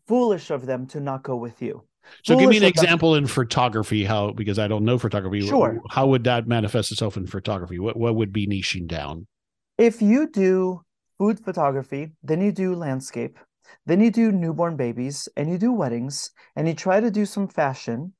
foolish 0.06 0.52
of 0.52 0.66
them 0.66 0.86
to 0.88 1.00
not 1.00 1.24
go 1.24 1.38
with 1.38 1.62
you. 1.62 1.86
So 2.26 2.38
give 2.38 2.50
me 2.50 2.58
an 2.58 2.64
example 2.64 3.16
in 3.16 3.26
photography, 3.26 4.04
how 4.04 4.32
because 4.32 4.60
I 4.60 4.68
don't 4.68 4.84
know 4.84 4.98
photography. 4.98 5.48
Sure. 5.48 5.80
How 5.90 6.08
would 6.08 6.26
that 6.26 6.46
manifest 6.46 6.92
itself 6.92 7.16
in 7.16 7.28
photography? 7.28 7.80
What 7.80 7.96
what 7.96 8.16
would 8.16 8.34
be 8.34 8.48
niching 8.48 8.86
down? 8.86 9.28
If 9.78 10.02
you 10.02 10.28
do 10.28 10.82
food 11.18 11.40
photography, 11.40 12.12
then 12.22 12.42
you 12.42 12.52
do 12.52 12.76
landscape, 12.76 13.40
then 13.86 14.02
you 14.02 14.12
do 14.12 14.32
newborn 14.32 14.76
babies, 14.76 15.30
and 15.38 15.50
you 15.50 15.58
do 15.58 15.72
weddings, 15.72 16.32
and 16.58 16.68
you 16.68 16.74
try 16.74 17.00
to 17.00 17.12
do 17.12 17.26
some 17.26 17.48
fashion, 17.48 18.14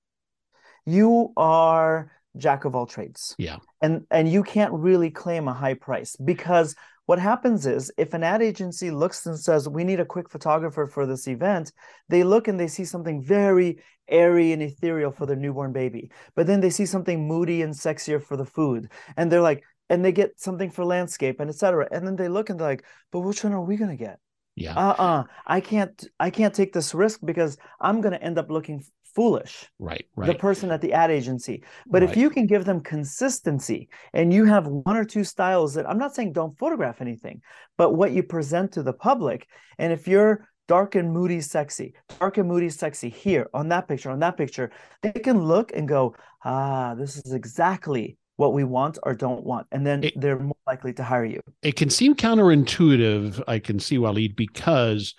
you 0.86 1.34
are 1.38 2.12
jack 2.38 2.66
of 2.66 2.76
all 2.76 2.86
trades. 2.86 3.36
Yeah. 3.38 3.58
And 3.82 4.06
and 4.12 4.32
you 4.32 4.44
can't 4.44 4.74
really 4.74 5.10
claim 5.10 5.48
a 5.48 5.54
high 5.54 5.74
price 5.74 6.16
because 6.16 6.76
what 7.06 7.20
happens 7.20 7.66
is 7.66 7.92
if 7.98 8.14
an 8.14 8.24
ad 8.24 8.42
agency 8.42 8.92
looks 8.92 9.26
and 9.26 9.38
says, 9.38 9.68
We 9.68 9.84
need 9.84 10.00
a 10.00 10.06
quick 10.06 10.30
photographer 10.30 10.88
for 10.88 11.06
this 11.06 11.28
event, 11.28 11.74
they 12.10 12.24
look 12.24 12.48
and 12.48 12.60
they 12.60 12.68
see 12.68 12.86
something 12.86 13.22
very 13.22 13.80
airy 14.08 14.52
and 14.52 14.62
ethereal 14.62 15.12
for 15.12 15.26
their 15.26 15.36
newborn 15.36 15.74
baby. 15.74 16.12
But 16.36 16.48
then 16.48 16.62
they 16.62 16.70
see 16.70 16.86
something 16.86 17.28
moody 17.28 17.62
and 17.62 17.74
sexier 17.74 18.22
for 18.22 18.38
the 18.38 18.46
food. 18.46 18.92
And 19.18 19.32
they're 19.32 19.42
like, 19.42 19.64
and 19.90 20.06
they 20.06 20.12
get 20.12 20.40
something 20.40 20.70
for 20.70 20.86
landscape 20.86 21.40
and 21.40 21.50
etc. 21.50 21.88
And 21.92 22.08
then 22.08 22.16
they 22.16 22.30
look 22.30 22.50
and 22.50 22.60
they're 22.60 22.70
like, 22.70 22.86
but 23.12 23.20
which 23.22 23.44
one 23.44 23.54
are 23.54 23.62
we 23.62 23.76
gonna 23.76 23.98
get? 23.98 24.20
Yeah. 24.56 24.76
Uh-uh. 24.76 25.24
I 25.46 25.60
can't 25.60 26.06
I 26.20 26.30
can't 26.30 26.54
take 26.54 26.72
this 26.72 26.94
risk 26.94 27.20
because 27.24 27.58
I'm 27.80 28.02
gonna 28.02 28.18
end 28.18 28.38
up 28.38 28.50
looking 28.50 28.86
foolish 29.14 29.70
right 29.80 30.06
right. 30.16 30.28
the 30.28 30.36
person 30.36 30.72
at 30.72 30.82
the 30.82 30.94
ad 30.94 31.12
agency. 31.12 31.64
But 31.88 32.02
right. 32.02 32.10
if 32.10 32.18
you 32.18 32.30
can 32.30 32.46
give 32.48 32.66
them 32.66 32.80
consistency 32.82 33.90
and 34.14 34.34
you 34.34 34.46
have 34.46 34.68
one 34.68 34.98
or 34.98 35.06
two 35.06 35.24
styles 35.24 35.74
that 35.74 35.90
i'm 35.90 35.98
not 35.98 36.16
saying 36.16 36.34
don't 36.34 36.58
photograph 36.58 37.02
anything 37.02 37.42
but 37.78 37.92
what 37.92 38.12
you 38.12 38.24
present 38.24 38.72
to 38.74 38.84
the 38.84 38.94
public 38.94 39.48
and 39.78 39.92
if 39.92 40.08
you're 40.08 40.48
dark 40.68 40.96
and 40.96 41.12
moody 41.12 41.42
sexy 41.42 41.94
dark 42.20 42.38
and 42.38 42.48
moody 42.48 42.70
sexy 42.70 43.10
here 43.10 43.50
on 43.54 43.70
that 43.70 43.88
picture 43.88 44.10
on 44.10 44.20
that 44.20 44.38
picture 44.38 44.72
they 45.02 45.12
can 45.12 45.44
look 45.44 45.72
and 45.74 45.88
go 45.88 46.16
ah 46.44 46.94
this 46.96 47.18
is 47.18 47.34
exactly 47.34 48.18
what 48.38 48.54
we 48.54 48.64
want 48.64 48.98
or 49.04 49.14
don't 49.14 49.44
want 49.44 49.68
and 49.72 49.86
then 49.86 50.04
it, 50.04 50.20
they're 50.20 50.40
more 50.40 50.56
likely 50.66 50.94
to 50.94 51.04
hire 51.04 51.26
you. 51.26 51.42
It 51.62 51.76
can 51.76 51.90
seem 51.90 52.16
counterintuitive 52.16 53.44
i 53.48 53.60
can 53.60 53.80
see 53.80 53.98
Walid 53.98 54.36
because 54.36 55.14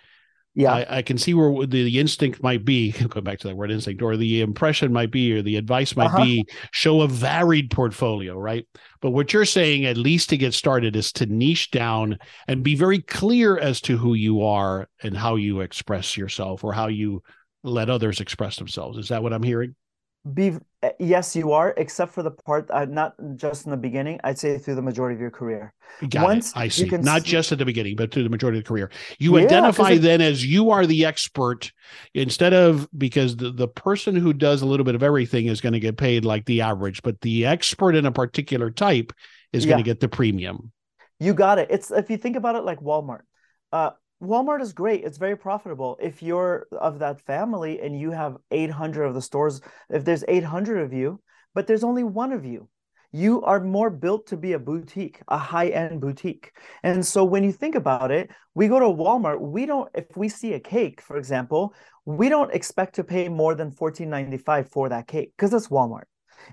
yeah. 0.55 0.73
I, 0.73 0.99
I, 0.99 1.03
can 1.03 1.17
see 1.17 1.35
where 1.35 1.67
the, 1.67 1.85
the, 1.85 1.99
instinct 1.99 2.43
might 2.43 2.65
be 2.65 2.93
go 3.09 3.21
back 3.21 3.39
to 3.41 3.49
that 3.49 3.57
word 3.57 3.71
instinct 3.71 4.03
or 4.03 4.17
the 4.17 4.43
impression 4.43 4.93
might 4.93 5.11
be 5.11 5.33
or 5.33 5.43
the 5.43 5.57
advice 5.57 5.97
might 5.97 6.07
uh-huh. 6.07 6.25
be 6.25 6.47
show 6.73 7.01
a 7.01 7.09
varied 7.09 7.71
portfolio 7.71 8.37
right? 8.37 8.67
But 9.01 9.11
what 9.11 9.33
you're 9.33 9.45
saying 9.45 9.87
at 9.87 9.97
least 9.97 10.31
to 10.31 10.37
get 10.37 10.55
started 10.55 10.95
is 10.97 11.13
to 11.13 11.27
niche 11.27 11.71
down 11.71 12.19
and 12.49 12.63
be 12.63 12.75
very 12.75 13.01
clear 13.01 13.59
as 13.59 13.81
to 13.83 13.97
who 13.97 14.15
you 14.15 14.45
are 14.45 14.89
and 15.03 15.17
how 15.17 15.37
you 15.37 15.61
express 15.61 16.17
yourself 16.17 16.65
or 16.65 16.73
how 16.73 16.89
you 16.89 17.23
let 17.65 17.91
others 17.91 18.21
express 18.21 18.57
themselves. 18.57 18.99
Is 18.99 19.09
that 19.09 19.23
what 19.23 19.33
i'm 19.33 19.43
hearing 19.43 19.75
be 20.35 20.57
yes 21.01 21.35
you 21.35 21.53
are 21.53 21.75
except 21.77 22.13
for 22.13 22.23
the 22.23 22.31
part 22.31 22.71
uh, 22.71 22.85
not 22.85 23.15
just 23.35 23.65
in 23.65 23.71
the 23.71 23.77
beginning 23.77 24.21
i'd 24.25 24.39
say 24.39 24.57
through 24.57 24.75
the 24.75 24.83
majority 24.83 25.15
of 25.15 25.21
your 25.21 25.31
career. 25.31 25.75
Got 26.09 26.25
once 26.25 26.51
it. 26.51 26.57
i 26.57 26.69
see. 26.69 26.89
not 26.89 27.23
see... 27.23 27.29
just 27.29 27.51
at 27.51 27.59
the 27.59 27.65
beginning 27.65 27.97
but 27.97 28.13
through 28.13 28.23
the 28.23 28.29
majority 28.29 28.59
of 28.59 28.65
the 28.65 28.69
career. 28.69 28.91
You 29.19 29.37
yeah, 29.37 29.45
identify 29.45 29.93
it... 29.93 29.99
then 29.99 30.21
as 30.21 30.45
you 30.45 30.71
are 30.71 30.87
the 30.87 31.05
expert 31.05 31.73
instead 32.15 32.53
of 32.53 32.89
because 32.97 33.37
the, 33.37 33.51
the 33.51 33.69
person 33.69 34.15
who 34.15 34.33
does 34.33 34.63
a 34.63 34.67
little 34.67 34.85
bit 34.85 34.95
of 34.95 35.03
everything 35.03 35.47
is 35.47 35.61
going 35.61 35.73
to 35.73 35.81
get 35.81 35.97
paid 35.97 36.25
like 36.25 36.45
the 36.47 36.61
average 36.61 37.03
but 37.03 37.21
the 37.21 37.47
expert 37.47 37.97
in 37.97 38.07
a 38.07 38.13
particular 38.13 38.71
type 38.71 39.13
is 39.53 39.65
yeah. 39.65 39.71
going 39.71 39.85
to 39.85 39.89
get 39.89 40.01
the 40.01 40.09
premium. 40.09 40.73
You 41.19 41.35
got 41.35 41.59
it. 41.59 41.69
It's 41.71 41.91
if 41.91 42.11
you 42.11 42.17
think 42.17 42.37
about 42.37 42.57
it 42.57 42.65
like 42.65 42.81
walmart 42.81 43.23
uh, 43.73 43.91
Walmart 44.23 44.61
is 44.61 44.73
great. 44.73 45.03
It's 45.05 45.19
very 45.19 45.37
profitable. 45.37 45.99
If 46.01 46.23
you're 46.23 46.69
of 46.71 47.01
that 47.01 47.21
family 47.21 47.81
and 47.81 47.99
you 47.99 48.13
have 48.13 48.37
800 48.53 49.05
of 49.05 49.15
the 49.15 49.23
stores, 49.23 49.61
if 49.91 50.05
there's 50.05 50.25
800 50.29 50.79
of 50.79 50.93
you, 50.93 51.21
but 51.55 51.67
there's 51.67 51.83
only 51.83 52.05
one 52.05 52.31
of 52.31 52.45
you, 52.45 52.69
you 53.11 53.43
are 53.43 53.61
more 53.61 53.91
built 53.91 54.29
to 54.29 54.37
be 54.37 54.53
a 54.53 54.61
boutique, 54.61 55.21
a 55.27 55.37
high 55.37 55.69
end 55.69 56.01
boutique. 56.01 56.53
And 56.85 57.05
so 57.05 57.25
when 57.25 57.43
you 57.43 57.53
think 57.53 57.75
about 57.75 58.13
it, 58.13 58.31
we 58.55 58.69
go 58.69 58.79
to 58.79 58.87
Walmart, 58.87 59.41
we 59.41 59.67
don't, 59.67 59.91
if 59.93 60.17
we 60.17 60.29
see 60.29 60.55
a 60.55 60.61
cake, 60.61 61.01
for 61.01 61.17
example, 61.17 61.75
we 62.05 62.29
don't 62.29 62.55
expect 62.55 62.95
to 62.95 63.05
pay 63.05 63.29
more 63.29 63.57
than 63.57 63.73
$14.95 63.73 64.71
for 64.71 64.89
that 64.89 65.09
cake 65.09 65.33
because 65.37 65.53
it's 65.53 65.69
Walmart. 65.69 66.05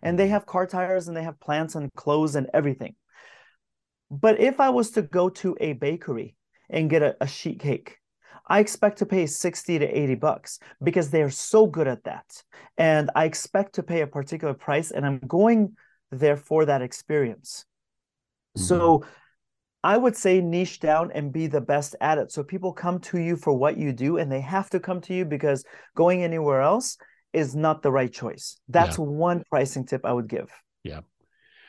And 0.02 0.18
they 0.18 0.26
mm-hmm. 0.26 0.34
have 0.34 0.46
car 0.48 0.66
tires 0.66 1.08
and 1.08 1.16
they 1.16 1.24
have 1.24 1.40
plants 1.40 1.76
and 1.76 1.94
clothes 1.94 2.36
and 2.36 2.48
everything. 2.52 2.96
But 4.10 4.40
if 4.40 4.60
I 4.60 4.70
was 4.70 4.92
to 4.92 5.04
go 5.04 5.30
to 5.30 5.56
a 5.62 5.74
bakery 5.74 6.36
and 6.70 6.90
get 6.90 7.02
a, 7.02 7.16
a 7.22 7.28
sheet 7.28 7.60
cake. 7.60 7.98
I 8.48 8.60
expect 8.60 8.98
to 9.00 9.06
pay 9.06 9.28
60 9.28 9.80
to 9.80 9.86
80 9.86 10.16
bucks 10.16 10.60
because 10.84 11.12
they're 11.12 11.30
so 11.30 11.68
good 11.68 11.88
at 11.88 12.04
that. 12.06 12.44
And 12.78 13.12
I 13.16 13.26
expect 13.26 13.76
to 13.76 13.84
pay 13.84 14.02
a 14.02 14.08
particular 14.08 14.56
price 14.56 14.90
and 14.90 15.06
I'm 15.06 15.20
going 15.20 15.76
there 16.12 16.38
for 16.38 16.66
that 16.66 16.82
experience. 16.82 17.66
Mm-hmm. 18.58 18.66
So 18.66 19.06
I 19.84 19.98
would 19.98 20.16
say 20.16 20.42
niche 20.42 20.80
down 20.80 21.12
and 21.14 21.32
be 21.32 21.46
the 21.46 21.62
best 21.62 21.96
at 22.02 22.18
it. 22.18 22.32
So 22.32 22.44
people 22.44 22.74
come 22.74 23.00
to 23.00 23.20
you 23.20 23.36
for 23.36 23.54
what 23.54 23.78
you 23.78 23.94
do 23.94 24.18
and 24.18 24.32
they 24.32 24.42
have 24.42 24.70
to 24.72 24.80
come 24.80 25.00
to 25.02 25.14
you 25.14 25.26
because 25.26 25.64
going 25.96 26.24
anywhere 26.24 26.62
else 26.62 26.98
is 27.34 27.56
not 27.56 27.84
the 27.84 27.92
right 27.92 28.12
choice. 28.12 28.58
That's 28.68 28.98
yeah. 28.98 29.06
one 29.06 29.44
pricing 29.50 29.86
tip 29.86 30.06
I 30.06 30.12
would 30.12 30.28
give. 30.28 30.50
Yeah. 30.84 31.02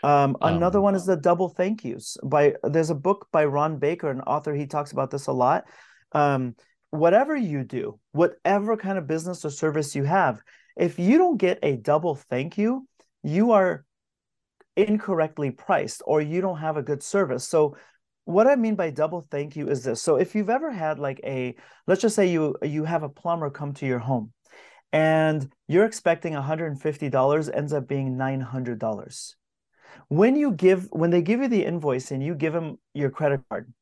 Um, 0.02 0.36
another 0.40 0.78
um, 0.78 0.84
one 0.84 0.94
is 0.94 1.06
the 1.06 1.16
double 1.16 1.48
thank 1.48 1.84
yous. 1.84 2.16
By 2.22 2.54
there's 2.62 2.90
a 2.90 2.94
book 2.94 3.28
by 3.32 3.44
Ron 3.44 3.78
Baker, 3.78 4.10
an 4.10 4.20
author. 4.22 4.54
He 4.54 4.66
talks 4.66 4.92
about 4.92 5.10
this 5.10 5.26
a 5.26 5.32
lot. 5.32 5.64
Um, 6.12 6.56
whatever 6.90 7.36
you 7.36 7.64
do, 7.64 7.98
whatever 8.12 8.76
kind 8.76 8.98
of 8.98 9.06
business 9.06 9.44
or 9.44 9.50
service 9.50 9.94
you 9.94 10.04
have, 10.04 10.40
if 10.76 10.98
you 10.98 11.18
don't 11.18 11.36
get 11.36 11.58
a 11.62 11.76
double 11.76 12.14
thank 12.14 12.58
you, 12.58 12.86
you 13.22 13.52
are 13.52 13.84
incorrectly 14.76 15.50
priced 15.50 16.02
or 16.06 16.20
you 16.20 16.40
don't 16.40 16.58
have 16.58 16.76
a 16.76 16.82
good 16.82 17.02
service. 17.02 17.46
So 17.46 17.76
what 18.24 18.46
I 18.46 18.56
mean 18.56 18.76
by 18.76 18.90
double 18.90 19.20
thank 19.20 19.56
you 19.56 19.68
is 19.68 19.84
this. 19.84 20.02
So 20.02 20.16
if 20.16 20.34
you've 20.34 20.50
ever 20.50 20.70
had 20.70 20.98
like 20.98 21.20
a 21.24 21.54
let's 21.86 22.02
just 22.02 22.16
say 22.16 22.26
you 22.26 22.56
you 22.62 22.84
have 22.84 23.02
a 23.02 23.08
plumber 23.08 23.50
come 23.50 23.74
to 23.74 23.86
your 23.86 23.98
home 23.98 24.32
and 24.92 25.50
you're 25.68 25.84
expecting 25.84 26.32
$150 26.34 27.50
ends 27.54 27.72
up 27.72 27.88
being 27.88 28.16
$900 28.16 29.34
when 30.08 30.36
you 30.36 30.52
give 30.52 30.88
when 30.90 31.10
they 31.10 31.22
give 31.22 31.40
you 31.40 31.48
the 31.48 31.64
invoice 31.64 32.10
and 32.10 32.22
you 32.22 32.34
give 32.34 32.52
them 32.52 32.78
your 32.94 33.10
credit 33.10 33.40
card 33.48 33.72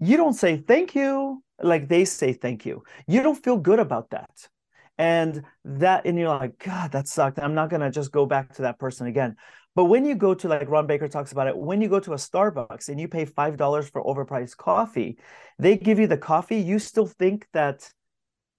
you 0.00 0.16
don't 0.16 0.34
say 0.34 0.56
thank 0.56 0.94
you 0.94 1.42
like 1.62 1.88
they 1.88 2.04
say 2.04 2.32
thank 2.32 2.66
you. 2.66 2.82
You 3.06 3.22
don't 3.22 3.42
feel 3.42 3.56
good 3.56 3.78
about 3.78 4.10
that. 4.10 4.48
And 4.96 5.42
that 5.64 6.06
and 6.06 6.18
you're 6.18 6.28
like 6.28 6.58
god 6.58 6.92
that 6.92 7.08
sucked. 7.08 7.38
I'm 7.38 7.54
not 7.54 7.70
going 7.70 7.80
to 7.80 7.90
just 7.90 8.12
go 8.12 8.26
back 8.26 8.54
to 8.54 8.62
that 8.62 8.78
person 8.78 9.06
again. 9.06 9.36
But 9.74 9.86
when 9.86 10.04
you 10.04 10.14
go 10.14 10.34
to 10.34 10.48
like 10.48 10.68
Ron 10.68 10.86
Baker 10.86 11.08
talks 11.08 11.32
about 11.32 11.48
it, 11.48 11.56
when 11.56 11.80
you 11.80 11.88
go 11.88 11.98
to 11.98 12.12
a 12.12 12.16
Starbucks 12.16 12.88
and 12.88 13.00
you 13.00 13.08
pay 13.08 13.24
five 13.24 13.56
dollars 13.56 13.88
for 13.88 14.04
overpriced 14.04 14.56
coffee, 14.56 15.18
they 15.58 15.76
give 15.76 15.98
you 15.98 16.06
the 16.06 16.16
coffee. 16.16 16.58
You 16.58 16.78
still 16.78 17.06
think 17.06 17.48
that 17.54 17.90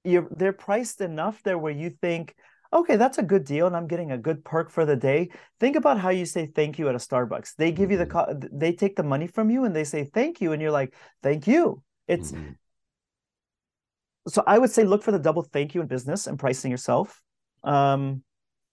you're 0.03 0.27
they're 0.35 0.51
priced 0.51 0.99
enough 0.99 1.41
there 1.43 1.57
where 1.57 1.71
you 1.71 1.89
think, 1.89 2.35
okay, 2.75 2.95
that's 2.97 3.17
a 3.17 3.23
good 3.23 3.45
deal, 3.45 3.67
and 3.67 3.75
I'm 3.75 3.87
getting 3.87 4.11
a 4.11 4.17
good 4.17 4.43
perk 4.43 4.69
for 4.69 4.85
the 4.85 4.95
day. 4.95 5.29
Think 5.59 5.75
about 5.75 5.99
how 5.99 6.09
you 6.09 6.25
say 6.25 6.45
thank 6.47 6.77
you 6.77 6.87
at 6.89 6.95
a 6.95 6.99
Starbucks. 6.99 7.55
They 7.57 7.71
give 7.71 7.91
you 7.91 7.97
the 7.97 8.05
Mm-hmm. 8.05 8.39
co- 8.41 8.49
they 8.51 8.73
take 8.73 8.95
the 8.95 9.03
money 9.03 9.27
from 9.27 9.49
you 9.49 9.65
and 9.65 9.75
they 9.75 9.83
say 9.85 10.03
thank 10.05 10.41
you, 10.41 10.51
and 10.53 10.61
you're 10.61 10.71
like, 10.71 10.93
thank 11.23 11.47
you. 11.47 11.81
It's 12.07 12.31
Mhm. 12.31 12.55
so 14.27 14.43
I 14.45 14.57
would 14.57 14.71
say 14.71 14.83
look 14.83 15.03
for 15.03 15.11
the 15.11 15.19
double 15.19 15.43
thank 15.43 15.75
you 15.75 15.81
in 15.81 15.87
business 15.87 16.27
and 16.27 16.37
pricing 16.39 16.71
yourself. 16.71 17.21
Um, 17.63 18.23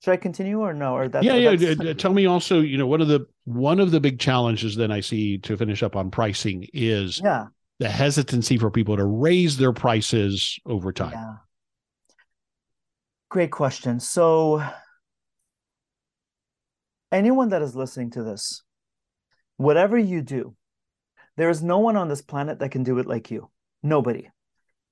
should 0.03 0.13
I 0.13 0.17
continue 0.17 0.61
or 0.61 0.75
no? 0.75 0.95
Or 0.97 1.09
that? 1.09 1.23
yeah, 1.23 1.35
yeah. 1.35 1.55
d- 1.55 1.75
d- 1.75 1.95
Tell 1.95 2.13
me 2.13 2.27
also, 2.27 2.61
you 2.61 2.77
know, 2.77 2.87
one 2.87 3.01
of 3.01 3.09
the 3.09 3.27
one 3.45 3.79
of 3.81 3.91
the 3.91 4.01
big 4.01 4.19
challenges 4.19 4.75
then 4.77 4.91
I 4.91 5.01
see 5.01 5.39
to 5.39 5.57
finish 5.57 5.83
up 5.83 5.95
on 5.95 6.11
pricing 6.11 6.67
is 6.75 7.21
yeah. 7.23 7.47
the 7.79 7.89
hesitancy 7.89 8.59
for 8.59 8.71
people 8.71 8.97
to 8.97 9.05
raise 9.05 9.57
their 9.57 9.73
prices 9.73 10.59
over 10.67 10.93
time. 10.93 11.13
Yeah. 11.13 11.35
Great 13.33 13.51
question. 13.51 13.99
So, 13.99 14.63
anyone 17.11 17.49
that 17.49 17.63
is 17.63 17.75
listening 17.75 18.11
to 18.11 18.23
this, 18.23 18.63
whatever 19.57 19.97
you 19.97 20.21
do, 20.21 20.55
there 21.39 21.49
is 21.49 21.63
no 21.63 21.79
one 21.79 21.97
on 21.97 22.09
this 22.09 22.21
planet 22.21 22.59
that 22.59 22.73
can 22.73 22.83
do 22.83 22.99
it 22.99 23.07
like 23.07 23.31
you. 23.31 23.49
Nobody. 23.83 24.29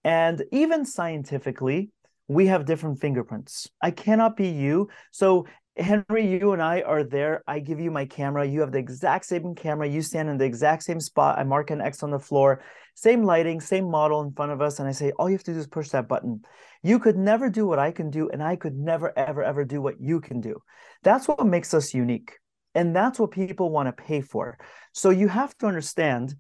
And 0.05 0.43
even 0.53 0.86
scientifically, 0.86 1.91
we 2.28 2.47
have 2.47 2.64
different 2.64 2.99
fingerprints. 2.99 3.68
I 3.82 3.91
cannot 3.91 4.38
be 4.38 4.49
you. 4.49 4.88
So, 5.11 5.47
Henry, 5.76 6.26
you 6.26 6.52
and 6.52 6.60
I 6.60 6.82
are 6.82 7.04
there. 7.04 7.42
I 7.46 7.60
give 7.60 7.80
you 7.80 7.90
my 7.90 8.04
camera. 8.04 8.44
You 8.44 8.60
have 8.60 8.72
the 8.72 8.78
exact 8.78 9.24
same 9.24 9.54
camera. 9.54 9.88
You 9.88 10.02
stand 10.02 10.28
in 10.28 10.36
the 10.36 10.44
exact 10.44 10.82
same 10.82 11.00
spot. 11.00 11.38
I 11.38 11.44
mark 11.44 11.70
an 11.70 11.80
X 11.80 12.02
on 12.02 12.10
the 12.10 12.18
floor, 12.18 12.62
same 12.94 13.22
lighting, 13.22 13.60
same 13.60 13.90
model 13.90 14.20
in 14.22 14.32
front 14.32 14.52
of 14.52 14.60
us. 14.60 14.78
And 14.78 14.88
I 14.88 14.92
say, 14.92 15.12
all 15.12 15.28
you 15.28 15.36
have 15.36 15.44
to 15.44 15.52
do 15.52 15.58
is 15.58 15.66
push 15.66 15.88
that 15.90 16.08
button. 16.08 16.42
You 16.82 16.98
could 16.98 17.16
never 17.16 17.48
do 17.48 17.66
what 17.66 17.78
I 17.78 17.92
can 17.92 18.10
do, 18.10 18.28
and 18.30 18.42
I 18.42 18.56
could 18.56 18.74
never, 18.74 19.16
ever, 19.16 19.42
ever 19.42 19.64
do 19.64 19.80
what 19.80 20.00
you 20.00 20.20
can 20.20 20.40
do. 20.40 20.56
That's 21.02 21.28
what 21.28 21.46
makes 21.46 21.72
us 21.72 21.94
unique. 21.94 22.38
And 22.74 22.94
that's 22.94 23.18
what 23.18 23.30
people 23.30 23.70
want 23.70 23.88
to 23.88 24.04
pay 24.04 24.20
for. 24.20 24.58
So 24.92 25.10
you 25.10 25.28
have 25.28 25.56
to 25.58 25.66
understand, 25.66 26.34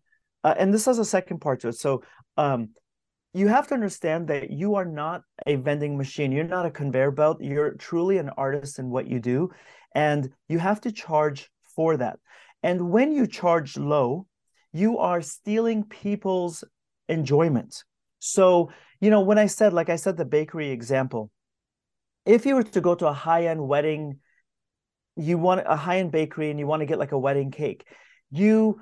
uh, 0.44 0.54
and 0.58 0.72
this 0.72 0.86
has 0.86 0.98
a 0.98 1.04
second 1.04 1.40
part 1.40 1.60
to 1.60 1.68
it. 1.68 1.76
So 1.76 2.02
um, 2.36 2.70
you 3.32 3.48
have 3.48 3.68
to 3.68 3.74
understand 3.74 4.28
that 4.28 4.50
you 4.50 4.74
are 4.74 4.84
not 4.84 5.22
a 5.46 5.56
vending 5.56 5.96
machine. 5.96 6.32
You're 6.32 6.44
not 6.44 6.66
a 6.66 6.70
conveyor 6.70 7.12
belt. 7.12 7.38
You're 7.40 7.72
truly 7.74 8.18
an 8.18 8.30
artist 8.36 8.78
in 8.78 8.90
what 8.90 9.06
you 9.06 9.20
do. 9.20 9.50
And 9.94 10.30
you 10.48 10.58
have 10.58 10.80
to 10.82 10.92
charge 10.92 11.50
for 11.74 11.96
that. 11.96 12.18
And 12.62 12.90
when 12.90 13.12
you 13.12 13.26
charge 13.26 13.76
low, 13.76 14.26
you 14.72 14.98
are 14.98 15.22
stealing 15.22 15.84
people's 15.84 16.64
enjoyment. 17.08 17.84
So, 18.18 18.70
you 19.00 19.10
know, 19.10 19.20
when 19.20 19.38
I 19.38 19.46
said, 19.46 19.72
like 19.72 19.88
I 19.88 19.96
said, 19.96 20.16
the 20.16 20.24
bakery 20.24 20.70
example, 20.70 21.30
if 22.26 22.44
you 22.44 22.54
were 22.54 22.62
to 22.62 22.80
go 22.80 22.94
to 22.94 23.08
a 23.08 23.12
high 23.12 23.46
end 23.46 23.66
wedding, 23.66 24.18
you 25.16 25.38
want 25.38 25.62
a 25.66 25.76
high 25.76 25.98
end 25.98 26.12
bakery 26.12 26.50
and 26.50 26.58
you 26.58 26.66
want 26.66 26.80
to 26.80 26.86
get 26.86 26.98
like 26.98 27.12
a 27.12 27.18
wedding 27.18 27.50
cake, 27.50 27.86
you 28.30 28.80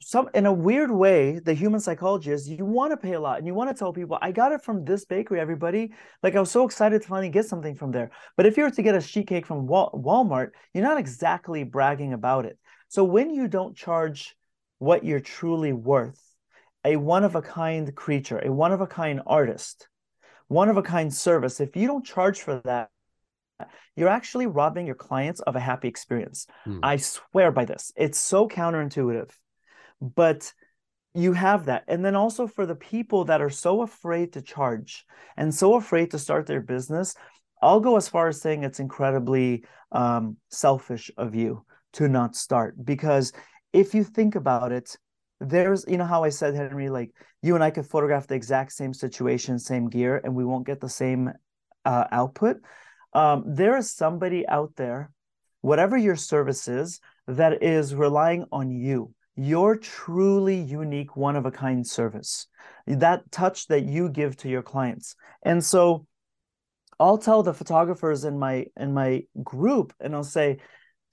some 0.00 0.28
in 0.34 0.46
a 0.46 0.52
weird 0.52 0.90
way 0.90 1.38
the 1.38 1.54
human 1.54 1.80
psychology 1.80 2.30
is 2.30 2.48
you 2.48 2.64
want 2.64 2.92
to 2.92 2.96
pay 2.96 3.14
a 3.14 3.20
lot 3.20 3.38
and 3.38 3.46
you 3.46 3.54
want 3.54 3.70
to 3.70 3.74
tell 3.74 3.92
people 3.92 4.18
i 4.20 4.30
got 4.30 4.52
it 4.52 4.62
from 4.62 4.84
this 4.84 5.04
bakery 5.04 5.40
everybody. 5.40 5.92
Like 6.22 6.36
i 6.36 6.40
was 6.40 6.50
so 6.50 6.64
excited 6.64 7.02
to 7.02 7.08
finally 7.08 7.30
get 7.30 7.46
something 7.46 7.74
from 7.74 7.92
there. 7.92 8.10
But 8.36 8.46
if 8.46 8.56
you 8.56 8.64
were 8.64 8.70
to 8.70 8.82
get 8.82 8.94
a 8.94 9.00
sheet 9.00 9.26
cake 9.26 9.46
from 9.46 9.66
Wal- 9.66 9.92
walmart 9.92 10.50
you're 10.74 10.84
not 10.84 10.98
exactly 10.98 11.64
bragging 11.64 12.12
about 12.12 12.44
it. 12.44 12.58
So 12.88 13.04
when 13.04 13.30
you 13.30 13.48
don't 13.48 13.76
charge 13.76 14.36
what 14.78 15.04
you're 15.04 15.20
truly 15.20 15.72
worth 15.72 16.22
a 16.84 16.96
one 16.96 17.24
of 17.24 17.34
a 17.34 17.42
kind 17.42 17.94
creature 17.94 18.38
a 18.38 18.52
one 18.52 18.72
of 18.72 18.80
a 18.80 18.86
kind 18.86 19.22
artist 19.26 19.88
one 20.48 20.68
of 20.68 20.76
a 20.76 20.82
kind 20.82 21.12
service 21.12 21.58
if 21.60 21.74
you 21.74 21.86
don't 21.86 22.04
charge 22.04 22.40
for 22.42 22.60
that 22.64 22.90
you're 23.96 24.08
actually 24.08 24.46
robbing 24.46 24.84
your 24.84 24.94
clients 24.94 25.40
of 25.40 25.56
a 25.56 25.60
happy 25.60 25.88
experience. 25.88 26.46
Hmm. 26.64 26.80
i 26.82 26.96
swear 26.98 27.50
by 27.50 27.64
this. 27.64 27.92
It's 27.96 28.18
so 28.18 28.46
counterintuitive 28.48 29.30
but 30.00 30.52
you 31.14 31.32
have 31.32 31.66
that. 31.66 31.84
And 31.88 32.04
then 32.04 32.14
also 32.14 32.46
for 32.46 32.66
the 32.66 32.74
people 32.74 33.24
that 33.24 33.40
are 33.40 33.50
so 33.50 33.82
afraid 33.82 34.32
to 34.34 34.42
charge 34.42 35.06
and 35.36 35.54
so 35.54 35.74
afraid 35.74 36.10
to 36.10 36.18
start 36.18 36.46
their 36.46 36.60
business 36.60 37.14
i'll 37.62 37.80
go 37.80 37.96
as 37.96 38.08
far 38.08 38.28
as 38.28 38.40
saying 38.40 38.64
it's 38.64 38.80
incredibly 38.80 39.64
um, 39.92 40.36
selfish 40.50 41.10
of 41.16 41.34
you 41.34 41.64
to 41.94 42.08
not 42.08 42.36
start 42.36 42.74
because 42.84 43.32
if 43.72 43.94
you 43.94 44.04
think 44.04 44.34
about 44.34 44.72
it 44.72 44.96
there's 45.40 45.84
you 45.88 45.96
know 45.96 46.04
how 46.04 46.22
i 46.22 46.28
said 46.28 46.54
henry 46.54 46.88
like 46.90 47.10
you 47.42 47.54
and 47.54 47.64
i 47.64 47.70
could 47.70 47.86
photograph 47.86 48.26
the 48.26 48.34
exact 48.34 48.72
same 48.72 48.92
situation 48.92 49.58
same 49.58 49.88
gear 49.88 50.20
and 50.22 50.34
we 50.34 50.44
won't 50.44 50.66
get 50.66 50.80
the 50.80 50.88
same 50.88 51.32
uh, 51.86 52.04
output. 52.10 52.56
Um, 53.12 53.44
there 53.46 53.76
is 53.76 53.90
somebody 53.90 54.46
out 54.46 54.72
there 54.76 55.12
whatever 55.62 55.96
your 55.96 56.16
service 56.16 56.68
is 56.68 57.00
that 57.26 57.62
is 57.62 57.94
relying 57.94 58.44
on 58.52 58.70
you 58.70 59.14
your 59.36 59.76
truly 59.76 60.56
unique 60.56 61.16
one 61.16 61.36
of 61.36 61.46
a 61.46 61.50
kind 61.50 61.86
service. 61.86 62.46
That 62.86 63.30
touch 63.30 63.66
that 63.68 63.84
you 63.84 64.08
give 64.08 64.36
to 64.38 64.48
your 64.48 64.62
clients. 64.62 65.16
And 65.42 65.64
so 65.64 66.06
i'll 66.98 67.18
tell 67.18 67.42
the 67.42 67.52
photographers 67.52 68.24
in 68.24 68.38
my 68.38 68.64
in 68.74 68.94
my 68.94 69.22
group 69.44 69.92
and 70.00 70.14
i'll 70.14 70.24
say 70.24 70.56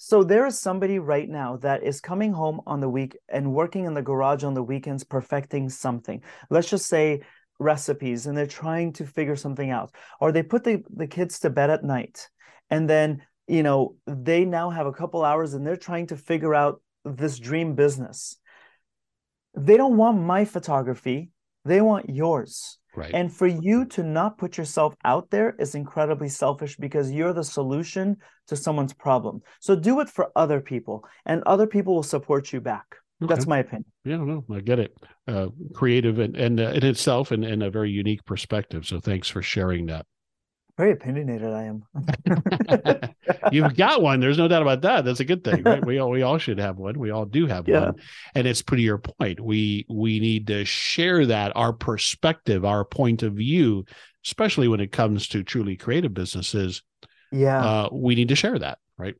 so 0.05 0.21
there 0.21 0.45
is 0.45 0.59
somebody 0.59 0.99
right 0.99 1.29
now 1.29 1.55
that 1.57 1.81
is 1.81 2.01
coming 2.01 2.33
home 2.33 2.59
on 2.67 2.81
the 2.81 2.89
week 2.89 3.17
and 3.29 3.53
working 3.53 3.85
in 3.85 3.93
the 3.93 4.01
garage 4.01 4.43
on 4.43 4.53
the 4.53 4.61
weekends 4.61 5.05
perfecting 5.05 5.69
something. 5.69 6.21
Let's 6.49 6.69
just 6.69 6.87
say 6.87 7.21
recipes 7.57 8.25
and 8.25 8.37
they're 8.37 8.45
trying 8.45 8.91
to 8.93 9.05
figure 9.05 9.37
something 9.37 9.69
out. 9.69 9.95
Or 10.19 10.33
they 10.33 10.43
put 10.43 10.65
the, 10.65 10.83
the 10.93 11.07
kids 11.07 11.39
to 11.39 11.49
bed 11.49 11.69
at 11.69 11.85
night 11.85 12.27
and 12.69 12.89
then 12.89 13.21
you 13.47 13.63
know 13.63 13.95
they 14.05 14.43
now 14.43 14.69
have 14.69 14.87
a 14.87 14.91
couple 14.91 15.23
hours 15.23 15.53
and 15.53 15.65
they're 15.65 15.77
trying 15.77 16.07
to 16.07 16.17
figure 16.17 16.53
out 16.53 16.81
this 17.05 17.39
dream 17.39 17.75
business. 17.75 18.37
They 19.55 19.77
don't 19.77 19.97
want 19.97 20.19
my 20.21 20.45
photography, 20.45 21.29
they 21.65 21.81
want 21.81 22.09
yours. 22.09 22.77
Right. 22.95 23.11
And 23.13 23.33
for 23.33 23.47
you 23.47 23.85
to 23.85 24.03
not 24.03 24.37
put 24.37 24.57
yourself 24.57 24.95
out 25.03 25.31
there 25.31 25.55
is 25.57 25.73
incredibly 25.73 26.29
selfish 26.29 26.75
because 26.77 27.11
you're 27.11 27.33
the 27.33 27.43
solution 27.43 28.17
to 28.47 28.55
someone's 28.55 28.93
problem. 28.93 29.41
So 29.59 29.75
do 29.75 29.99
it 29.99 30.09
for 30.09 30.31
other 30.35 30.61
people, 30.61 31.03
and 31.25 31.41
other 31.45 31.65
people 31.65 31.95
will 31.95 32.03
support 32.03 32.53
you 32.53 32.61
back. 32.61 32.85
Okay. 33.23 33.33
That's 33.33 33.47
my 33.47 33.59
opinion. 33.59 33.85
Yeah, 34.03 34.17
no, 34.17 34.43
I 34.53 34.59
get 34.59 34.79
it. 34.79 34.95
Uh, 35.27 35.47
creative 35.73 36.19
and, 36.19 36.35
and 36.35 36.59
uh, 36.59 36.71
in 36.71 36.85
itself 36.85 37.31
and, 37.31 37.45
and 37.45 37.63
a 37.63 37.71
very 37.71 37.89
unique 37.89 38.25
perspective. 38.25 38.85
So 38.85 38.99
thanks 38.99 39.29
for 39.29 39.41
sharing 39.41 39.85
that. 39.87 40.05
Very 40.77 40.91
opinionated 40.91 41.53
I 41.53 41.63
am. 41.65 41.83
You've 43.51 43.75
got 43.75 44.01
one. 44.01 44.19
There's 44.19 44.39
no 44.39 44.47
doubt 44.47 44.63
about 44.63 44.81
that. 44.81 45.05
That's 45.05 45.19
a 45.19 45.25
good 45.25 45.43
thing, 45.43 45.61
right? 45.63 45.85
We 45.85 45.99
all 45.99 46.09
we 46.09 46.23
all 46.23 46.39
should 46.39 46.57
have 46.59 46.77
one. 46.77 46.97
We 46.97 47.11
all 47.11 47.25
do 47.25 47.45
have 47.45 47.67
Yeah. 47.67 47.85
one. 47.85 47.95
And 48.33 48.47
it's 48.47 48.63
pretty 48.63 48.83
your 48.83 48.97
point. 48.97 49.39
We 49.39 49.85
we 49.87 50.19
need 50.19 50.47
to 50.47 50.65
share 50.65 51.27
that 51.27 51.51
our 51.55 51.73
perspective, 51.73 52.65
our 52.65 52.83
point 52.85 53.21
of 53.21 53.33
view, 53.33 53.85
especially 54.25 54.67
when 54.67 54.79
it 54.79 54.91
comes 54.91 55.27
to 55.29 55.43
truly 55.43 55.75
creative 55.77 56.13
businesses. 56.13 56.81
Yeah, 57.31 57.63
Uh, 57.63 57.89
we 57.91 58.15
need 58.15 58.29
to 58.29 58.35
share 58.35 58.57
that, 58.57 58.79
right? 58.97 59.15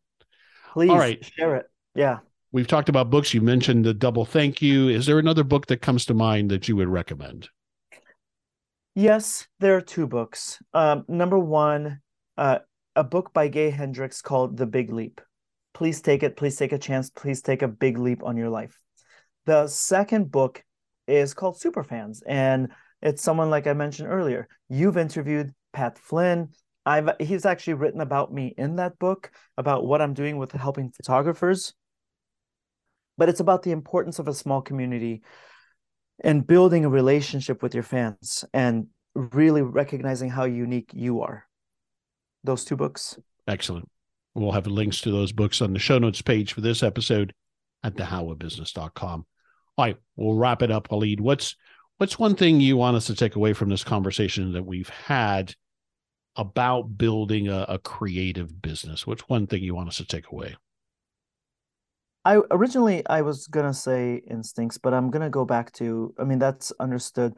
please 0.73 0.89
right. 0.91 1.23
share 1.37 1.57
it. 1.57 1.65
Yeah. 1.93 2.19
We've 2.51 2.67
talked 2.67 2.89
about 2.89 3.09
books. 3.11 3.33
You 3.33 3.41
mentioned 3.41 3.85
the 3.85 3.93
double 3.93 4.25
thank 4.25 4.59
you. 4.61 4.89
Is 4.89 5.05
there 5.05 5.19
another 5.19 5.43
book 5.43 5.67
that 5.67 5.81
comes 5.81 6.05
to 6.05 6.13
mind 6.15 6.49
that 6.51 6.67
you 6.67 6.75
would 6.75 6.87
recommend? 6.89 7.49
Yes, 8.95 9.47
there 9.59 9.75
are 9.75 9.81
two 9.81 10.05
books. 10.05 10.61
Um, 10.73 11.03
number 11.07 11.39
one, 11.39 12.01
uh, 12.37 12.59
a 12.95 13.03
book 13.03 13.33
by 13.33 13.47
Gay 13.47 13.71
Hendricks 13.71 14.21
called 14.21 14.55
The 14.55 14.67
Big 14.67 14.91
Leap. 14.91 15.19
Please 15.73 15.99
take 15.99 16.21
it. 16.21 16.37
Please 16.37 16.55
take 16.55 16.73
a 16.73 16.77
chance. 16.77 17.09
Please 17.09 17.41
take 17.41 17.63
a 17.63 17.67
big 17.67 17.97
leap 17.97 18.23
on 18.23 18.37
your 18.37 18.49
life. 18.49 18.79
The 19.47 19.67
second 19.67 20.31
book 20.31 20.63
is 21.07 21.33
called 21.33 21.55
Superfans, 21.55 22.21
and 22.27 22.71
it's 23.01 23.23
someone 23.23 23.49
like 23.49 23.65
I 23.65 23.73
mentioned 23.73 24.09
earlier. 24.09 24.47
You've 24.69 24.97
interviewed 24.97 25.55
Pat 25.73 25.97
Flynn. 25.97 26.49
I've 26.85 27.09
he's 27.19 27.47
actually 27.47 27.75
written 27.75 28.01
about 28.01 28.31
me 28.31 28.53
in 28.57 28.75
that 28.75 28.99
book 28.99 29.31
about 29.57 29.85
what 29.85 30.01
I'm 30.01 30.13
doing 30.13 30.37
with 30.37 30.51
helping 30.51 30.91
photographers. 30.91 31.73
But 33.17 33.29
it's 33.29 33.39
about 33.39 33.63
the 33.63 33.71
importance 33.71 34.19
of 34.19 34.27
a 34.27 34.33
small 34.33 34.61
community 34.61 35.23
and 36.23 36.47
building 36.47 36.85
a 36.85 36.89
relationship 36.89 37.61
with 37.61 37.73
your 37.73 37.83
fans 37.83 38.45
and 38.53 38.87
really 39.15 39.61
recognizing 39.61 40.29
how 40.29 40.45
unique 40.45 40.91
you 40.93 41.21
are. 41.21 41.45
Those 42.43 42.65
two 42.65 42.75
books. 42.75 43.17
Excellent. 43.47 43.89
We'll 44.35 44.51
have 44.51 44.67
links 44.67 45.01
to 45.01 45.11
those 45.11 45.31
books 45.31 45.61
on 45.61 45.73
the 45.73 45.79
show 45.79 45.99
notes 45.99 46.21
page 46.21 46.53
for 46.53 46.61
this 46.61 46.81
episode 46.81 47.33
at 47.83 47.95
thehowofbusiness.com. 47.95 49.25
All 49.77 49.85
right, 49.85 49.97
we'll 50.15 50.35
wrap 50.35 50.61
it 50.61 50.71
up, 50.71 50.89
Walid. 50.91 51.19
What's 51.19 51.55
what's 51.97 52.17
one 52.17 52.35
thing 52.35 52.59
you 52.59 52.77
want 52.77 52.97
us 52.97 53.07
to 53.07 53.15
take 53.15 53.35
away 53.35 53.53
from 53.53 53.69
this 53.69 53.83
conversation 53.83 54.53
that 54.53 54.65
we've 54.65 54.89
had 54.89 55.53
about 56.35 56.97
building 56.97 57.47
a, 57.47 57.65
a 57.69 57.79
creative 57.79 58.61
business? 58.61 59.05
What's 59.05 59.27
one 59.29 59.47
thing 59.47 59.63
you 59.63 59.75
want 59.75 59.89
us 59.89 59.97
to 59.97 60.05
take 60.05 60.31
away? 60.31 60.55
I 62.25 62.39
originally 62.51 63.05
I 63.05 63.21
was 63.21 63.47
gonna 63.47 63.73
say 63.73 64.21
instincts, 64.29 64.77
but 64.77 64.93
I'm 64.93 65.09
gonna 65.09 65.29
go 65.29 65.45
back 65.45 65.71
to 65.73 66.13
I 66.17 66.23
mean 66.23 66.39
that's 66.39 66.71
understood. 66.79 67.33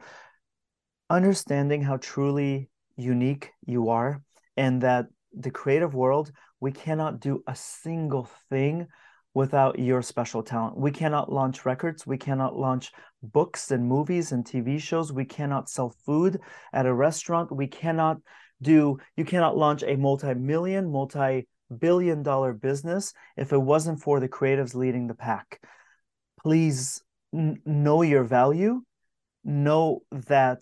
Understanding 1.10 1.82
how 1.82 1.96
truly 1.98 2.68
unique 2.96 3.52
you 3.64 3.88
are 3.88 4.22
and 4.56 4.80
that 4.82 5.06
the 5.32 5.50
creative 5.50 5.94
world, 5.94 6.32
we 6.60 6.72
cannot 6.72 7.20
do 7.20 7.42
a 7.46 7.54
single 7.54 8.28
thing 8.48 8.86
without 9.34 9.78
your 9.78 10.00
special 10.02 10.42
talent. 10.42 10.78
We 10.78 10.90
cannot 10.90 11.30
launch 11.30 11.66
records, 11.66 12.06
we 12.06 12.16
cannot 12.16 12.56
launch 12.56 12.90
books 13.22 13.70
and 13.70 13.86
movies 13.86 14.32
and 14.32 14.44
TV 14.44 14.80
shows, 14.80 15.12
we 15.12 15.24
cannot 15.24 15.68
sell 15.68 15.94
food 16.06 16.40
at 16.72 16.86
a 16.86 16.94
restaurant, 16.94 17.54
we 17.54 17.66
cannot 17.66 18.18
do 18.62 18.98
you 19.16 19.24
cannot 19.24 19.56
launch 19.56 19.82
a 19.82 19.96
multi-million, 19.96 20.90
multi 20.90 21.46
billion 21.74 22.22
dollar 22.22 22.52
business 22.52 23.12
if 23.36 23.52
it 23.52 23.58
wasn't 23.58 24.00
for 24.00 24.20
the 24.20 24.28
creatives 24.28 24.74
leading 24.74 25.06
the 25.06 25.14
pack. 25.14 25.60
Please 26.40 27.02
n- 27.34 27.60
know 27.64 28.02
your 28.02 28.24
value, 28.24 28.82
know 29.44 30.02
that 30.12 30.60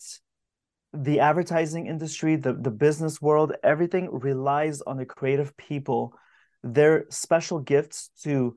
the 0.92 1.20
advertising 1.20 1.86
industry, 1.86 2.36
the, 2.36 2.52
the 2.54 2.70
business 2.70 3.20
world, 3.20 3.52
everything 3.62 4.08
relies 4.12 4.80
on 4.82 4.96
the 4.96 5.04
creative 5.04 5.56
people, 5.56 6.14
their 6.62 7.06
special 7.10 7.58
gifts 7.58 8.10
to 8.22 8.56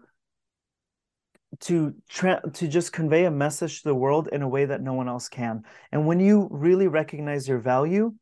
to 1.59 1.95
tra- 2.09 2.41
to 2.53 2.67
just 2.67 2.91
convey 2.91 3.25
a 3.25 3.31
message 3.31 3.81
to 3.81 3.89
the 3.89 3.95
world 3.95 4.27
in 4.31 4.41
a 4.41 4.47
way 4.47 4.65
that 4.65 4.81
no 4.81 4.93
one 4.93 5.07
else 5.07 5.29
can. 5.29 5.63
And 5.91 6.05
when 6.05 6.19
you 6.19 6.47
really 6.51 6.87
recognize 6.87 7.47
your 7.47 7.59
value, 7.59 8.13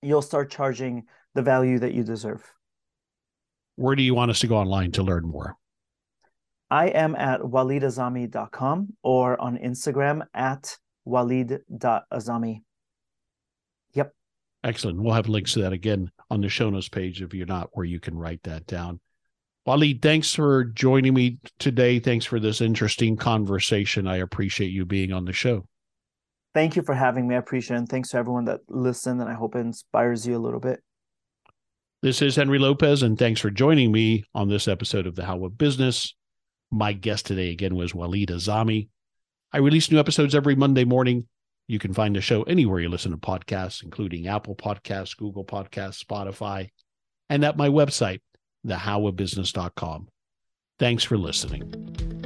you'll 0.00 0.22
start 0.22 0.50
charging 0.50 1.04
the 1.34 1.42
value 1.42 1.78
that 1.80 1.92
you 1.92 2.02
deserve. 2.02 2.55
Where 3.76 3.94
do 3.94 4.02
you 4.02 4.14
want 4.14 4.30
us 4.30 4.40
to 4.40 4.46
go 4.46 4.56
online 4.56 4.92
to 4.92 5.02
learn 5.02 5.26
more? 5.26 5.56
I 6.70 6.88
am 6.88 7.14
at 7.14 7.40
walidazami.com 7.40 8.96
or 9.02 9.40
on 9.40 9.56
Instagram 9.58 10.26
at 10.34 10.76
walid.azami. 11.04 12.62
Yep. 13.92 14.12
Excellent. 14.64 15.00
We'll 15.00 15.14
have 15.14 15.28
links 15.28 15.52
to 15.52 15.62
that 15.62 15.72
again 15.72 16.10
on 16.30 16.40
the 16.40 16.48
show 16.48 16.70
notes 16.70 16.88
page 16.88 17.22
if 17.22 17.32
you're 17.34 17.46
not, 17.46 17.68
where 17.72 17.84
you 17.84 18.00
can 18.00 18.16
write 18.16 18.42
that 18.42 18.66
down. 18.66 19.00
Walid, 19.64 20.00
thanks 20.00 20.32
for 20.32 20.64
joining 20.64 21.14
me 21.14 21.38
today. 21.58 21.98
Thanks 21.98 22.24
for 22.24 22.40
this 22.40 22.60
interesting 22.60 23.16
conversation. 23.16 24.06
I 24.06 24.18
appreciate 24.18 24.68
you 24.68 24.84
being 24.84 25.12
on 25.12 25.24
the 25.24 25.32
show. 25.32 25.66
Thank 26.54 26.76
you 26.76 26.82
for 26.82 26.94
having 26.94 27.28
me. 27.28 27.34
I 27.34 27.38
appreciate 27.38 27.76
it. 27.76 27.80
And 27.80 27.88
thanks 27.88 28.10
to 28.10 28.16
everyone 28.16 28.44
that 28.46 28.60
listened. 28.68 29.20
And 29.20 29.28
I 29.28 29.34
hope 29.34 29.54
it 29.56 29.60
inspires 29.60 30.26
you 30.26 30.36
a 30.36 30.38
little 30.38 30.60
bit. 30.60 30.82
This 32.02 32.20
is 32.20 32.36
Henry 32.36 32.58
Lopez, 32.58 33.02
and 33.02 33.18
thanks 33.18 33.40
for 33.40 33.48
joining 33.48 33.90
me 33.90 34.24
on 34.34 34.48
this 34.48 34.68
episode 34.68 35.06
of 35.06 35.14
The 35.14 35.24
How 35.24 35.42
of 35.46 35.56
Business. 35.56 36.14
My 36.70 36.92
guest 36.92 37.24
today 37.24 37.50
again 37.50 37.74
was 37.74 37.94
Walid 37.94 38.28
Azami. 38.28 38.88
I 39.50 39.58
release 39.58 39.90
new 39.90 39.98
episodes 39.98 40.34
every 40.34 40.54
Monday 40.54 40.84
morning. 40.84 41.26
You 41.68 41.78
can 41.78 41.94
find 41.94 42.14
the 42.14 42.20
show 42.20 42.42
anywhere 42.42 42.80
you 42.80 42.90
listen 42.90 43.12
to 43.12 43.16
podcasts, 43.16 43.82
including 43.82 44.28
Apple 44.28 44.54
Podcasts, 44.54 45.16
Google 45.16 45.44
Podcasts, 45.44 46.04
Spotify, 46.04 46.68
and 47.30 47.42
at 47.42 47.56
my 47.56 47.70
website, 47.70 48.20
thehowofbusiness.com. 48.66 50.08
Thanks 50.78 51.02
for 51.02 51.16
listening. 51.16 52.25